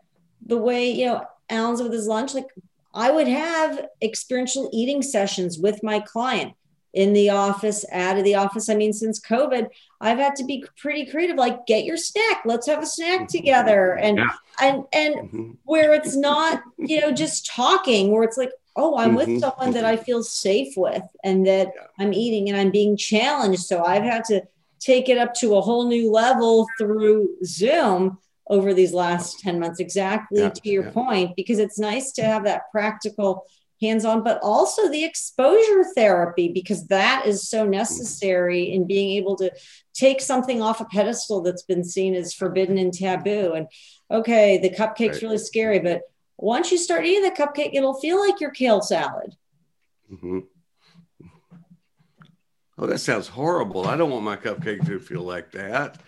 the 0.44 0.58
way, 0.58 0.90
you 0.90 1.06
know, 1.06 1.24
Allen's 1.48 1.82
with 1.82 1.92
his 1.92 2.06
lunch, 2.06 2.34
like 2.34 2.48
I 2.94 3.10
would 3.10 3.28
have 3.28 3.88
experiential 4.02 4.70
eating 4.72 5.02
sessions 5.02 5.58
with 5.58 5.82
my 5.82 6.00
client 6.00 6.54
in 6.92 7.12
the 7.12 7.28
office, 7.28 7.84
out 7.92 8.16
of 8.16 8.24
the 8.24 8.34
office. 8.34 8.70
I 8.70 8.74
mean, 8.74 8.92
since 8.94 9.20
COVID, 9.20 9.68
I've 10.00 10.16
had 10.16 10.34
to 10.36 10.44
be 10.44 10.64
pretty 10.78 11.04
creative. 11.04 11.36
Like, 11.36 11.66
get 11.66 11.84
your 11.84 11.98
snack. 11.98 12.42
Let's 12.46 12.66
have 12.66 12.82
a 12.82 12.86
snack 12.86 13.20
mm-hmm. 13.20 13.26
together. 13.26 13.98
And 13.98 14.16
yeah. 14.16 14.30
and 14.62 14.84
and 14.94 15.14
mm-hmm. 15.16 15.50
where 15.64 15.92
it's 15.92 16.16
not, 16.16 16.62
you 16.78 17.00
know, 17.02 17.12
just 17.12 17.46
talking, 17.46 18.12
where 18.12 18.22
it's 18.22 18.38
like, 18.38 18.52
oh, 18.76 18.96
I'm 18.96 19.14
mm-hmm. 19.14 19.32
with 19.32 19.40
someone 19.40 19.72
that 19.72 19.84
I 19.84 19.98
feel 19.98 20.22
safe 20.22 20.72
with, 20.74 21.04
and 21.22 21.46
that 21.46 21.72
yeah. 21.74 21.86
I'm 21.98 22.14
eating 22.14 22.48
and 22.48 22.56
I'm 22.56 22.70
being 22.70 22.96
challenged. 22.96 23.60
So 23.60 23.84
I've 23.84 24.02
had 24.02 24.24
to 24.26 24.42
take 24.80 25.08
it 25.08 25.18
up 25.18 25.34
to 25.34 25.56
a 25.56 25.60
whole 25.60 25.88
new 25.88 26.10
level 26.10 26.66
through 26.78 27.36
Zoom 27.44 28.18
over 28.48 28.72
these 28.72 28.92
last 28.92 29.40
10 29.40 29.58
months, 29.58 29.80
exactly 29.80 30.42
yeah, 30.42 30.50
to 30.50 30.68
your 30.68 30.84
yeah. 30.84 30.90
point, 30.90 31.36
because 31.36 31.58
it's 31.58 31.78
nice 31.78 32.12
to 32.12 32.22
have 32.22 32.44
that 32.44 32.70
practical 32.70 33.44
hands 33.82 34.04
on, 34.04 34.22
but 34.22 34.38
also 34.42 34.88
the 34.88 35.04
exposure 35.04 35.84
therapy, 35.94 36.48
because 36.48 36.86
that 36.86 37.24
is 37.26 37.48
so 37.48 37.66
necessary 37.66 38.72
in 38.72 38.86
being 38.86 39.16
able 39.18 39.36
to 39.36 39.50
take 39.92 40.20
something 40.20 40.62
off 40.62 40.80
a 40.80 40.84
pedestal 40.86 41.42
that's 41.42 41.62
been 41.62 41.84
seen 41.84 42.14
as 42.14 42.32
forbidden 42.32 42.78
and 42.78 42.94
taboo. 42.94 43.52
And 43.52 43.66
okay, 44.10 44.58
the 44.58 44.70
cupcake's 44.70 45.16
right. 45.16 45.22
really 45.22 45.38
scary, 45.38 45.80
but 45.80 46.02
once 46.38 46.70
you 46.70 46.78
start 46.78 47.04
eating 47.04 47.22
the 47.22 47.30
cupcake, 47.30 47.74
it'll 47.74 48.00
feel 48.00 48.20
like 48.20 48.40
your 48.40 48.50
kale 48.50 48.80
salad. 48.80 49.34
Mm-hmm. 50.12 50.40
Oh, 52.78 52.86
that 52.86 52.98
sounds 52.98 53.26
horrible. 53.26 53.86
I 53.86 53.96
don't 53.96 54.10
want 54.10 54.22
my 54.22 54.36
cupcake 54.36 54.84
to 54.86 54.98
feel 54.98 55.22
like 55.22 55.50
that. 55.52 55.98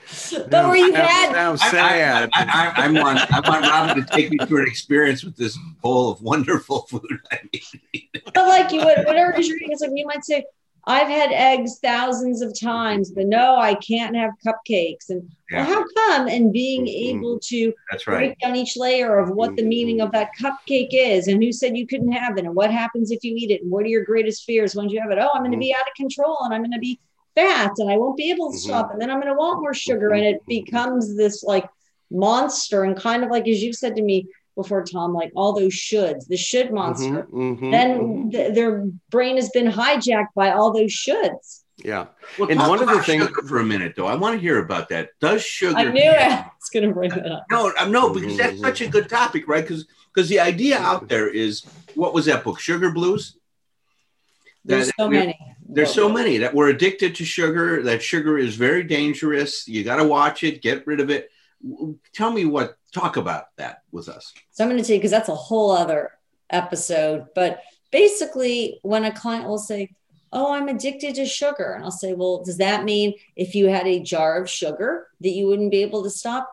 But 0.50 0.68
were 0.68 0.76
you 0.76 0.92
That 0.92 1.08
had 1.08 1.32
sounds 1.32 1.62
I, 1.62 1.70
sad. 1.70 2.30
I, 2.34 2.44
I, 2.76 2.84
I 2.84 2.90
want 2.90 3.32
I 3.32 3.40
want 3.48 3.64
Robyn 3.66 4.04
to 4.04 4.12
take 4.14 4.30
me 4.30 4.38
through 4.44 4.62
an 4.62 4.68
experience 4.68 5.24
with 5.24 5.34
this 5.34 5.56
bowl 5.80 6.10
of 6.10 6.20
wonderful 6.20 6.82
food. 6.82 7.02
I 7.32 7.40
mean, 7.52 8.02
but 8.34 8.36
like 8.36 8.70
you 8.70 8.84
would 8.84 9.06
whatever 9.06 9.32
it 9.32 9.40
is 9.40 9.48
you're 9.48 9.56
eating, 9.56 9.72
it's 9.72 9.80
like 9.80 9.92
you 9.94 10.06
might 10.06 10.24
say, 10.26 10.44
I've 10.88 11.08
had 11.08 11.30
eggs 11.32 11.78
thousands 11.80 12.40
of 12.42 12.58
times, 12.58 13.10
but 13.12 13.26
no, 13.26 13.56
I 13.56 13.74
can't 13.74 14.16
have 14.16 14.30
cupcakes. 14.44 15.10
And 15.10 15.22
well, 15.52 15.60
Yeah. 15.60 15.64
how 15.64 15.84
come? 15.96 16.28
And 16.28 16.52
being 16.52 16.86
Mhm. 16.86 17.16
able 17.18 17.38
to 17.50 17.72
that's 17.90 18.06
right. 18.06 18.18
break 18.18 18.38
down 18.40 18.56
each 18.56 18.76
layer 18.76 19.18
of 19.18 19.30
what 19.36 19.54
the 19.56 19.62
meaning 19.62 20.00
of 20.00 20.10
that 20.12 20.30
cupcake 20.40 20.88
is 20.92 21.28
and 21.28 21.42
who 21.42 21.52
said 21.52 21.76
you 21.76 21.86
couldn't 21.86 22.12
have 22.12 22.38
it 22.38 22.44
and 22.46 22.54
what 22.54 22.70
happens 22.70 23.10
if 23.10 23.22
you 23.22 23.34
eat 23.36 23.50
it 23.50 23.62
and 23.62 23.70
what 23.70 23.84
are 23.84 23.88
your 23.88 24.04
greatest 24.04 24.44
fears 24.44 24.74
when 24.74 24.88
you 24.88 24.98
have 25.00 25.10
it 25.10 25.18
oh 25.18 25.30
i'm 25.34 25.42
going 25.42 25.52
to 25.52 25.58
be 25.58 25.74
out 25.74 25.82
of 25.88 25.94
control 25.94 26.36
and 26.42 26.52
i'm 26.54 26.60
going 26.62 26.72
to 26.72 26.78
be 26.78 26.98
fat 27.34 27.72
and 27.78 27.90
i 27.90 27.96
won't 27.96 28.16
be 28.16 28.30
able 28.30 28.50
to 28.50 28.56
Mhm. 28.58 28.60
stop 28.60 28.90
and 28.92 29.00
then 29.00 29.10
i'm 29.10 29.20
going 29.20 29.32
to 29.32 29.38
want 29.38 29.60
more 29.60 29.72
sugar 29.74 30.10
and 30.12 30.24
it 30.24 30.40
becomes 30.46 31.16
this 31.16 31.42
like 31.42 31.66
monster 32.10 32.84
and 32.84 32.96
kind 32.96 33.24
of 33.24 33.30
like 33.30 33.46
as 33.48 33.62
you 33.62 33.72
said 33.72 33.94
to 33.96 34.02
me 34.02 34.26
before 34.60 34.84
thom 34.84 35.14
like 35.14 35.30
all 35.36 35.52
those 35.60 35.72
shoulds 35.72 36.26
the 36.26 36.36
should 36.36 36.68
monster 36.72 37.22
Mhm, 37.32 37.58
mhm, 37.60 37.70
then 37.70 37.88
mhm. 38.00 38.32
th- 38.32 38.54
their 38.56 38.72
brain 39.14 39.36
has 39.36 39.48
been 39.50 39.68
hijacked 39.80 40.32
by 40.34 40.48
all 40.50 40.70
those 40.72 40.92
shoulds 41.04 41.48
yeah. 41.92 42.06
Well, 42.36 42.50
And 42.50 42.58
talk 42.58 42.70
one 42.70 42.80
of 42.80 42.88
the 42.88 42.94
about 42.94 43.06
things- 43.06 43.22
sugar 43.28 43.42
for 43.46 43.60
a 43.60 43.64
minute, 43.64 43.92
though. 43.94 44.08
I 44.08 44.16
want 44.16 44.34
to 44.34 44.40
hear 44.40 44.58
about 44.58 44.88
that. 44.88 45.10
Does 45.20 45.44
sugar? 45.44 45.76
i 45.78 45.84
knew 45.84 46.02
i 46.28 46.44
was 46.60 46.70
going 46.72 46.88
to 46.88 46.92
bring 46.92 47.10
that 47.10 47.24
up 47.34 47.44
No, 47.52 47.70
no, 47.86 48.12
because 48.12 48.36
that's 48.36 48.56
Mhm. 48.58 48.66
such 48.68 48.80
a 48.80 48.88
good 48.88 49.08
topic, 49.08 49.46
right? 49.46 49.62
Because 49.62 49.86
because 50.12 50.28
the 50.28 50.40
idea 50.40 50.76
out 50.90 51.08
there 51.08 51.28
is 51.28 51.62
what 51.94 52.12
was 52.14 52.24
that 52.26 52.42
book, 52.42 52.58
Sugar 52.58 52.90
Blues? 52.90 53.36
there's 54.64 54.86
That- 54.88 54.94
so 54.98 55.06
we- 55.08 55.18
many 55.18 55.38
There's 55.68 55.92
so 55.94 56.08
many 56.08 56.38
that 56.38 56.52
we're 56.54 56.70
addicted 56.70 57.14
to 57.16 57.24
sugar. 57.26 57.82
That 57.82 58.02
sugar 58.02 58.38
is 58.38 58.56
very 58.56 58.82
dangerous. 58.82 59.68
You 59.68 59.84
got 59.84 59.96
to 60.02 60.04
watch 60.04 60.42
it, 60.42 60.62
get 60.62 60.84
rid 60.86 60.98
of 60.98 61.10
it. 61.10 61.30
Tell 62.14 62.32
me 62.32 62.44
what. 62.46 62.77
Talk 62.92 63.16
about 63.16 63.44
that 63.56 63.82
with 63.92 64.08
us. 64.08 64.32
So 64.50 64.64
I'm 64.64 64.70
going 64.70 64.80
to 64.82 64.86
tell 64.86 64.94
you 64.94 65.00
because 65.00 65.10
that's 65.10 65.28
a 65.28 65.34
whole 65.34 65.70
other 65.70 66.12
episode. 66.50 67.26
But 67.34 67.62
basically, 67.90 68.80
when 68.82 69.04
a 69.04 69.12
client 69.12 69.46
will 69.46 69.58
say, 69.58 69.90
Oh, 70.30 70.52
I'm 70.52 70.68
addicted 70.68 71.14
to 71.14 71.24
sugar. 71.24 71.72
And 71.72 71.84
I'll 71.84 71.90
say, 71.90 72.12
Well, 72.12 72.42
does 72.44 72.58
that 72.58 72.84
mean 72.84 73.14
if 73.36 73.54
you 73.54 73.68
had 73.68 73.86
a 73.86 74.02
jar 74.02 74.40
of 74.40 74.48
sugar 74.48 75.08
that 75.20 75.30
you 75.30 75.46
wouldn't 75.46 75.70
be 75.70 75.82
able 75.82 76.02
to 76.04 76.10
stop? 76.10 76.50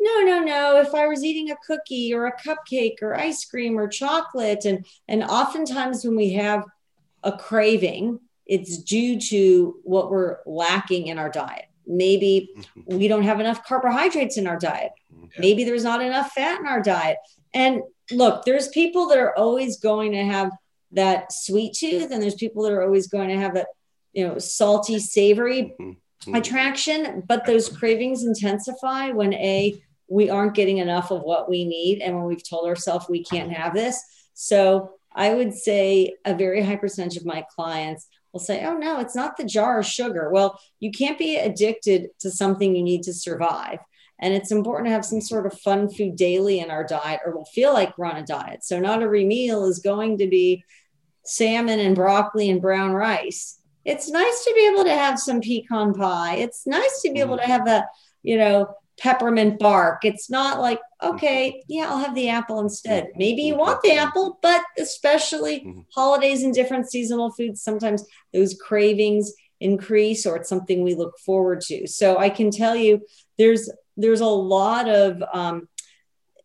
No, 0.00 0.20
no, 0.20 0.40
no. 0.40 0.80
If 0.80 0.94
I 0.94 1.06
was 1.06 1.24
eating 1.24 1.50
a 1.50 1.56
cookie 1.66 2.14
or 2.14 2.26
a 2.26 2.36
cupcake 2.36 3.02
or 3.02 3.18
ice 3.18 3.44
cream 3.44 3.78
or 3.78 3.88
chocolate, 3.88 4.64
and 4.64 4.86
and 5.08 5.24
oftentimes 5.24 6.04
when 6.04 6.16
we 6.16 6.34
have 6.34 6.64
a 7.24 7.32
craving, 7.32 8.20
it's 8.46 8.78
due 8.78 9.20
to 9.20 9.80
what 9.82 10.10
we're 10.10 10.38
lacking 10.46 11.08
in 11.08 11.18
our 11.18 11.28
diet. 11.28 11.67
Maybe 11.88 12.50
mm-hmm. 12.56 12.98
we 12.98 13.08
don't 13.08 13.24
have 13.24 13.40
enough 13.40 13.64
carbohydrates 13.64 14.36
in 14.36 14.46
our 14.46 14.58
diet. 14.58 14.92
Mm-hmm. 15.12 15.40
Maybe 15.40 15.64
there's 15.64 15.84
not 15.84 16.02
enough 16.02 16.32
fat 16.32 16.60
in 16.60 16.66
our 16.66 16.82
diet. 16.82 17.16
And 17.54 17.82
look, 18.12 18.44
there's 18.44 18.68
people 18.68 19.08
that 19.08 19.18
are 19.18 19.36
always 19.36 19.78
going 19.78 20.12
to 20.12 20.24
have 20.24 20.52
that 20.92 21.32
sweet 21.32 21.74
tooth, 21.74 22.10
and 22.10 22.22
there's 22.22 22.34
people 22.34 22.62
that 22.62 22.72
are 22.72 22.82
always 22.82 23.08
going 23.08 23.28
to 23.28 23.36
have 23.36 23.54
that, 23.54 23.68
you 24.12 24.26
know, 24.26 24.38
salty, 24.38 24.98
savory 24.98 25.74
Mhm. 25.80 26.36
attraction. 26.36 27.22
But 27.26 27.44
those 27.44 27.68
mm-hmm. 27.68 27.78
cravings 27.78 28.24
intensify 28.24 29.10
when 29.10 29.34
A, 29.34 29.82
we 30.08 30.30
aren't 30.30 30.54
getting 30.54 30.78
enough 30.78 31.10
of 31.10 31.22
what 31.22 31.48
we 31.48 31.64
need, 31.64 32.00
and 32.00 32.16
when 32.16 32.24
we've 32.24 32.48
told 32.48 32.66
ourselves 32.66 33.06
we 33.08 33.22
can't 33.22 33.52
have 33.52 33.74
this. 33.74 34.02
So 34.34 34.92
I 35.12 35.34
would 35.34 35.54
say 35.54 36.14
a 36.24 36.34
very 36.34 36.62
high 36.62 36.76
percentage 36.76 37.16
of 37.16 37.26
my 37.26 37.44
clients 37.54 38.06
will 38.38 38.44
say, 38.44 38.64
Oh, 38.64 38.76
no, 38.76 39.00
it's 39.00 39.16
not 39.16 39.36
the 39.36 39.44
jar 39.44 39.80
of 39.80 39.86
sugar. 39.86 40.30
Well, 40.30 40.60
you 40.80 40.90
can't 40.90 41.18
be 41.18 41.36
addicted 41.36 42.10
to 42.20 42.30
something 42.30 42.74
you 42.74 42.82
need 42.82 43.02
to 43.04 43.12
survive. 43.12 43.80
And 44.20 44.34
it's 44.34 44.52
important 44.52 44.86
to 44.86 44.92
have 44.92 45.04
some 45.04 45.20
sort 45.20 45.46
of 45.46 45.60
fun 45.60 45.88
food 45.88 46.16
daily 46.16 46.60
in 46.60 46.70
our 46.70 46.84
diet, 46.84 47.20
or 47.24 47.34
we'll 47.34 47.44
feel 47.44 47.72
like 47.72 47.96
we're 47.96 48.06
on 48.06 48.16
a 48.16 48.26
diet. 48.26 48.64
So, 48.64 48.80
not 48.80 49.02
every 49.02 49.24
meal 49.24 49.64
is 49.64 49.80
going 49.80 50.18
to 50.18 50.28
be 50.28 50.64
salmon 51.24 51.78
and 51.78 51.94
broccoli 51.94 52.50
and 52.50 52.60
brown 52.60 52.92
rice. 52.92 53.60
It's 53.84 54.10
nice 54.10 54.44
to 54.44 54.52
be 54.54 54.68
able 54.72 54.84
to 54.84 54.94
have 54.94 55.18
some 55.18 55.40
pecan 55.40 55.94
pie. 55.94 56.36
It's 56.36 56.66
nice 56.66 57.02
to 57.02 57.12
be 57.12 57.20
able 57.20 57.36
mm-hmm. 57.36 57.46
to 57.46 57.52
have 57.52 57.68
a, 57.68 57.86
you 58.22 58.38
know, 58.38 58.74
peppermint 58.98 59.58
bark. 59.58 60.04
It's 60.04 60.28
not 60.28 60.60
like, 60.60 60.80
okay, 61.02 61.62
yeah, 61.68 61.88
I'll 61.88 61.98
have 61.98 62.14
the 62.14 62.28
apple 62.28 62.60
instead. 62.60 63.08
Maybe 63.16 63.42
you 63.42 63.56
want 63.56 63.80
the 63.82 63.92
apple, 63.92 64.38
but 64.42 64.62
especially 64.76 65.60
Mhm. 65.60 65.84
holidays 65.94 66.42
and 66.42 66.52
different 66.52 66.90
seasonal 66.90 67.30
foods, 67.30 67.62
sometimes 67.62 68.04
those 68.32 68.54
cravings 68.54 69.32
increase 69.60 70.26
or 70.26 70.36
it's 70.36 70.48
something 70.48 70.82
we 70.82 70.94
look 70.94 71.16
forward 71.18 71.60
to. 71.62 71.86
So 71.86 72.18
I 72.18 72.28
can 72.30 72.50
tell 72.50 72.74
you 72.76 73.02
there's 73.38 73.70
there's 73.96 74.20
a 74.20 74.26
lot 74.26 74.88
of 74.88 75.22
um, 75.32 75.68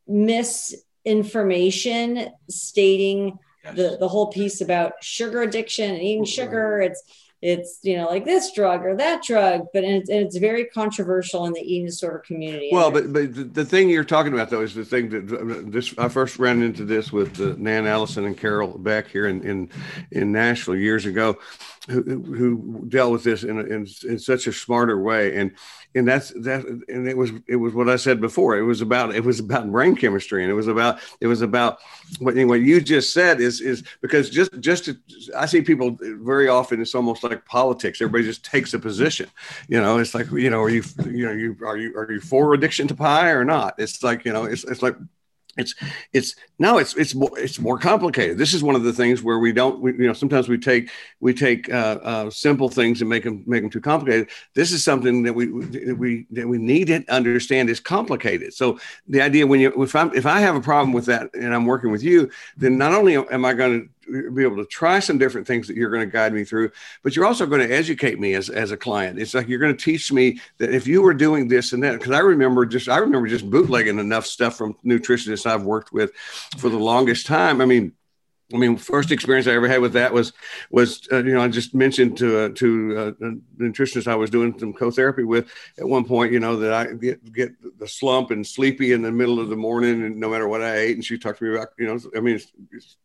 misinformation 0.08 2.30
stating 2.50 3.38
Yes. 3.64 3.76
the 3.78 3.98
the 3.98 4.10
whole 4.10 4.28
piece 4.28 4.60
about 4.60 4.92
sugar 5.02 5.42
addiction 5.42 5.90
and 5.92 6.02
eating 6.02 6.26
sugar. 6.26 6.82
It's 6.82 7.02
it's 7.44 7.80
you 7.84 7.98
know 7.98 8.06
like 8.06 8.24
this 8.24 8.54
drug 8.54 8.86
or 8.86 8.96
that 8.96 9.22
drug, 9.22 9.68
but 9.74 9.84
and 9.84 9.96
it's, 9.96 10.10
and 10.10 10.20
it's 10.20 10.38
very 10.38 10.64
controversial 10.64 11.46
in 11.46 11.52
the 11.52 11.60
eating 11.60 11.88
disorder 11.88 12.20
community. 12.20 12.70
Well, 12.72 12.90
but 12.90 13.12
but 13.12 13.54
the, 13.54 13.66
thing 13.66 13.90
you're 13.90 14.06
talking 14.06 14.34
about 14.34 14.50
though 14.50 14.62
is 14.62 14.74
the 14.74 14.86
thing 14.86 15.10
that 15.10 15.32
uh, 15.34 15.70
this 15.70 15.94
I 15.98 16.08
first 16.08 16.40
ran 16.40 16.64
into 16.64 16.86
this 16.86 17.12
with 17.12 17.42
uh, 17.42 17.56
Nan 17.58 17.86
Allison 17.86 18.24
and 18.24 18.38
Carol 18.38 18.78
Beck 18.78 19.10
here 19.10 19.28
in 19.28 19.44
in, 19.46 19.70
in 20.12 20.32
Nashville 20.32 20.78
years 20.78 21.06
ago, 21.06 21.38
who, 21.90 22.02
who 22.02 22.86
dealt 22.88 23.12
with 23.12 23.24
this 23.24 23.44
in, 23.44 23.60
in 23.60 23.88
in 24.08 24.18
such 24.18 24.48
a 24.48 24.54
smarter 24.54 25.02
way, 25.02 25.36
and 25.36 25.52
and 25.96 26.08
that's 26.08 26.30
that 26.44 26.64
and 26.88 27.08
it 27.08 27.18
was 27.18 27.32
it 27.48 27.58
was 27.58 27.74
what 27.74 27.90
I 27.90 27.98
said 27.98 28.22
before. 28.22 28.58
It 28.58 28.64
was 28.64 28.82
about 28.82 29.14
it 29.14 29.24
was 29.24 29.40
about 29.40 29.70
brain 29.72 29.96
chemistry, 29.96 30.44
and 30.44 30.52
it 30.52 30.56
was 30.56 30.68
about 30.68 31.00
it 31.20 31.28
was 31.28 31.42
about 31.42 31.80
what 32.20 32.36
what 32.36 32.62
you 32.62 32.80
just 32.80 33.14
said 33.14 33.42
is 33.42 33.60
is 33.60 33.84
because 34.02 34.30
just 34.30 34.58
just 34.62 34.86
to, 34.86 34.98
I 35.36 35.46
see 35.46 35.62
people 35.62 35.98
very 36.00 36.48
often 36.48 36.82
it's 36.82 36.96
almost 36.96 37.24
like 37.24 37.46
politics. 37.46 38.02
Everybody 38.02 38.24
just 38.24 38.46
takes 38.46 38.74
a 38.74 38.80
position. 38.80 39.30
You 39.68 39.82
know, 39.82 39.98
it's 39.98 40.16
like 40.16 40.32
you 40.32 40.50
know, 40.50 40.62
are 40.62 40.70
you 40.70 40.84
you 41.06 41.26
know 41.26 41.34
you 41.34 41.58
are 41.66 41.78
you 41.78 41.96
are 41.98 42.10
you 42.12 42.22
for 42.22 42.54
addiction 42.54 42.88
to 42.88 42.96
pie 42.96 43.32
or 43.32 43.44
not? 43.44 43.76
It's 43.78 44.02
like 44.04 44.24
you 44.24 44.32
know, 44.32 44.46
it's 44.46 44.64
it's 44.64 44.82
like 44.82 44.96
it's 45.58 45.76
it's 46.14 46.36
no 46.60 46.78
it's 46.78 46.96
it's 46.96 47.14
more 47.14 47.32
it's 47.38 47.60
more 47.60 47.78
complicated. 47.78 48.38
This 48.38 48.54
is 48.54 48.64
one 48.64 48.76
of 48.76 48.84
the 48.84 48.94
things 48.94 49.22
where 49.22 49.40
we 49.40 49.54
don't 49.54 49.80
we, 49.80 49.94
you 49.94 50.08
know 50.08 50.14
sometimes 50.14 50.50
we 50.50 50.58
take 50.58 50.90
we 51.20 51.34
take 51.34 51.72
uh, 51.72 52.00
uh, 52.04 52.30
simple 52.30 52.70
things 52.70 53.02
and 53.02 53.10
make 53.10 53.24
them 53.24 53.44
make 53.46 53.62
them 53.62 53.70
too 53.70 53.82
complicated. 53.82 54.30
This 54.56 54.72
is 54.72 54.84
something 54.84 55.24
that 55.24 55.34
we 55.34 55.46
that 55.46 55.98
we 55.98 56.26
that 56.32 56.48
we 56.48 56.58
need 56.58 56.88
to 56.88 57.04
understand 57.10 57.70
is 57.70 57.80
complicated. 57.80 58.54
So 58.54 58.80
the 59.08 59.22
idea 59.22 59.46
when 59.48 59.60
you 59.60 59.82
if 59.82 59.96
i'm 59.96 60.14
if 60.14 60.26
i 60.26 60.40
have 60.40 60.56
a 60.56 60.62
problem 60.62 60.94
with 60.94 61.06
that 61.06 61.30
and 61.34 61.54
i'm 61.54 61.66
working 61.66 61.92
with 61.92 62.04
you 62.04 62.30
then 62.58 62.78
not 62.78 62.94
only 62.94 63.16
am 63.16 63.46
i 63.46 63.54
going 63.54 63.82
to 63.82 63.90
be 64.08 64.44
able 64.44 64.58
to 64.58 64.66
try 64.66 65.00
some 65.00 65.18
different 65.18 65.48
things 65.48 65.68
that 65.68 65.78
you're 65.78 65.90
going 65.90 66.08
to 66.08 66.12
guide 66.12 66.34
me 66.34 66.44
through 66.44 66.72
but 67.04 67.16
you're 67.16 67.26
also 67.26 67.46
going 67.46 67.66
to 67.68 67.74
educate 67.74 68.20
me 68.20 68.34
as, 68.34 68.50
as 68.50 68.72
a 68.72 68.78
client. 68.78 69.20
It's 69.20 69.34
like 69.34 69.48
you're 69.48 69.60
going 69.60 69.76
to 69.76 69.84
teach 69.84 70.12
me 70.12 70.40
that 70.58 70.74
if 70.74 70.88
you 70.88 71.02
were 71.02 71.14
doing 71.14 71.48
this 71.48 71.74
and 71.74 71.84
that 71.84 71.94
because 71.94 72.12
i 72.12 72.20
remember 72.20 72.66
just 72.66 72.90
i 72.90 72.98
remember 72.98 73.28
just 73.28 73.50
bootlegging 73.50 74.00
enough 74.00 74.26
stuff 74.26 74.58
from 74.58 74.76
nutritionists 74.86 75.46
i've 75.46 75.64
worked 75.64 75.92
with 75.92 76.12
for 76.58 76.70
the 76.70 76.78
longest 76.78 77.26
time. 77.26 77.62
I 77.62 77.66
mean 77.66 77.94
I 78.54 78.58
mean, 78.58 78.78
first 78.78 79.12
experience 79.12 79.48
I 79.48 79.52
ever 79.52 79.68
had 79.68 79.82
with 79.82 79.94
that 79.94 80.14
was 80.14 80.34
was 80.70 81.08
uh, 81.12 81.24
you 81.24 81.34
know 81.34 81.42
I 81.42 81.48
just 81.48 81.74
mentioned 81.74 82.18
to 82.18 82.40
uh, 82.40 82.50
to 82.56 82.98
uh, 82.98 83.30
nutritionist 83.58 84.08
I 84.08 84.16
was 84.16 84.30
doing 84.30 84.58
some 84.60 84.74
co-therapy 84.74 85.24
with 85.24 85.50
at 85.80 85.88
one 85.88 86.06
point 86.06 86.32
you 86.32 86.40
know 86.40 86.58
that 86.58 86.74
I 86.74 86.94
get 86.94 87.34
get 87.34 87.80
the 87.80 87.88
slump 87.88 88.32
and 88.32 88.46
sleepy 88.46 88.92
in 88.92 89.02
the 89.02 89.12
middle 89.12 89.40
of 89.40 89.50
the 89.50 89.56
morning 89.56 90.04
and 90.04 90.18
no 90.18 90.30
matter 90.30 90.48
what 90.48 90.62
I 90.62 90.76
ate 90.78 90.96
and 90.96 91.06
she 91.06 91.18
talked 91.18 91.40
to 91.40 91.46
me 91.46 91.56
about 91.56 91.70
you 91.80 91.88
know 91.88 92.00
I 92.16 92.20
mean 92.20 92.36
it's, 92.36 92.52
it's, 92.72 92.98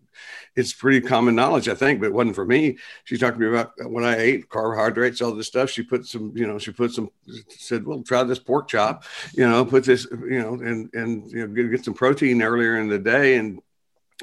it's 0.59 0.73
pretty 0.73 1.01
common 1.01 1.35
knowledge 1.35 1.69
I 1.69 1.75
think 1.75 2.01
but 2.01 2.07
it 2.07 2.13
wasn't 2.13 2.35
for 2.35 2.45
me 2.45 2.79
she 3.05 3.17
talked 3.17 3.39
to 3.39 3.41
me 3.41 3.49
about 3.49 3.73
what 3.85 4.05
I 4.05 4.17
ate 4.17 4.49
carbohydrates 4.49 5.23
all 5.23 5.33
this 5.33 5.47
stuff 5.47 5.71
she 5.71 5.83
put 5.83 6.07
some 6.07 6.33
you 6.35 6.47
know 6.47 6.59
she 6.59 6.73
put 6.73 6.93
some 6.93 7.11
said 7.49 7.87
well 7.87 8.03
try 8.03 8.23
this 8.25 8.39
pork 8.39 8.69
chop 8.69 9.05
you 9.35 9.49
know 9.49 9.65
put 9.65 9.85
this 9.85 10.07
you 10.11 10.43
know 10.43 10.55
and 10.55 10.91
and 10.95 11.31
you 11.31 11.47
know 11.47 11.55
get, 11.55 11.71
get 11.71 11.85
some 11.85 11.95
protein 11.95 12.43
earlier 12.43 12.79
in 12.79 12.89
the 12.89 12.99
day 12.99 13.37
and 13.37 13.61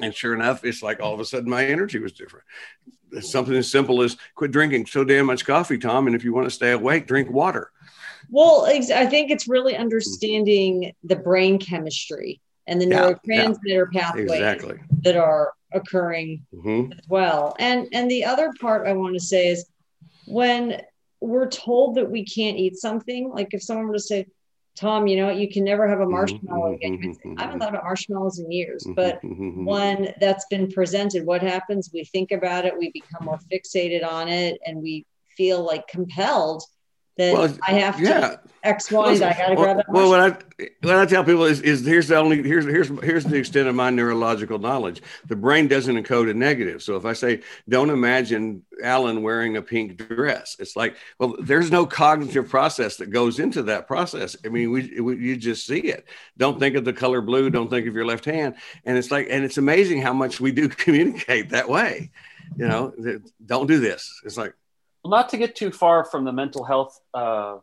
and 0.02 0.14
sure 0.14 0.34
enough, 0.34 0.64
it's 0.64 0.82
like 0.82 1.00
all 1.00 1.14
of 1.14 1.20
a 1.20 1.24
sudden 1.24 1.48
my 1.48 1.64
energy 1.64 1.98
was 1.98 2.12
different. 2.12 2.44
It's 3.12 3.32
something 3.32 3.54
as 3.54 3.70
simple 3.70 4.02
as 4.02 4.16
quit 4.34 4.50
drinking 4.50 4.86
so 4.86 5.04
damn 5.04 5.26
much 5.26 5.46
coffee, 5.46 5.78
Thom. 5.78 6.06
And 6.06 6.14
if 6.14 6.22
you 6.22 6.34
want 6.34 6.46
to 6.46 6.50
stay 6.50 6.72
awake, 6.72 7.06
drink 7.06 7.30
water. 7.30 7.70
Well, 8.28 8.66
I 8.66 9.06
think 9.06 9.30
it's 9.30 9.48
really 9.48 9.76
understanding 9.76 10.92
the 11.04 11.16
brain 11.16 11.58
chemistry 11.58 12.40
and 12.66 12.80
the 12.80 12.86
Yeah, 12.88 13.12
neurotransmitter 13.12 13.90
pathways 13.92 14.32
Exactly. 14.32 14.78
that 15.04 15.16
are 15.16 15.52
occurring 15.72 16.44
hmm 16.52 16.92
as 16.92 17.04
well. 17.08 17.54
And 17.58 17.88
and 17.92 18.10
the 18.10 18.24
other 18.24 18.52
part 18.60 18.86
I 18.86 18.92
want 18.92 19.14
to 19.14 19.20
say 19.20 19.48
is 19.48 19.66
when 20.24 20.80
we're 21.20 21.48
told 21.48 21.96
that 21.96 22.10
we 22.10 22.24
can't 22.24 22.58
eat 22.58 22.76
something, 22.76 23.30
like 23.30 23.48
if 23.52 23.62
someone 23.62 23.86
were 23.88 23.94
to 23.94 24.00
say, 24.00 24.26
Thom, 24.76 25.06
you 25.06 25.16
know 25.16 25.30
you 25.30 25.48
can 25.48 25.64
never 25.64 25.88
have 25.88 26.00
a 26.00 26.06
marshmallow 26.06 26.74
again. 26.74 26.94
You 26.94 27.08
might 27.08 27.16
say, 27.16 27.34
I 27.38 27.42
haven't 27.42 27.60
thought 27.60 27.70
about 27.70 27.84
marshmallows 27.84 28.38
in 28.38 28.50
years, 28.50 28.86
but 28.94 29.20
Mm-hmm. 29.22 29.64
when 29.64 30.14
that's 30.20 30.46
been 30.46 30.70
presented, 30.70 31.24
what 31.24 31.42
happens? 31.42 31.90
We 31.92 32.04
think 32.04 32.30
about 32.30 32.64
it, 32.66 32.78
we 32.78 32.90
become 32.92 33.24
more 33.24 33.38
fixated 33.50 34.06
on 34.06 34.28
it, 34.28 34.60
and 34.66 34.82
we 34.82 35.06
feel 35.36 35.64
like 35.64 35.86
compelled 35.88 36.62
that 37.18 37.32
Well, 37.32 37.56
I 37.66 37.72
have 37.72 37.96
to 37.98 38.02
yeah. 38.02 38.36
X, 38.62 38.90
Y, 38.90 39.12
and 39.12 39.22
I 39.22 39.32
got 39.32 39.48
to 39.50 39.54
grab 39.54 39.76
that. 39.76 39.86
well, 39.88 40.08
what 40.08 40.20
I 40.20 40.68
what 40.82 40.96
I 40.96 41.06
tell 41.06 41.22
people 41.22 41.44
is, 41.44 41.60
is 41.60 41.86
here's 41.86 42.08
the 42.08 42.16
only 42.16 42.42
here's 42.42 42.64
here's 42.64 42.88
here's 43.00 43.24
the 43.24 43.36
extent 43.36 43.68
of 43.68 43.76
my 43.76 43.90
neurological 43.90 44.58
knowledge. 44.58 45.02
The 45.28 45.36
brain 45.36 45.68
doesn't 45.68 45.94
encode 45.94 46.28
a 46.28 46.34
negative. 46.34 46.82
So 46.82 46.96
if 46.96 47.04
I 47.04 47.12
say, 47.12 47.42
don't 47.68 47.90
imagine 47.90 48.64
Allen 48.82 49.22
wearing 49.22 49.56
a 49.56 49.62
pink 49.62 49.96
dress, 49.98 50.56
it's 50.58 50.74
like, 50.74 50.96
well, 51.20 51.36
there's 51.40 51.70
no 51.70 51.86
cognitive 51.86 52.48
process 52.48 52.96
that 52.96 53.10
goes 53.10 53.38
into 53.38 53.62
that 53.64 53.86
process. 53.86 54.36
I 54.44 54.48
mean, 54.48 54.72
we, 54.72 55.00
we 55.00 55.16
you 55.16 55.36
just 55.36 55.64
see 55.64 55.78
it. 55.80 56.04
Don't 56.36 56.58
think 56.58 56.74
of 56.74 56.84
the 56.84 56.92
color 56.92 57.20
blue. 57.20 57.50
Don't 57.50 57.70
think 57.70 57.86
of 57.86 57.94
your 57.94 58.04
left 58.06 58.24
hand. 58.24 58.56
And 58.84 58.98
it's 58.98 59.12
like, 59.12 59.28
and 59.30 59.44
it's 59.44 59.58
amazing 59.58 60.02
how 60.02 60.12
much 60.12 60.40
we 60.40 60.50
do 60.50 60.68
communicate 60.84 61.50
that 61.50 61.68
way. 61.68 62.10
You 62.56 62.66
know, 62.66 62.92
that- 62.98 63.22
don't 63.46 63.68
do 63.68 63.78
this. 63.78 64.20
It's 64.24 64.36
like, 64.36 64.54
not 65.08 65.28
to 65.30 65.36
get 65.36 65.56
too 65.56 65.70
far 65.70 66.04
from 66.04 66.24
the 66.24 66.32
mental 66.32 66.64
health 66.64 67.00
uh, 67.14 67.58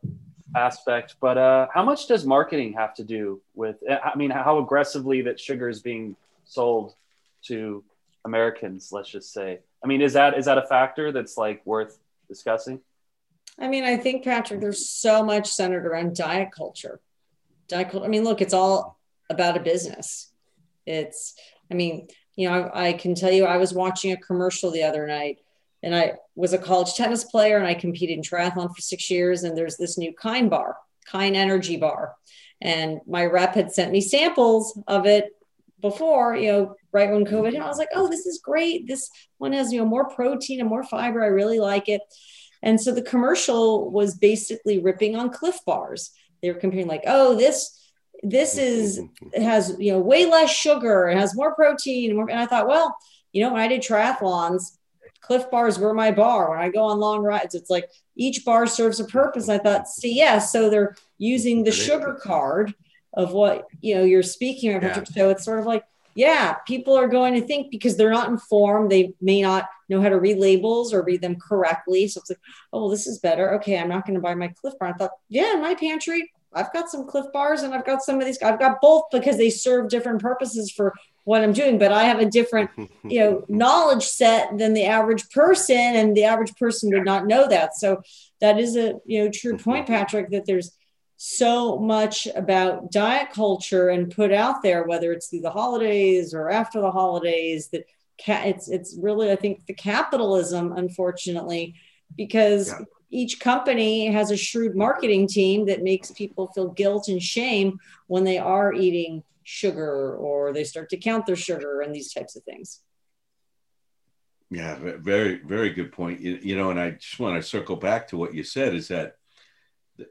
aspect, 0.56 1.16
but 1.20 1.38
uh, 1.38 1.68
how 1.74 1.84
much 1.84 2.08
does 2.08 2.26
marketing 2.26 2.74
have 2.74 2.94
to 2.96 3.04
do 3.04 3.42
with? 3.56 3.78
I 3.90 4.16
mean, 4.16 4.30
how 4.30 4.60
aggressively 4.60 5.22
that 5.24 5.40
sugar 5.40 5.70
is 5.70 5.82
being 5.82 6.16
sold 6.46 6.96
to 7.44 7.84
Americans? 8.26 8.90
Let's 8.92 9.10
just 9.10 9.34
say. 9.34 9.60
I 9.84 9.88
mean, 9.88 10.02
is 10.02 10.14
that 10.14 10.38
is 10.38 10.46
that 10.46 10.58
a 10.58 10.64
factor 10.68 11.12
that's 11.12 11.38
like 11.38 11.66
worth 11.66 12.00
discussing? 12.28 12.80
I 13.60 13.68
mean, 13.68 13.84
I 13.84 13.98
think 13.98 14.24
Patrick, 14.24 14.62
there's 14.62 14.90
so 14.90 15.24
much 15.24 15.48
centered 15.48 15.86
around 15.86 16.16
diet 16.16 16.52
culture. 16.52 17.00
Diet 17.68 17.90
culture. 17.90 18.06
I 18.06 18.10
mean, 18.10 18.24
look, 18.24 18.42
it's 18.42 18.54
all 18.54 18.98
about 19.30 19.58
a 19.58 19.60
business. 19.60 20.32
It's, 20.86 21.36
I 21.72 21.76
mean, 21.76 22.08
you 22.36 22.50
know, 22.50 22.72
I, 22.74 22.88
I 22.88 22.94
can 22.94 23.16
tell 23.16 23.32
you, 23.32 23.46
I 23.46 23.58
was 23.58 23.74
watching 23.74 24.12
a 24.12 24.18
commercial 24.18 24.72
the 24.72 24.84
other 24.84 25.06
night, 25.06 25.40
and 25.84 25.96
I 25.96 26.14
was 26.36 26.54
a 26.54 26.58
college 26.58 26.96
tennis 26.96 27.24
player, 27.26 27.58
and 27.58 27.68
I 27.68 27.74
competed 27.74 28.18
in 28.18 28.24
triathlon 28.24 28.74
for 28.74 28.82
six 28.82 29.12
years. 29.12 29.44
And 29.44 29.58
there's 29.58 29.78
this 29.78 29.98
new 29.98 30.14
Kind 30.14 30.50
bar, 30.50 30.78
Kind 31.06 31.36
Energy 31.36 31.78
bar, 31.78 32.16
and 32.62 33.02
my 33.06 33.26
rep 33.26 33.54
had 33.56 33.72
sent 33.72 33.92
me 33.92 34.02
samples 34.02 34.80
of 34.88 35.06
it 35.06 35.30
before, 35.82 36.36
you 36.36 36.52
know, 36.52 36.76
right 36.94 37.12
when 37.12 37.26
COVID 37.26 37.52
hit. 37.52 37.62
I 37.62 37.68
was 37.68 37.78
like, 37.78 37.90
oh, 37.94 38.08
this 38.08 38.26
is 38.26 38.40
great. 38.42 38.88
This 38.88 39.10
one 39.38 39.52
has, 39.52 39.72
you 39.74 39.80
know, 39.80 39.86
more 39.86 40.08
protein 40.08 40.62
and 40.62 40.70
more 40.70 40.84
fiber. 40.84 41.22
I 41.22 41.28
really 41.28 41.60
like 41.60 41.90
it. 41.90 42.02
And 42.64 42.80
so 42.80 42.94
the 42.94 43.02
commercial 43.02 43.92
was 43.92 44.16
basically 44.16 44.80
ripping 44.80 45.18
on 45.18 45.30
Clif 45.30 45.58
Bars. 45.66 46.12
They 46.42 46.52
were 46.52 46.60
comparing 46.60 46.88
like, 46.88 47.04
oh, 47.06 47.36
this 47.36 47.80
this 48.24 48.58
is 48.58 49.02
has 49.36 49.76
you 49.78 49.92
know 49.92 50.00
way 50.00 50.26
less 50.26 50.50
sugar, 50.50 51.10
it 51.10 51.18
has 51.18 51.36
more 51.36 51.54
protein, 51.54 52.10
and, 52.10 52.18
more, 52.18 52.30
and 52.30 52.40
I 52.40 52.46
thought, 52.46 52.68
well, 52.68 52.96
you 53.34 53.44
know, 53.44 53.52
when 53.52 53.62
I 53.62 53.68
did 53.68 53.82
triathlons, 53.82 54.78
Clif 55.24 55.50
Bars 55.50 55.80
were 55.80 55.94
my 55.94 56.12
bar. 56.12 56.52
When 56.52 56.60
I 56.60 56.70
go 56.70 56.84
on 56.84 57.00
long 57.00 57.24
rides, 57.24 57.56
it's 57.56 57.70
like 57.70 57.90
each 58.16 58.46
bar 58.46 58.68
serves 58.68 59.00
a 59.00 59.06
purpose. 59.06 59.50
I 59.50 59.58
thought, 59.58 59.88
see, 59.88 60.14
yes, 60.14 60.52
so 60.52 60.70
they're 60.70 60.96
using 61.18 61.64
the 61.64 61.72
sugar 61.72 62.20
card 62.22 62.76
of 63.14 63.32
what 63.32 63.68
you 63.82 63.96
know 63.96 64.04
you're 64.04 64.22
speaking 64.22 64.76
of. 64.76 64.84
Yeah. 64.84 65.04
So 65.04 65.30
it's 65.30 65.46
sort 65.46 65.60
of 65.60 65.66
like, 65.66 65.84
yeah, 66.14 66.56
people 66.68 66.96
are 66.96 67.08
going 67.08 67.34
to 67.36 67.42
think 67.42 67.72
because 67.72 67.96
they're 67.96 68.12
not 68.12 68.30
informed, 68.30 68.92
they 68.92 69.14
may 69.22 69.42
not 69.42 69.68
know 69.90 70.02
how 70.02 70.10
to 70.10 70.20
read 70.20 70.38
labels 70.38 70.94
or 70.94 71.04
read 71.04 71.22
them 71.22 71.38
correctly. 71.38 72.08
So 72.08 72.20
it's 72.20 72.30
like, 72.30 72.40
oh, 72.74 72.82
well, 72.82 72.90
this 72.90 73.08
is 73.08 73.20
better. 73.20 73.54
Okay, 73.56 73.78
I'm 73.80 73.90
not 73.90 74.06
going 74.06 74.16
to 74.16 74.22
buy 74.22 74.36
my 74.36 74.50
Clif 74.50 74.78
Bar. 74.78 74.90
I 74.90 74.94
thought, 74.94 75.12
yeah, 75.30 75.54
in 75.54 75.62
my 75.62 75.74
pantry, 75.74 76.32
I've 76.54 76.74
got 76.74 76.90
some 76.90 77.08
Clif 77.08 77.26
Bars 77.34 77.64
and 77.64 77.74
I've 77.74 77.86
got 77.86 78.04
some 78.04 78.20
of 78.20 78.26
these. 78.26 78.42
I've 78.42 78.60
got 78.60 78.82
both 78.82 79.06
because 79.12 79.38
they 79.38 79.50
serve 79.50 79.90
different 79.90 80.22
purposes 80.22 80.70
for 80.72 80.94
what 81.26 81.42
I'm 81.42 81.54
doing, 81.54 81.78
but 81.78 81.92
I 81.92 82.04
have 82.04 82.20
a 82.20 82.26
different, 82.26 82.70
you 83.04 83.20
know, 83.20 83.46
knowledge 83.48 84.04
set 84.04 84.58
than 84.58 84.74
the 84.74 84.86
average 84.86 85.30
person, 85.30 85.78
and 85.78 86.16
the 86.16 86.26
average 86.26 86.56
person 86.56 86.92
would 86.94 87.06
not 87.06 87.28
know 87.28 87.48
that. 87.48 87.76
So 87.76 88.02
that 88.42 88.60
is 88.60 88.76
a 88.76 88.96
you 89.06 89.24
know 89.24 89.32
true 89.32 89.54
mm-hmm. 89.54 89.70
point, 89.70 89.88
Patrick, 89.88 90.30
that 90.32 90.46
there's 90.46 90.72
so 91.18 91.78
much 91.80 92.28
about 92.36 92.92
diet 92.92 93.30
culture 93.32 93.88
and 93.90 94.14
put 94.14 94.34
out 94.34 94.62
there, 94.62 94.84
whether 94.84 95.14
it's 95.14 95.28
through 95.28 95.40
the 95.40 95.50
holidays 95.50 96.34
or 96.34 96.50
after 96.50 96.82
the 96.82 96.92
holidays, 96.92 97.70
that 97.70 97.86
ca- 98.24 98.44
it's 98.46 98.68
it's 98.70 98.98
really 99.02 99.32
I 99.32 99.38
think 99.38 99.66
the 99.66 99.74
capitalism, 99.74 100.74
unfortunately, 100.74 101.76
because 102.18 102.70
Yeah. 102.70 102.80
each 103.10 103.40
company 103.40 104.08
has 104.08 104.32
a 104.32 104.38
shrewd 104.38 104.76
marketing 104.76 105.28
team 105.28 105.66
that 105.68 105.84
makes 105.84 106.12
people 106.12 106.48
feel 106.48 106.70
guilt 106.70 107.08
and 107.08 107.24
shame 107.24 107.80
when 108.08 108.26
they 108.26 108.38
are 108.38 108.74
eating 108.74 109.24
sugar 109.44 110.16
or 110.16 110.54
they 110.54 110.64
start 110.64 110.90
to 110.90 110.98
count 110.98 111.26
their 111.26 111.36
sugar 111.36 111.82
and 111.82 111.94
these 111.94 112.14
types 112.14 112.36
of 112.36 112.44
things. 112.44 112.82
Yeah, 114.50 114.78
very, 114.80 115.38
very 115.38 115.72
good 115.72 115.92
point. 115.92 116.20
You, 116.20 116.40
you 116.42 116.56
know, 116.56 116.70
and 116.70 116.80
I 116.80 116.92
just 116.92 117.20
want 117.20 117.42
to 117.42 117.48
circle 117.48 117.76
back 117.76 118.10
to 118.10 118.18
what 118.18 118.34
you 118.34 118.44
said 118.44 118.76
is 118.76 118.90
that 118.90 119.16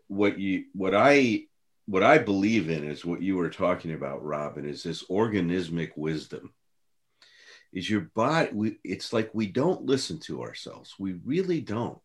what 0.09 0.39
you, 0.39 0.65
what 0.73 0.95
I, 0.95 1.45
what 1.87 2.03
I 2.03 2.19
believe 2.19 2.71
in 2.71 2.85
is 2.85 3.05
what 3.05 3.23
you 3.23 3.37
were 3.37 3.51
talking 3.51 3.93
about, 3.93 4.25
Robyn, 4.25 4.65
is 4.65 4.83
this 4.83 5.05
organismic 5.05 5.93
wisdom. 5.97 6.53
Is 7.73 7.89
your 7.89 8.03
body? 8.15 8.51
We, 8.53 8.79
it's 8.85 9.13
like 9.13 9.31
we 9.33 9.47
don't 9.47 9.87
listen 9.87 10.19
to 10.21 10.43
ourselves. 10.43 10.95
We 10.99 11.15
really 11.25 11.61
don't. 11.61 11.99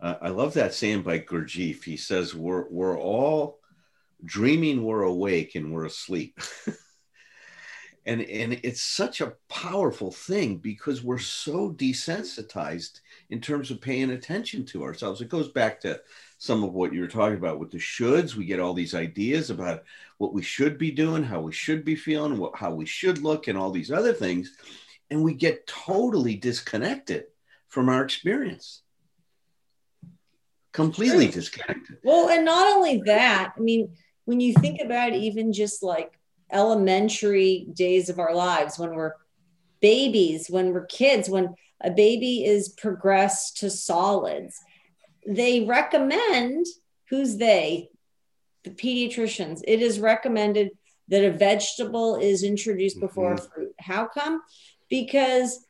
Uh, 0.00 0.14
I 0.22 0.28
love 0.28 0.54
that 0.54 0.74
saying 0.74 1.02
by 1.02 1.18
Gurdjieff. 1.18 1.82
He 1.82 1.96
says 1.96 2.34
we're 2.34 2.68
we're 2.68 2.98
all 2.98 3.57
dreaming 4.24 4.82
we're 4.82 5.02
awake 5.02 5.54
and 5.54 5.72
we're 5.72 5.86
asleep. 5.86 6.40
and 8.06 8.22
and 8.22 8.54
it's 8.62 8.80
such 8.80 9.20
a 9.20 9.34
powerful 9.48 10.10
thing 10.10 10.56
because 10.56 11.02
we're 11.02 11.18
so 11.18 11.70
desensitized 11.72 13.00
in 13.28 13.40
terms 13.40 13.70
of 13.70 13.82
paying 13.82 14.10
attention 14.10 14.64
to 14.64 14.82
ourselves. 14.82 15.20
It 15.20 15.28
goes 15.28 15.48
back 15.48 15.80
to 15.80 16.00
some 16.38 16.64
of 16.64 16.72
what 16.72 16.92
you 16.92 17.02
were 17.02 17.08
talking 17.08 17.36
about 17.36 17.58
with 17.58 17.70
the 17.70 17.78
shoulds. 17.78 18.34
We 18.34 18.46
get 18.46 18.60
all 18.60 18.72
these 18.72 18.94
ideas 18.94 19.50
about 19.50 19.84
what 20.16 20.32
we 20.32 20.42
should 20.42 20.78
be 20.78 20.90
doing 20.90 21.22
how 21.22 21.40
we 21.40 21.52
should 21.52 21.84
be 21.84 21.96
feeling 21.96 22.38
what, 22.38 22.56
how 22.56 22.72
we 22.72 22.86
should 22.86 23.18
look 23.18 23.46
and 23.46 23.58
all 23.58 23.70
these 23.70 23.90
other 23.90 24.14
things. 24.14 24.56
And 25.10 25.22
we 25.22 25.34
get 25.34 25.66
totally 25.66 26.34
disconnected 26.34 27.24
from 27.68 27.88
our 27.88 28.02
experience. 28.02 28.82
Completely 30.72 31.28
disconnected. 31.28 31.98
Well, 32.04 32.28
and 32.28 32.44
not 32.44 32.74
only 32.74 33.02
that, 33.06 33.52
I 33.56 33.60
mean, 33.60 33.90
when 34.28 34.40
you 34.40 34.52
think 34.52 34.78
about 34.82 35.14
even 35.14 35.54
just 35.54 35.82
like 35.82 36.20
elementary 36.52 37.66
days 37.72 38.10
of 38.10 38.18
our 38.18 38.34
lives, 38.34 38.78
when 38.78 38.94
we're 38.94 39.14
babies, 39.80 40.50
when 40.50 40.74
we're 40.74 40.84
kids, 40.84 41.30
when 41.30 41.54
a 41.80 41.90
baby 41.90 42.44
is 42.44 42.68
progressed 42.68 43.56
to 43.56 43.70
solids, 43.70 44.54
they 45.26 45.64
recommend 45.64 46.66
who's 47.08 47.38
they? 47.38 47.88
The 48.64 48.70
pediatricians. 48.70 49.62
It 49.66 49.80
is 49.80 49.98
recommended 49.98 50.72
that 51.08 51.24
a 51.24 51.30
vegetable 51.30 52.16
is 52.16 52.42
introduced 52.42 53.00
before 53.00 53.32
a 53.32 53.38
fruit. 53.38 53.72
How 53.80 54.08
come? 54.08 54.42
Because 54.90 55.64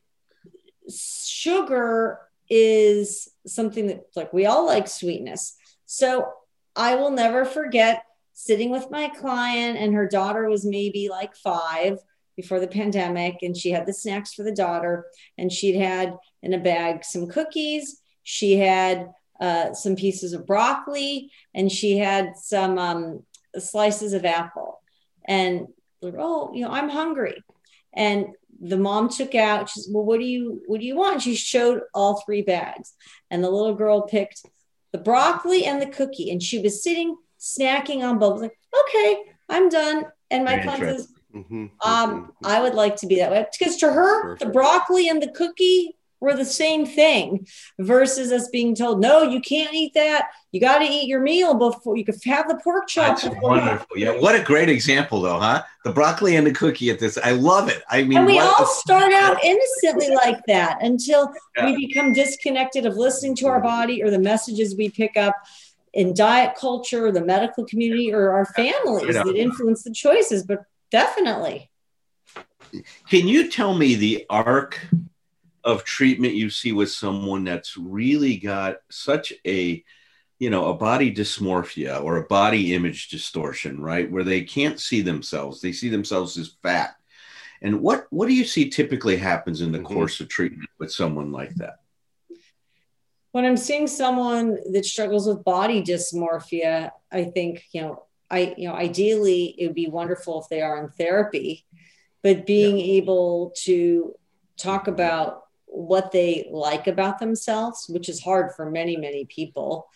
sugar 0.93 2.19
is 2.51 3.29
something 3.47 3.87
that 3.87 4.07
like 4.17 4.33
we 4.33 4.47
all 4.47 4.67
like 4.67 4.89
sweetness. 4.89 5.55
So 5.87 6.33
I 6.75 6.97
will 6.97 7.13
never 7.13 7.45
forget 7.45 8.03
sitting 8.39 8.71
with 8.71 8.89
my 8.89 9.09
client 9.09 9.77
and 9.77 9.93
her 9.93 10.07
daughter 10.07 10.49
was 10.49 10.65
maybe 10.65 11.09
like 11.09 11.35
5 11.35 11.99
before 12.37 12.61
the 12.61 12.69
pandemic 12.69 13.39
and 13.43 13.57
she 13.57 13.73
had 13.73 13.85
the 13.85 13.93
snacks 13.93 14.33
for 14.33 14.45
the 14.45 14.55
daughter 14.55 15.07
and 15.37 15.51
she'd 15.51 15.75
had 15.75 16.17
in 16.41 16.55
a 16.55 16.59
bag 16.59 17.05
some 17.05 17.27
cookies, 17.27 18.01
she 18.23 18.57
had 18.57 19.09
uh, 19.41 19.73
some 19.73 19.97
pieces 19.97 20.35
of 20.35 20.47
broccoli 20.47 21.33
and 21.53 21.73
she 21.73 21.99
had 21.99 22.37
some 22.37 22.79
um, 22.79 23.25
slices 23.59 24.13
of 24.13 24.25
apple. 24.25 24.81
And 25.27 25.67
oh 26.05 26.53
you 26.55 26.65
know 26.65 26.71
i'm 26.71 26.91
hungry. 26.91 27.43
And 27.93 28.27
the 28.61 28.79
mom 28.79 29.09
took 29.09 29.35
out 29.35 29.69
she 29.69 29.81
said 29.81 29.93
well 29.93 30.05
what 30.05 30.21
do 30.21 30.27
you 30.27 30.63
what 30.69 30.79
do 30.79 30.87
you 30.87 30.95
want? 30.95 31.23
She 31.23 31.35
showed 31.35 31.81
all 31.93 32.23
three 32.25 32.43
bags. 32.43 32.95
And 33.33 33.43
the 33.43 33.51
little 33.51 33.75
girl 33.75 34.03
picked 34.03 34.43
the 34.93 34.99
broccoli 34.99 35.65
and 35.65 35.83
the 35.83 35.91
cookie 35.91 36.31
and 36.31 36.41
she 36.41 36.61
was 36.61 36.85
sitting 36.85 37.17
snacking 37.39 38.03
on 38.03 38.19
both 38.19 38.41
like 38.41 38.59
okay 38.81 39.19
i'm 39.49 39.69
done 39.69 40.05
and 40.31 40.45
my 40.45 40.53
Very 40.57 40.63
client 40.65 40.83
interesting. 40.83 41.07
says 41.07 41.15
Mhm, 41.35 41.71
um. 41.85 42.33
I 42.43 42.61
would 42.63 42.75
like 42.75 42.97
to 42.97 43.07
be 43.07 43.17
that 43.17 43.31
way 43.31 43.47
because 43.59 43.77
to 43.77 43.93
her, 43.93 44.37
the 44.39 44.47
broccoli 44.47 45.09
and 45.11 45.23
the 45.23 45.29
cookie 45.31 45.95
were 46.21 46.35
the 46.35 46.45
same 46.45 46.87
thing 46.87 47.47
versus 47.79 48.33
us 48.33 48.49
being 48.49 48.75
told, 48.75 48.99
no, 49.01 49.23
you 49.23 49.39
can't 49.41 49.73
eat 49.75 49.93
that. 49.95 50.29
You 50.53 50.61
got 50.61 50.79
to 50.79 50.87
eat 50.87 51.07
your 51.07 51.21
meal 51.21 51.53
before 51.55 51.97
you 51.99 52.05
can 52.05 52.15
have 52.25 52.49
the 52.49 52.57
pork 52.65 52.89
chop. 52.89 53.09
That's 53.21 53.29
before- 53.29 53.51
wonderful. 53.51 53.97
Yeah, 53.99 54.13
what 54.19 54.35
a 54.35 54.43
great 54.43 54.71
example, 54.71 55.21
though, 55.21 55.39
huh? 55.39 55.63
The 55.85 55.93
broccoli 55.93 56.35
and 56.37 56.47
the 56.47 56.53
cookie 56.53 56.89
at 56.91 56.99
this. 56.99 57.19
I 57.23 57.33
love 57.33 57.69
it. 57.69 57.83
I 57.91 58.03
mean, 58.05 58.19
And 58.19 58.27
we 58.27 58.37
what 58.37 58.59
all 58.61 58.65
a- 58.65 58.69
start 58.69 59.13
out 59.13 59.45
innocently 59.45 60.09
like 60.15 60.41
that 60.47 60.83
until 60.83 61.31
Yeah. 61.57 61.67
we 61.67 61.87
become 61.87 62.15
disconnected 62.15 62.87
of 62.87 62.97
listening 62.97 63.37
to 63.37 63.47
our 63.49 63.61
body 63.61 64.03
or 64.03 64.11
the 64.11 64.19
messages 64.19 64.75
we 64.77 64.89
pick 64.89 65.17
up 65.19 65.35
in 65.93 66.15
diet 66.15 66.57
culture, 66.57 67.11
the 67.13 67.25
medical 67.25 67.65
community, 67.65 68.13
or 68.13 68.31
our 68.31 68.45
families 68.45 69.15
that 69.15 69.27
influence 69.37 69.83
the 69.83 69.93
choices. 69.93 70.45
But 70.45 70.65
definitely. 70.91 71.71
Can 73.09 73.27
you 73.27 73.51
tell 73.51 73.75
me 73.75 73.95
the 73.95 74.27
arc 74.29 74.79
of 75.65 75.85
treatment 75.85 76.35
you 76.35 76.51
see 76.51 76.73
with 76.73 76.91
someone 76.91 77.45
that's 77.45 77.77
really 77.77 78.37
got 78.37 78.77
such 78.91 79.33
a 79.47 79.85
you 80.39 80.51
know 80.51 80.67
a 80.67 80.75
body 80.75 81.13
dysmorphia 81.13 82.03
or 82.03 82.17
a 82.17 82.27
body 82.27 82.75
image 82.75 83.09
distortion 83.09 83.81
right 83.81 84.11
where 84.11 84.23
they 84.23 84.41
can't 84.43 84.79
see 84.79 85.01
themselves 85.01 85.61
they 85.61 85.73
see 85.73 85.89
themselves 85.89 86.39
as 86.39 86.55
fat 86.63 86.95
and 87.61 87.81
what 87.81 88.07
what 88.11 88.29
do 88.29 88.35
you 88.35 88.45
see 88.45 88.71
typically 88.71 89.17
happens 89.17 89.61
in 89.61 89.73
the 89.73 89.81
Mhm. 89.81 89.85
course 89.85 90.21
of 90.21 90.29
treatment 90.29 90.71
with 90.79 90.93
someone 90.93 91.33
like 91.33 91.55
that 91.57 91.81
when 93.39 93.47
I'm 93.47 93.57
seeing 93.57 93.87
someone 93.87 94.59
that 94.73 94.85
struggles 94.85 95.29
with 95.29 95.45
body 95.45 95.81
dysmorphia, 95.81 96.91
I 97.13 97.23
think, 97.23 97.63
you 97.71 97.83
know, 97.83 98.03
I, 98.29 98.53
you 98.59 98.67
know, 98.67 98.75
ideally 98.75 99.55
it 99.57 99.69
would 99.69 99.77
be 99.77 99.87
wonderful 99.87 100.43
if 100.43 100.49
they 100.49 100.61
are 100.61 100.83
in 100.83 100.89
therapy, 100.89 101.65
but 102.25 102.47
being 102.47 102.81
able 102.81 103.53
to 103.59 104.17
talk 104.57 104.89
about 104.89 105.45
what 105.67 106.11
they 106.11 106.49
like 106.51 106.89
about 106.89 107.21
themselves, 107.21 107.87
which 107.89 108.09
is 108.09 108.21
hard 108.21 108.57
for 108.57 108.69
many, 108.73 108.97
many 108.97 109.25
people, 109.27 109.87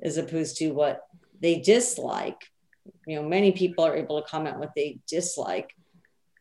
as 0.00 0.16
opposed 0.16 0.58
to 0.58 0.70
what 0.70 1.00
they 1.40 1.58
dislike. 1.58 2.48
You 3.08 3.16
know, 3.16 3.28
many 3.28 3.50
people 3.50 3.84
are 3.84 3.96
able 3.96 4.22
to 4.22 4.28
comment 4.28 4.60
what 4.60 4.76
they 4.76 5.00
dislike 5.08 5.74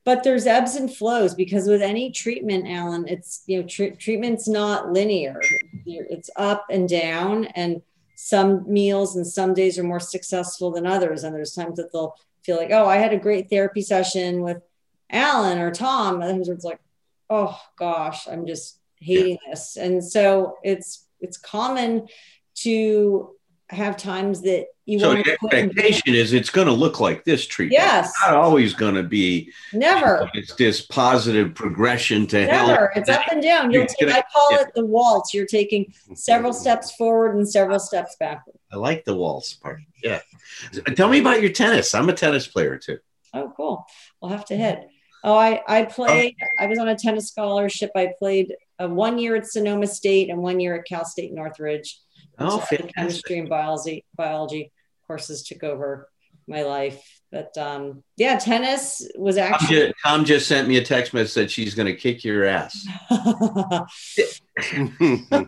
but 0.05 0.23
there's 0.23 0.45
ebbs 0.45 0.75
and 0.75 0.93
flows 0.93 1.33
because 1.33 1.67
with 1.67 1.81
any 1.81 2.11
treatment 2.11 2.67
allen 2.67 3.05
it's 3.07 3.43
you 3.47 3.61
know 3.61 3.67
tr- 3.67 3.95
treatment's 3.97 4.47
not 4.47 4.91
linear. 4.91 5.39
It's 5.85 6.29
up 6.35 6.65
and 6.69 6.87
down 6.87 7.45
and 7.45 7.81
some 8.15 8.71
meals 8.71 9.15
and 9.15 9.25
some 9.25 9.53
days 9.53 9.77
are 9.77 9.83
more 9.83 9.99
successful 9.99 10.71
than 10.71 10.87
others. 10.87 11.23
And 11.23 11.35
there's 11.35 11.53
times 11.53 11.77
that 11.77 11.91
they'll 11.91 12.15
feel 12.43 12.57
like 12.57 12.71
oh 12.71 12.85
i 12.85 12.97
had 12.97 13.13
a 13.13 13.17
great 13.17 13.49
therapy 13.49 13.81
session 13.81 14.41
with 14.41 14.61
allen 15.09 15.57
or 15.59 15.71
thom. 15.71 16.21
And 16.21 16.23
others 16.23 16.49
it's 16.49 16.65
like 16.65 16.79
oh 17.29 17.57
gosh 17.77 18.27
i'm 18.27 18.45
just 18.45 18.79
hating 19.03 19.37
this. 19.49 19.77
And 19.77 20.03
so 20.03 20.57
it's 20.63 21.07
it's 21.19 21.37
common 21.37 22.07
to 22.55 23.35
have 23.73 23.97
times 23.97 24.41
that 24.41 24.67
you 24.85 24.99
so 24.99 25.07
want 25.13 25.25
the 25.25 25.31
to 25.31 25.37
put 25.39 25.53
in- 25.53 25.65
expectation 25.69 26.13
is 26.13 26.33
it's 26.33 26.49
going 26.49 26.67
to 26.67 26.73
look 26.73 26.99
like 26.99 27.23
this 27.23 27.45
treatment 27.47 27.81
Yes. 27.81 28.09
it's 28.09 28.21
not 28.25 28.35
always 28.35 28.73
going 28.73 28.95
to 28.95 29.03
be 29.03 29.51
never 29.73 30.29
it's 30.33 30.55
this 30.55 30.81
positive 30.81 31.53
progression 31.55 32.27
to 32.27 32.45
Never. 32.45 32.77
health 32.77 32.89
It's 32.95 33.09
up 33.09 33.23
and 33.31 33.41
down. 33.41 33.71
You'll 33.71 33.83
It's 33.83 33.95
take, 33.95 34.09
gonna- 34.09 34.19
I 34.19 34.23
call 34.33 34.59
it 34.61 34.67
the 34.75 34.85
waltz. 34.85 35.33
You're 35.33 35.45
taking 35.45 35.93
several 36.15 36.53
steps 36.53 36.91
forward 36.95 37.35
and 37.35 37.49
several 37.49 37.79
steps 37.79 38.15
backward. 38.19 38.57
i 38.71 38.75
like 38.75 39.03
the 39.05 39.15
waltz 39.15 39.53
part 39.53 39.79
yeah 40.03 40.19
tell 40.95 41.09
me 41.09 41.19
about 41.19 41.41
your 41.41 41.51
tennis 41.51 41.93
i'm 41.95 42.09
a 42.09 42.13
tennis 42.13 42.47
player 42.47 42.77
too 42.77 42.99
Oh, 43.35 43.51
cool. 43.57 43.83
We'll 44.21 44.29
have 44.29 44.45
to 44.45 44.55
hit. 44.55 44.87
Oh, 45.23 45.35
I, 45.35 45.59
I 45.67 45.85
played, 45.85 46.35
I 46.59 46.67
was 46.67 46.77
on 46.77 46.87
a 46.87 46.95
tennis 46.95 47.29
scholarship. 47.29 47.89
I 47.95 48.11
played 48.19 48.53
uh, 48.83 48.87
one 48.89 49.17
year 49.19 49.35
at 49.35 49.45
Sonoma 49.47 49.87
State 49.87 50.29
and 50.29 50.39
one 50.41 50.59
year 50.59 50.75
at 50.75 50.85
Cal 50.85 51.05
State 51.05 51.33
Northridge. 51.33 51.99
Oh, 52.39 52.65
So 52.69 52.77
chemistry 52.95 53.39
and 53.39 53.49
biology, 53.49 54.05
biology 54.15 54.71
courses 55.07 55.43
took 55.43 55.63
over 55.63 56.09
my 56.47 56.63
life. 56.63 57.01
But 57.31 57.57
um, 57.57 58.03
yeah, 58.17 58.37
tennis 58.37 59.07
was 59.17 59.37
Thom 59.37 59.53
actually. 59.53 59.75
just, 59.77 59.93
Thom 60.05 60.25
just 60.25 60.47
sent 60.47 60.67
me 60.67 60.77
a 60.77 60.83
text 60.83 61.13
message 61.13 61.33
that 61.35 61.51
she's 61.51 61.73
going 61.75 61.87
to 61.87 61.95
kick 61.95 62.23
your 62.23 62.45
ass. 62.45 62.85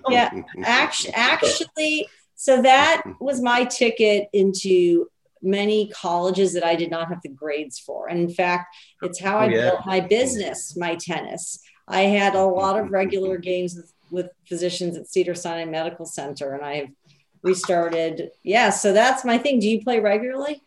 Yeah, 0.09 0.31
actually, 0.63 1.13
actually, 1.13 2.07
so 2.35 2.61
that 2.61 3.03
was 3.19 3.41
my 3.41 3.65
ticket 3.65 4.27
into 4.33 5.07
many 5.41 5.89
colleges 5.89 6.53
that 6.53 6.63
I 6.63 6.75
did 6.75 6.89
not 6.89 7.09
have 7.09 7.21
the 7.21 7.29
grades 7.29 7.77
for. 7.77 8.07
And 8.07 8.19
in 8.19 8.29
fact, 8.29 8.75
it's 9.03 9.19
how 9.19 9.37
I 9.37 9.45
Oh, 9.45 9.49
yeah. 9.49 9.61
built 9.69 9.81
my 9.85 9.99
business, 9.99 10.75
my 10.75 10.95
tennis. 10.95 11.59
I 11.87 12.01
had 12.01 12.35
a 12.35 12.43
lot 12.43 12.79
of 12.79 12.91
regular 12.91 13.37
games 13.37 13.75
with, 13.75 13.93
with 14.09 14.29
physicians 14.47 14.97
at 14.97 15.07
Cedar 15.07 15.35
Sinai 15.35 15.65
Medical 15.65 16.05
Center, 16.05 16.53
and 16.53 16.63
I 16.63 16.75
have 16.75 16.89
restarted. 17.41 18.31
Yeah, 18.43 18.69
so 18.71 18.91
that's 18.91 19.23
my 19.23 19.37
thing. 19.37 19.59
Do 19.59 19.69
you 19.69 19.83
play 19.83 19.99
regularly? 19.99 20.61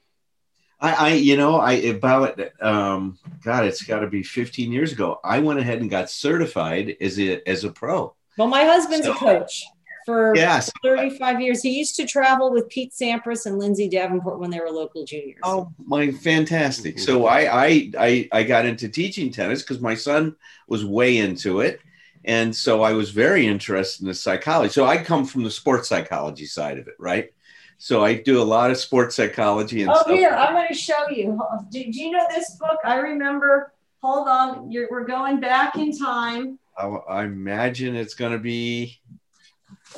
I, 0.81 0.93
I 0.93 1.13
you 1.15 1.37
know, 1.37 1.57
I 1.57 1.73
about 1.73 2.41
um, 2.61 3.19
God, 3.43 3.65
it's 3.65 3.83
got 3.83 4.01
to 4.01 4.07
be 4.07 4.23
15 4.23 4.71
years 4.71 4.93
ago. 4.93 5.19
I 5.25 5.41
went 5.41 5.59
ahead 5.59 5.81
and 5.81 5.91
got 5.91 6.09
certified 6.11 6.97
as 7.01 7.19
a 7.19 7.47
as 7.49 7.65
a 7.65 7.71
pro. 7.71 8.15
Well, 8.37 8.49
my 8.49 8.65
husband's 8.65 9.07
a 9.07 9.15
coach 9.15 9.65
for 10.09 10.35
Yes. 10.35 10.73
35 10.83 11.41
years. 11.43 11.63
He 11.63 11.77
used 11.77 11.95
to 11.97 12.07
travel 12.07 12.51
with 12.51 12.69
Pete 12.71 12.93
Sampras 12.93 13.45
and 13.45 13.59
Lindsay 13.59 13.89
Davenport 13.91 14.39
when 14.39 14.51
they 14.51 14.59
were 14.59 14.71
local 14.71 15.05
juniors. 15.05 15.41
Oh 15.45 15.71
my, 15.85 16.11
fantastic! 16.11 16.99
So 16.99 17.27
I 17.27 17.67
I 17.67 17.91
I, 17.99 18.29
I 18.33 18.43
got 18.43 18.65
into 18.65 18.89
teaching 18.89 19.31
tennis 19.31 19.61
because 19.63 19.81
my 19.81 19.95
son 19.95 20.35
was 20.67 20.83
way 20.85 21.19
into 21.19 21.61
it, 21.61 21.81
and 22.25 22.57
so 22.57 22.83
I 22.83 22.93
was 22.93 23.11
very 23.11 23.47
interested 23.47 24.03
in 24.03 24.09
the 24.09 24.15
psychology. 24.15 24.73
So 24.73 24.87
I 24.87 24.97
come 24.97 25.27
from 25.27 25.45
the 25.45 25.51
sports 25.51 25.89
psychology 25.91 26.47
side 26.47 26.79
of 26.79 26.89
it, 26.89 26.95
right? 26.99 27.31
So 27.77 28.03
I 28.05 28.15
do 28.15 28.41
a 28.41 28.49
lot 28.57 28.71
of 28.71 28.77
sports 28.79 29.15
psychology 29.17 29.83
and 29.83 29.91
Oh, 29.91 30.01
stuff. 30.01 30.09
here, 30.17 30.31
I'm 30.31 30.55
going 30.55 30.69
to 30.69 30.75
show 30.75 31.09
you. 31.11 31.39
Do, 31.71 31.85
do 31.85 32.01
you 32.01 32.11
know 32.11 32.27
this 32.35 32.57
book? 32.57 32.79
I 32.85 32.97
remember. 32.97 33.73
Hold 34.03 34.27
on. 34.29 34.71
You're, 34.71 34.89
we're 34.91 35.05
going 35.07 35.39
back 35.39 35.77
in 35.77 35.97
time. 35.97 36.59
I, 36.77 36.87
I 36.87 37.25
imagine 37.25 37.95
it's 37.97 38.15
going 38.15 38.33
to 38.33 38.39
be 38.39 39.01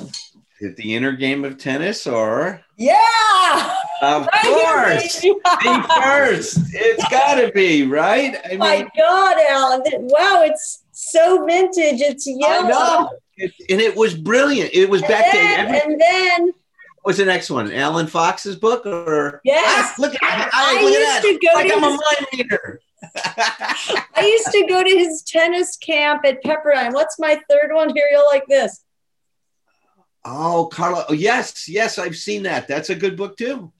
is 0.01 0.69
it 0.69 0.75
the 0.75 0.95
inner 0.95 1.11
game 1.13 1.43
of 1.45 1.57
tennis 1.57 2.05
or 2.07 2.61
Yeah. 2.77 3.75
of 4.01 4.27
Right 4.43 4.43
course 4.43 5.21
the 5.21 5.99
first 6.03 6.59
it's 6.73 7.07
got 7.09 7.35
to 7.35 7.51
be 7.51 7.85
right 7.85 8.35
i 8.45 8.49
Oh 8.53 8.57
my 8.57 8.87
God, 8.97 9.37
Allen. 9.49 9.81
Wow, 9.87 10.43
it's 10.43 10.83
so 10.91 11.45
vintage. 11.45 12.01
It's 12.01 12.25
yellow. 12.27 13.09
It, 13.37 13.51
and 13.69 13.81
it 13.81 13.95
was 13.95 14.13
brilliant 14.13 14.71
it 14.73 14.89
was 14.89 15.01
And 15.03 15.09
back 15.09 15.31
then, 15.31 15.43
then 15.43 15.65
every, 15.75 15.79
and 15.93 16.01
then 16.01 16.45
what 16.47 17.05
was 17.05 17.17
the 17.17 17.25
next 17.25 17.49
one 17.49 17.71
allen 17.71 18.05
fox's 18.07 18.55
book 18.55 18.85
or 18.85 19.41
Yes. 19.43 19.63
Ah, 19.65 19.95
look 19.97 20.13
at, 20.15 20.49
I 20.53 20.77
I, 20.79 20.83
look 20.83 20.93
used 20.93 21.41
to 21.41 21.47
go 21.47 21.53
like 21.55 21.67
to 21.69 21.73
i'm 21.75 21.83
a 21.83 21.89
his- 21.91 22.01
mind 22.01 22.27
reader 22.33 22.79
I 23.25 24.21
used 24.21 24.51
to 24.51 24.65
go 24.69 24.83
to 24.83 24.89
his 24.89 25.23
tennis 25.23 25.75
camp 25.77 26.23
at 26.23 26.43
Pepperdine. 26.43 26.93
What's 26.93 27.17
my 27.17 27.41
third 27.49 27.71
one? 27.73 27.89
Here, 27.95 28.05
you'll 28.11 28.27
like 28.27 28.45
this. 28.47 28.81
Oh 30.23 30.69
carla 30.71 31.05
oh, 31.09 31.13
yes 31.13 31.67
yes 31.67 31.97
i've 31.97 32.15
seen 32.15 32.43
that 32.43 32.67
that's 32.67 32.89
a 32.89 32.95
good 32.95 33.17
book 33.17 33.37
too 33.37 33.71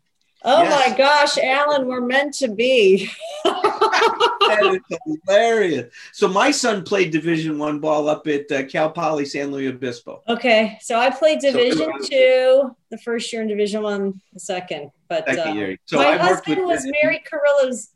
Oh 0.44 0.64
Yes. 0.64 0.90
my 0.90 0.98
gosh, 0.98 1.38
Allen, 1.38 1.86
we're 1.86 2.02
meant 2.02 2.34
to 2.40 2.48
be. 2.48 3.12
that 3.44 4.82
is 4.90 4.98
hilarious. 5.28 5.94
So 6.14 6.28
my 6.28 6.50
son 6.50 6.84
played 6.84 7.12
Division 7.12 7.60
One 7.60 7.78
ball 7.80 8.10
up 8.10 8.26
at 8.26 8.52
uh, 8.52 8.64
Cal 8.66 8.90
Poly 8.90 9.26
San 9.26 9.52
Luis 9.52 9.70
Obispo. 9.70 10.24
Okay, 10.28 10.80
so 10.82 10.98
I 10.98 11.12
played 11.12 11.44
So- 11.44 11.52
Division 11.52 11.92
Two 12.04 12.76
the 12.90 12.98
first 12.98 13.32
year 13.32 13.44
and 13.44 13.50
Division 13.50 13.84
One 13.84 14.20
the 14.34 14.40
second. 14.40 14.90
But 15.10 15.28
Second 15.28 15.60
uh. 15.74 15.76
So 15.86 15.98
my 15.98 16.14
I 16.14 16.18
husband 16.18 16.66
was 16.66 16.88
Mary 17.04 17.22
Carrillo's 17.30 17.90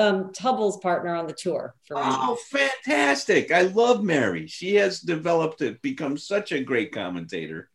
um, 0.00 0.32
Tubble's 0.32 0.78
partner 0.78 1.14
on 1.14 1.28
the 1.28 1.32
tour 1.34 1.74
for 1.86 1.94
me. 1.98 2.02
Oh, 2.04 2.36
fantastic! 2.50 3.52
I 3.52 3.62
love 3.62 4.02
Mary. 4.02 4.48
She 4.48 4.74
has 4.74 4.98
developed 5.00 5.58
to 5.60 5.78
become 5.82 6.16
such 6.16 6.50
a 6.50 6.60
great 6.60 6.90
commentator. 6.92 7.68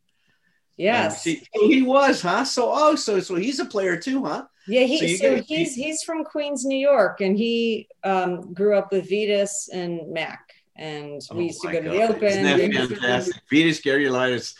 Yes, 0.78 1.28
oh, 1.56 1.68
he 1.68 1.82
was, 1.82 2.22
huh? 2.22 2.44
So 2.46 2.70
oh, 2.72 2.96
so 2.96 3.20
so 3.20 3.36
he's 3.36 3.60
a 3.60 3.66
player 3.66 3.98
too, 3.98 4.24
huh? 4.26 4.46
yeah. 4.68 4.84
He 4.84 5.18
so 5.18 5.24
so 5.30 5.36
get- 5.36 5.46
he's 5.46 5.74
he's 5.76 6.04
from 6.04 6.24
Queens, 6.24 6.66
New 6.66 6.78
York, 6.78 7.20
and 7.22 7.38
he 7.38 7.88
um, 8.04 8.54
grew 8.54 8.78
up 8.78 8.92
with 8.92 9.10
Vitas 9.10 9.70
and 9.74 10.12
Mac, 10.14 10.54
and 10.76 11.22
we 11.34 11.46
used 11.46 11.62
to 11.62 11.70
Oh, 11.70 11.72
go 11.72 11.82
my 11.82 11.84
to 11.86 11.90
the 11.90 12.04
Open. 12.04 12.24
Isn't 12.24 12.44
that 12.44 12.58
We 12.58 12.66
used 12.68 12.90
to- 12.90 12.96
fantastic? 12.96 13.36
Vitas 13.52 13.82
Gerulaitis. 13.82 14.54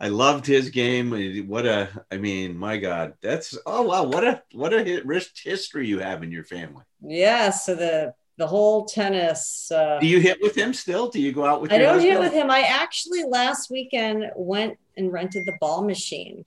I 0.00 0.08
loved 0.08 0.46
his 0.46 0.70
game. 0.70 1.46
What 1.46 1.64
a, 1.64 1.88
I 2.10 2.16
mean, 2.16 2.56
my 2.56 2.76
God, 2.76 3.14
that's 3.22 3.56
oh 3.64 3.82
wow, 3.82 4.02
what 4.04 4.24
a 4.24 4.42
what 4.52 4.72
a 4.74 5.00
rich 5.04 5.30
history 5.44 5.86
you 5.86 6.00
have 6.00 6.22
in 6.24 6.32
your 6.32 6.44
family. 6.44 6.82
Yeah, 7.00 7.50
so 7.50 7.74
the 7.76 8.14
the 8.42 8.48
whole 8.48 8.84
tennis. 8.86 9.70
Uh, 9.70 10.00
Do 10.00 10.06
you 10.08 10.18
hit 10.18 10.42
with 10.42 10.56
him 10.56 10.74
still? 10.74 11.08
Do 11.08 11.20
you 11.20 11.30
go 11.30 11.44
out 11.46 11.62
with? 11.62 11.72
I 11.72 11.78
don't 11.78 12.00
hit 12.00 12.18
with 12.18 12.32
him. 12.32 12.50
I 12.50 12.62
actually 12.62 13.22
last 13.22 13.70
weekend 13.70 14.32
went 14.34 14.76
and 14.96 15.12
rented 15.12 15.46
the 15.46 15.56
ball 15.60 15.84
machine. 15.84 16.44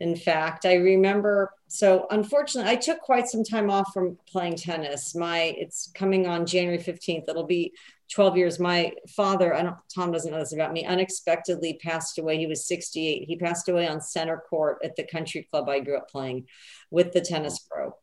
In 0.00 0.16
fact, 0.16 0.66
I 0.66 0.74
remember. 0.74 1.52
So 1.68 2.08
unfortunately, 2.10 2.68
I 2.68 2.74
took 2.74 2.98
quite 2.98 3.28
some 3.28 3.44
time 3.44 3.70
off 3.70 3.92
from 3.94 4.18
playing 4.28 4.56
tennis. 4.56 5.14
My 5.14 5.54
it's 5.56 5.92
coming 5.94 6.26
on 6.26 6.46
January 6.46 6.82
fifteenth. 6.82 7.28
It'll 7.28 7.46
be 7.46 7.72
twelve 8.12 8.36
years. 8.36 8.58
My 8.58 8.92
father, 9.14 9.54
I 9.54 9.62
don't. 9.62 9.76
Thom 9.94 10.10
doesn't 10.10 10.32
know 10.32 10.40
this 10.40 10.52
about 10.52 10.72
me. 10.72 10.84
Unexpectedly 10.84 11.78
passed 11.80 12.18
away. 12.18 12.38
He 12.38 12.48
was 12.48 12.66
sixty 12.66 13.06
eight. 13.06 13.28
He 13.28 13.36
passed 13.36 13.68
away 13.68 13.86
on 13.86 14.00
center 14.00 14.42
court 14.50 14.78
at 14.82 14.96
the 14.96 15.04
country 15.04 15.46
club 15.48 15.68
I 15.68 15.78
grew 15.78 15.96
up 15.96 16.10
playing 16.10 16.48
with 16.90 17.12
the 17.12 17.20
tennis 17.20 17.60
pro. 17.60 17.94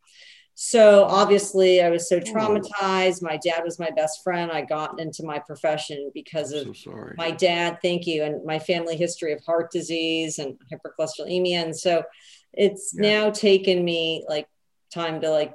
So 0.65 1.03
obviously, 1.03 1.81
I 1.81 1.89
was 1.89 2.07
so 2.07 2.15
oh, 2.15 2.19
traumatized. 2.21 3.21
My 3.21 3.35
dad 3.35 3.63
was 3.65 3.79
my 3.79 3.91
best 3.91 4.23
friend. 4.23 4.49
I 4.49 4.61
got 4.61 4.97
into 4.97 5.21
my 5.25 5.37
profession 5.39 6.09
because 6.13 6.53
of 6.53 6.77
so 6.77 7.09
my 7.17 7.31
dad, 7.31 7.79
thank 7.81 8.07
you, 8.07 8.23
and 8.23 8.45
my 8.45 8.59
family 8.59 8.95
history 8.95 9.33
of 9.33 9.43
heart 9.43 9.71
disease 9.71 10.39
and 10.39 10.57
hypercholesterolemia. 10.71 11.65
And 11.65 11.77
so 11.77 12.03
it's 12.53 12.93
Yeah. 12.95 13.01
now 13.01 13.29
taken 13.31 13.83
me 13.83 14.23
like 14.29 14.47
time 14.89 15.19
to 15.19 15.29
like 15.31 15.53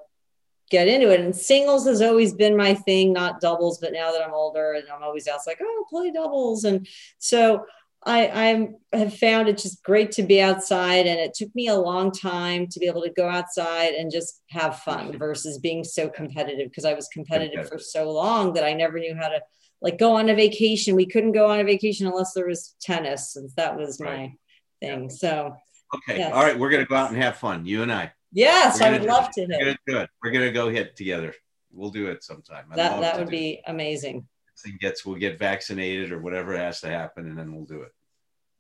get 0.71 0.89
into 0.89 1.11
it. 1.11 1.21
And 1.21 1.35
singles 1.35 1.87
has 1.87 2.03
always 2.03 2.35
been 2.35 2.55
my 2.55 2.75
thing, 2.75 3.15
not 3.15 3.41
doubles. 3.41 3.79
But 3.79 3.95
now 3.95 4.13
that 4.13 4.23
I'm 4.23 4.35
older 4.35 4.75
and 4.75 4.85
I'm 4.91 5.03
always 5.03 5.27
asked, 5.27 5.47
like, 5.47 5.61
oh, 5.63 5.87
play 5.89 6.11
doubles. 6.11 6.65
And 6.65 6.87
so 7.17 7.65
I, 8.09 8.49
I 8.93 8.97
have 8.97 9.17
found 9.17 9.49
it 9.49 9.59
just 9.59 9.83
great 9.83 10.11
to 10.13 10.23
be 10.23 10.41
outside. 10.41 11.07
And 11.07 11.21
it 11.21 11.35
took 11.35 11.55
me 11.55 11.69
a 11.69 11.77
long 11.77 12.11
time 12.11 12.67
to 12.69 12.81
be 12.81 12.87
able 12.87 13.03
to 13.03 13.11
go 13.11 13.29
outside 13.29 13.93
and 13.95 14.11
just 14.11 14.43
have 14.49 14.81
fun 14.81 15.09
mm-hmm. 15.09 15.19
versus 15.19 15.59
being 15.59 15.85
so 15.85 16.09
competitive 16.09 16.71
because 16.71 16.85
I 16.85 16.95
was 16.95 17.09
competitive 17.09 17.69
for 17.69 17.79
so 17.79 18.11
long 18.11 18.55
that 18.55 18.65
I 18.65 18.73
never 18.73 18.99
knew 18.99 19.15
how 19.15 19.29
to 19.29 19.41
like 19.81 19.99
go 19.99 20.17
on 20.17 20.29
a 20.29 20.35
vacation. 20.35 20.97
We 20.97 21.07
couldn't 21.07 21.33
go 21.33 21.51
on 21.51 21.61
a 21.61 21.65
vacation 21.65 22.07
unless 22.07 22.33
there 22.33 22.49
was 22.49 22.75
tennis, 22.81 23.35
since 23.35 23.55
that 23.55 23.77
was 23.77 24.01
my 24.01 24.07
right. 24.07 24.33
thing. 24.81 25.11
So, 25.11 25.55
okay. 25.95 26.19
Yes. 26.19 26.33
All 26.33 26.43
right. 26.43 26.59
We're 26.59 26.71
going 26.71 26.85
to 26.85 26.89
go 26.89 26.97
out 26.97 27.13
and 27.13 27.23
have 27.23 27.37
fun, 27.37 27.67
you 27.67 27.83
and 27.83 27.93
I. 27.93 28.13
Yes, 28.33 28.81
I 28.81 28.91
would 28.91 29.05
love 29.05 29.31
to. 29.33 29.47
We're 29.49 29.59
gonna 29.59 29.79
do 29.87 29.99
it. 29.99 30.11
We're 30.23 30.31
gonna 30.31 30.53
go 30.53 30.69
hit 30.69 30.97
together. 30.97 31.35
We'll 31.73 31.91
do 31.91 32.09
it 32.09 32.23
sometime. 32.23 32.67
I'd 32.71 32.79
that 32.79 33.01
that 33.01 33.19
would 33.19 33.31
be 33.31 33.63
amazing. 33.67 34.27
Thing 34.63 34.77
gets 34.81 35.07
we'll 35.07 35.17
get 35.17 35.39
vaccinated 35.39 36.13
or 36.13 36.21
whatever 36.21 36.57
has 36.57 36.81
to 36.81 36.89
happen, 36.89 37.27
and 37.27 37.39
then 37.39 37.55
we'll 37.55 37.65
do 37.65 37.83
it. 37.83 37.93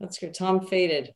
That's 0.00 0.18
good. 0.18 0.34
Thom 0.34 0.66
faded. 0.66 1.14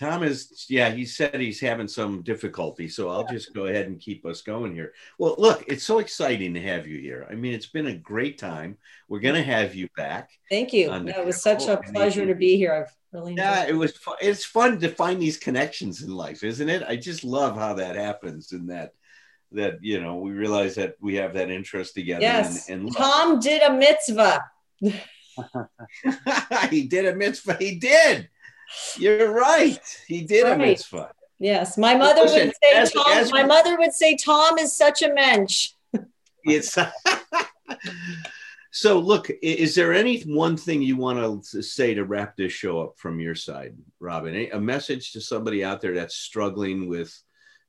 Thom 0.00 0.24
is 0.24 0.66
yeah. 0.68 0.90
He 0.90 1.04
said 1.04 1.38
he's 1.40 1.60
having 1.60 1.86
some 1.86 2.22
difficulty, 2.22 2.88
so 2.88 3.08
I'll 3.08 3.26
just 3.26 3.54
go 3.54 3.66
ahead 3.66 3.86
and 3.86 4.00
keep 4.00 4.26
us 4.26 4.42
going 4.42 4.74
here. 4.74 4.92
Well, 5.18 5.36
look, 5.38 5.64
it's 5.68 5.84
so 5.84 6.00
exciting 6.00 6.54
to 6.54 6.60
have 6.60 6.88
you 6.88 6.98
here. 6.98 7.28
I 7.30 7.34
mean, 7.34 7.52
it's 7.54 7.66
been 7.66 7.86
a 7.86 7.94
great 7.94 8.36
time. 8.36 8.76
We're 9.08 9.20
gonna 9.20 9.42
have 9.42 9.74
you 9.76 9.88
back. 9.96 10.30
Thank 10.50 10.72
you. 10.72 10.92
it 10.92 11.24
was 11.24 11.42
such 11.42 11.68
a 11.68 11.76
pleasure 11.76 12.26
to 12.26 12.34
be 12.34 12.56
here. 12.56 12.72
I've 12.72 12.96
really 13.12 13.34
yeah, 13.34 13.66
it 13.66 13.76
was. 13.76 13.96
Fun. 13.96 14.16
It's 14.20 14.44
fun 14.44 14.80
to 14.80 14.88
find 14.88 15.22
these 15.22 15.36
connections 15.36 16.02
in 16.02 16.10
life, 16.12 16.42
isn't 16.42 16.68
it? 16.68 16.82
I 16.82 16.96
just 16.96 17.22
love 17.22 17.56
how 17.56 17.74
that 17.74 17.94
happens, 17.94 18.50
and 18.50 18.68
that 18.70 18.94
that 19.52 19.78
you 19.80 20.00
know 20.00 20.16
we 20.16 20.32
realize 20.32 20.74
that 20.74 20.96
we 21.00 21.14
have 21.16 21.34
that 21.34 21.50
interest 21.50 21.94
together. 21.94 22.22
Yes, 22.22 22.68
and, 22.68 22.82
and 22.82 22.96
Thom 22.96 23.38
did 23.38 23.62
a 23.62 23.72
mitzvah. 23.72 24.44
he 26.70 26.84
did 26.84 27.06
a 27.06 27.14
mitzvah. 27.14 27.56
He 27.58 27.76
did. 27.76 28.28
You're 28.96 29.32
right. 29.32 30.04
He 30.06 30.22
did 30.22 30.44
right. 30.44 30.54
a 30.54 30.58
mitzvah. 30.58 31.12
Yes, 31.38 31.76
my 31.76 31.94
mother 31.94 32.22
Listen, 32.22 32.46
would 32.46 32.54
say 32.62 32.72
as, 32.72 32.92
Thom. 32.92 33.04
As 33.08 33.32
my 33.32 33.42
mother 33.42 33.76
would 33.78 33.92
say 33.92 34.16
Thom 34.16 34.58
is 34.58 34.76
such 34.76 35.02
a 35.02 35.12
mensch. 35.12 35.70
it's. 36.44 36.78
So, 38.76 38.98
look, 38.98 39.30
is 39.40 39.76
there 39.76 39.92
any 39.92 40.22
one 40.22 40.56
thing 40.56 40.82
you 40.82 40.96
want 40.96 41.44
to 41.44 41.62
say 41.62 41.94
to 41.94 42.04
wrap 42.04 42.36
this 42.36 42.52
show 42.52 42.80
up 42.80 42.94
from 42.96 43.20
your 43.20 43.36
side, 43.36 43.76
Robyn? 44.00 44.48
A 44.52 44.58
message 44.58 45.12
to 45.12 45.20
somebody 45.20 45.62
out 45.62 45.80
there 45.80 45.94
that's 45.94 46.16
struggling 46.16 46.88
with 46.88 47.16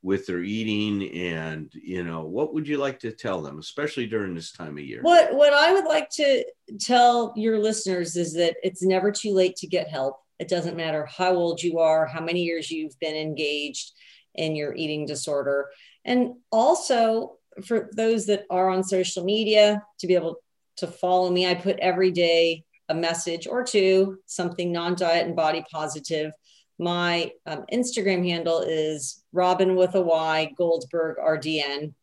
with 0.06 0.28
their 0.28 0.44
eating, 0.44 1.10
and 1.14 1.72
you 1.74 2.04
know, 2.04 2.26
what 2.26 2.54
would 2.54 2.68
you 2.68 2.78
like 2.78 3.00
to 3.00 3.12
tell 3.12 3.42
them, 3.42 3.58
especially 3.58 4.06
during 4.06 4.36
this 4.36 4.52
time 4.52 4.78
of 4.78 4.84
year? 4.84 5.02
What 5.02 5.34
What 5.34 5.52
I 5.52 5.74
would 5.74 5.86
like 5.86 6.10
to 6.12 6.46
tell 6.80 7.34
your 7.36 7.58
listeners 7.58 8.16
is 8.16 8.34
that 8.34 8.56
it's 8.62 8.84
never 8.84 9.12
too 9.12 9.34
late 9.34 9.56
to 9.58 9.68
get 9.68 9.88
help. 9.88 10.20
It 10.38 10.48
doesn't 10.48 10.78
matter 10.78 11.08
how 11.08 11.34
old 11.34 11.64
you 11.64 11.80
are, 11.80 12.06
how 12.06 12.22
many 12.22 12.44
years 12.44 12.70
you've 12.70 12.98
been 13.00 13.16
engaged 13.16 13.94
in 14.36 14.56
your 14.56 14.76
eating 14.76 15.08
disorder, 15.08 15.72
and 16.06 16.36
also 16.52 17.38
for 17.66 17.90
those 17.94 18.28
that 18.28 18.44
are 18.52 18.70
on 18.70 18.84
social 18.84 19.24
media 19.24 19.82
to 20.00 20.06
be 20.06 20.14
able 20.14 20.36
to 20.78 20.86
follow 20.86 21.32
me. 21.32 21.48
I 21.48 21.56
put 21.56 21.80
every 21.80 22.12
day 22.12 22.64
a 22.90 22.94
message 22.94 23.48
or 23.48 23.64
two, 23.64 24.20
something 24.28 24.72
non 24.72 24.94
diet 24.94 25.26
and 25.26 25.36
body 25.36 25.66
positive. 25.72 26.32
My 26.78 27.32
um, 27.46 27.66
Instagram 27.72 28.28
handle 28.28 28.62
is 28.62 29.24
Robyn 29.34 29.76
with 29.76 29.96
a 29.96 30.02
Y 30.02 30.52
Goldberg 30.58 31.18
RDN. 31.18 31.94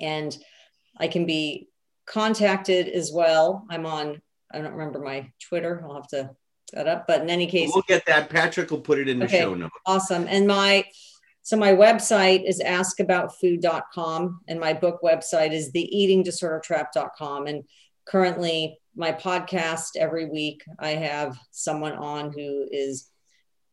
And 0.00 0.36
I 0.98 1.08
can 1.08 1.26
be 1.26 1.68
contacted 2.06 2.88
as 2.88 3.12
well. 3.12 3.66
I'm 3.70 3.86
on, 3.86 4.20
I 4.52 4.58
don't 4.60 4.72
remember 4.72 4.98
my 4.98 5.30
Twitter. 5.40 5.82
I'll 5.84 5.94
have 5.94 6.08
to 6.08 6.30
set 6.70 6.88
up. 6.88 7.06
But 7.06 7.22
in 7.22 7.30
any 7.30 7.46
case, 7.46 7.70
we'll 7.72 7.84
get 7.86 8.06
that. 8.06 8.30
Patrick 8.30 8.70
will 8.70 8.80
put 8.80 8.98
it 8.98 9.08
in 9.08 9.18
the 9.18 9.26
okay, 9.26 9.40
show 9.40 9.54
notes. 9.54 9.74
Awesome. 9.86 10.26
And 10.28 10.46
my 10.46 10.84
so 11.42 11.56
my 11.56 11.72
website 11.72 12.48
is 12.48 12.62
askaboutfood.com 12.62 14.40
and 14.46 14.60
my 14.60 14.72
book 14.72 15.00
website 15.02 15.52
is 15.52 15.72
theeatingdisordertrap.com. 15.72 17.48
And 17.48 17.64
currently 18.06 18.78
my 18.94 19.10
podcast 19.10 19.96
every 19.96 20.26
week, 20.26 20.62
I 20.78 20.90
have 20.90 21.36
someone 21.50 21.94
on 21.94 22.32
who 22.32 22.68
is 22.70 23.08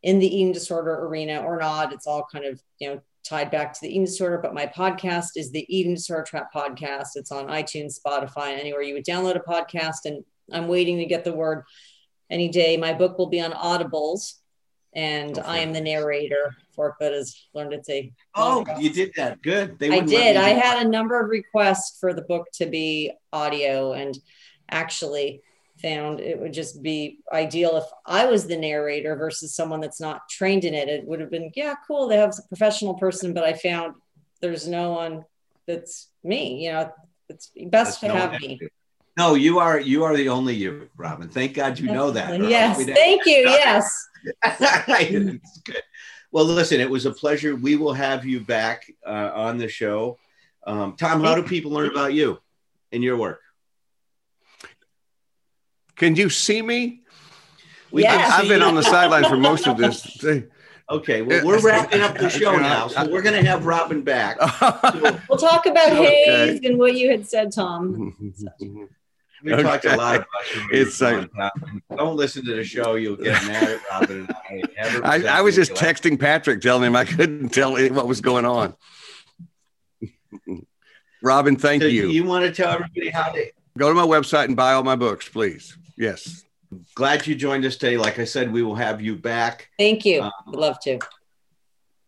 in 0.04 0.20
the 0.20 0.28
eating 0.28 0.52
disorder 0.52 1.06
arena 1.06 1.42
or 1.42 1.58
not. 1.58 1.94
It's 1.94 2.08
all 2.08 2.26
kind 2.32 2.46
of, 2.46 2.62
you 2.80 2.90
know, 2.90 3.02
tied 3.24 3.52
back 3.52 3.74
to 3.74 3.80
the 3.82 3.90
eating 3.90 4.06
disorder, 4.06 4.40
but 4.42 4.54
my 4.54 4.66
podcast 4.66 5.32
is 5.36 5.52
the 5.52 5.66
Eating 5.68 5.96
Disorder 5.96 6.24
Trap 6.24 6.54
podcast. 6.54 7.10
It's 7.16 7.32
on 7.32 7.48
iTunes, 7.48 8.00
Spotify, 8.00 8.58
anywhere 8.58 8.82
you 8.82 8.94
would 8.94 9.06
download 9.06 9.36
a 9.36 9.40
podcast. 9.40 10.06
And 10.06 10.24
I'm 10.52 10.68
waiting 10.68 10.98
to 10.98 11.06
get 11.06 11.24
the 11.24 11.34
word 11.34 11.64
any 12.30 12.50
day. 12.50 12.78
My 12.78 12.94
book 12.94 13.18
will 13.18 13.28
be 13.28 13.42
on 13.42 13.52
Audibles 13.52 14.36
and 14.94 15.38
okay. 15.38 15.48
I 15.48 15.58
am 15.60 15.74
the 15.74 15.82
narrator 15.82 16.56
for 16.74 16.90
it, 16.90 16.96
but 17.00 17.14
has 17.14 17.36
learned 17.54 17.72
to 17.72 17.84
say. 17.84 18.14
Oh, 18.36 18.66
you 18.80 18.92
did 18.92 19.12
that. 19.18 19.42
Good. 19.42 19.78
They 19.78 19.92
I 19.92 20.00
did. 20.00 20.36
I 20.36 20.50
had 20.50 20.86
a 20.86 20.90
number 20.90 21.20
of 21.20 21.30
requests 21.30 22.00
for 22.00 22.14
the 22.14 22.24
book 22.24 22.48
to 22.54 22.66
be 22.66 23.12
audio 23.32 23.94
and 23.94 24.18
actually 24.72 25.42
found 25.82 26.20
it 26.20 26.40
would 26.40 26.54
just 26.54 26.82
be 26.82 27.20
ideal 27.32 27.78
if 27.78 27.86
I 28.06 28.26
was 28.26 28.48
the 28.48 28.58
narrator 28.58 29.16
versus 29.16 29.56
someone 29.56 29.82
that's 29.82 30.02
not 30.02 30.28
trained 30.30 30.66
in 30.66 30.74
it. 30.74 30.90
It 30.90 31.06
would 31.06 31.20
have 31.20 31.32
been, 31.32 31.52
yeah, 31.56 31.76
cool. 31.88 32.08
They 32.08 32.18
have 32.18 32.34
a 32.38 32.48
professional 32.48 32.96
person, 32.96 33.34
but 33.34 33.44
I 33.44 33.54
found 33.54 33.96
there's 34.42 34.68
no 34.68 34.92
one 34.92 35.26
that's 35.68 36.10
me, 36.24 36.66
you 36.66 36.72
know, 36.72 36.92
it's 37.30 37.52
best 37.68 38.02
that's 38.02 38.14
to 38.14 38.20
have 38.20 38.40
me. 38.42 38.60
No, 39.18 39.36
you 39.36 39.60
are 39.60 39.80
you 39.80 40.04
are 40.06 40.16
the 40.16 40.30
only 40.30 40.56
you, 40.56 40.90
Robyn. 40.98 41.30
Thank 41.30 41.54
God 41.54 41.78
you 41.78 41.92
know 41.92 42.10
that. 42.12 42.42
Yes, 42.42 42.84
thank 42.86 43.26
you. 43.26 43.44
Yes. 43.50 44.08
it's 44.44 45.62
good. 45.62 45.82
Well, 46.32 46.46
listen, 46.46 46.80
it 46.80 46.90
was 46.90 47.06
a 47.06 47.12
pleasure. 47.12 47.56
We 47.56 47.76
will 47.76 47.94
have 47.94 48.26
you 48.26 48.40
back 48.40 48.92
uh, 49.06 49.32
on 49.34 49.58
the 49.58 49.68
show. 49.68 50.18
Um, 50.66 50.96
Thom, 50.96 51.24
how 51.24 51.36
do 51.36 51.44
people 51.44 51.72
learn 51.72 51.90
about 51.90 52.14
you 52.14 52.40
and 52.92 53.04
your 53.04 53.18
work? 53.18 53.42
Can 56.00 56.16
you 56.16 56.30
see 56.30 56.62
me? 56.62 57.02
We 57.92 58.04
yes. 58.04 58.32
I've 58.32 58.48
been 58.48 58.62
on 58.62 58.74
the 58.74 58.84
sidelines 58.84 59.28
for 59.28 59.38
most 59.38 59.68
of 59.68 59.78
this. 59.78 60.24
Okay, 60.92 61.22
well, 61.22 61.46
we're 61.46 61.62
wrapping 61.62 62.02
up 62.02 62.18
the 62.18 62.30
show 62.32 62.58
now, 62.58 62.88
so 62.88 63.08
we're 63.08 63.22
going 63.22 63.40
to 63.40 63.48
have 63.48 63.68
Robyn 63.68 64.02
back. 64.02 64.40
we'll 65.30 65.38
talk 65.38 65.68
about 65.68 65.92
okay. 65.92 66.26
HAES 66.26 66.62
and 66.64 66.80
what 66.80 66.96
you 66.96 67.12
had 67.12 67.30
said, 67.30 67.54
Thom. 67.54 68.18
We 69.44 69.54
okay. 69.54 69.62
talked 69.62 69.86
a 69.86 69.96
lot 69.96 70.16
about. 70.16 70.28
It's 70.72 71.00
like, 71.00 71.30
don't 71.96 72.16
listen 72.16 72.44
to 72.46 72.56
the 72.56 72.64
show. 72.64 72.96
You'll 72.96 73.18
get 73.18 73.40
mad 73.46 73.70
at 73.70 73.80
Robyn 73.92 74.28
and 74.50 75.06
I. 75.06 75.28
I, 75.28 75.38
I 75.38 75.42
was 75.42 75.54
just 75.54 75.74
texting 75.74 76.20
Patrick, 76.20 76.60
telling 76.60 76.86
him 76.86 76.96
I 76.96 77.06
couldn't 77.06 77.50
tell 77.50 77.74
what 77.74 78.08
was 78.08 78.20
going 78.20 78.46
on. 78.46 78.76
Robyn, 81.22 81.56
thank 81.56 81.84
so 81.84 81.88
you. 81.88 82.08
You 82.08 82.24
want 82.24 82.46
to 82.46 82.52
tell 82.52 82.72
everybody 82.72 83.12
how 83.12 83.32
to 83.32 83.46
go 83.78 83.90
to 83.90 83.96
my 83.96 84.08
website 84.08 84.46
and 84.46 84.56
buy 84.56 84.74
all 84.74 84.84
my 84.84 84.96
books, 84.96 85.30
please. 85.30 85.78
Yes. 86.00 86.46
Glad 86.96 87.28
you 87.28 87.36
joined 87.36 87.66
us 87.66 87.76
today. 87.76 87.98
Like 87.98 88.18
I 88.18 88.26
said, 88.26 88.52
we 88.52 88.64
will 88.64 88.74
have 88.74 89.00
you 89.02 89.16
back. 89.16 89.70
Thank 89.78 90.04
you. 90.06 90.24
Um, 90.24 90.32
love 90.48 90.80
to. 90.82 90.98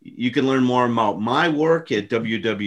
You 0.00 0.32
can 0.32 0.48
learn 0.48 0.64
more 0.64 0.86
about 0.86 1.20
my 1.20 1.48
work 1.48 1.92
at 1.92 2.08
www.abphd.com 2.08 2.58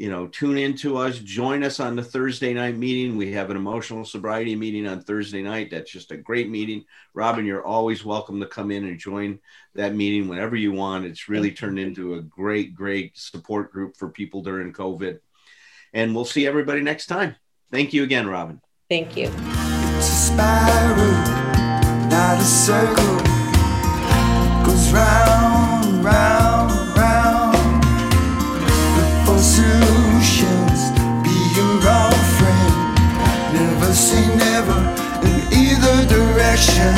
you 0.00 0.08
know, 0.08 0.28
tune 0.28 0.56
in 0.56 0.74
to 0.76 0.96
us, 0.96 1.18
join 1.18 1.62
us 1.62 1.78
on 1.78 1.94
the 1.94 2.02
Thursday 2.02 2.54
night 2.54 2.74
meeting. 2.74 3.18
We 3.18 3.32
have 3.32 3.50
an 3.50 3.58
emotional 3.58 4.06
sobriety 4.06 4.56
meeting 4.56 4.88
on 4.88 5.02
Thursday 5.02 5.42
night. 5.42 5.70
That's 5.70 5.90
just 5.90 6.10
a 6.10 6.16
great 6.16 6.48
meeting. 6.48 6.86
Robyn, 7.12 7.44
you're 7.44 7.66
always 7.66 8.02
welcome 8.02 8.40
to 8.40 8.46
come 8.46 8.70
in 8.70 8.86
and 8.86 8.98
join 8.98 9.40
that 9.74 9.94
meeting 9.94 10.26
whenever 10.26 10.56
you 10.56 10.72
want. 10.72 11.04
It's 11.04 11.28
really 11.28 11.52
turned 11.52 11.78
into 11.78 12.14
a 12.14 12.22
great, 12.22 12.74
great 12.74 13.18
support 13.18 13.72
group 13.72 13.94
for 13.94 14.08
people 14.08 14.42
during 14.42 14.72
COVID. 14.72 15.20
And 15.92 16.14
we'll 16.14 16.24
see 16.24 16.46
everybody 16.46 16.80
next 16.80 17.04
time. 17.04 17.36
Thank 17.70 17.92
you 17.92 18.02
again, 18.02 18.26
Robyn. 18.26 18.60
Thank 18.88 19.16
you. 19.16 19.30
It's 19.96 20.08
a 20.08 20.32
spiral, 20.32 21.12
not 22.08 22.38
a 22.38 22.44
circle. 22.44 23.16
Goes 24.64 24.92
round, 24.92 26.04
round. 26.04 26.50
solutions. 29.40 30.80
Be 31.24 31.36
your 31.56 31.76
own 31.98 32.18
friend. 32.36 32.74
Never 33.56 33.92
say 33.92 34.24
never 34.36 34.78
in 35.26 35.36
either 35.62 35.96
direction. 36.06 36.92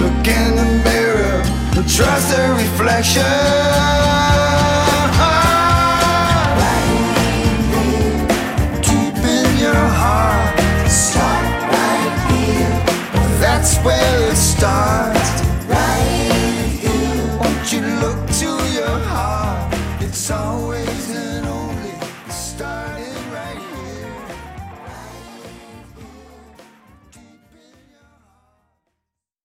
Look 0.00 0.26
in 0.26 0.50
the 0.60 0.68
mirror, 0.84 1.38
trust 1.86 2.26
the 2.34 2.44
reflection. 2.62 4.69
Where 13.84 14.30
it 14.30 14.36
starts. 14.36 15.19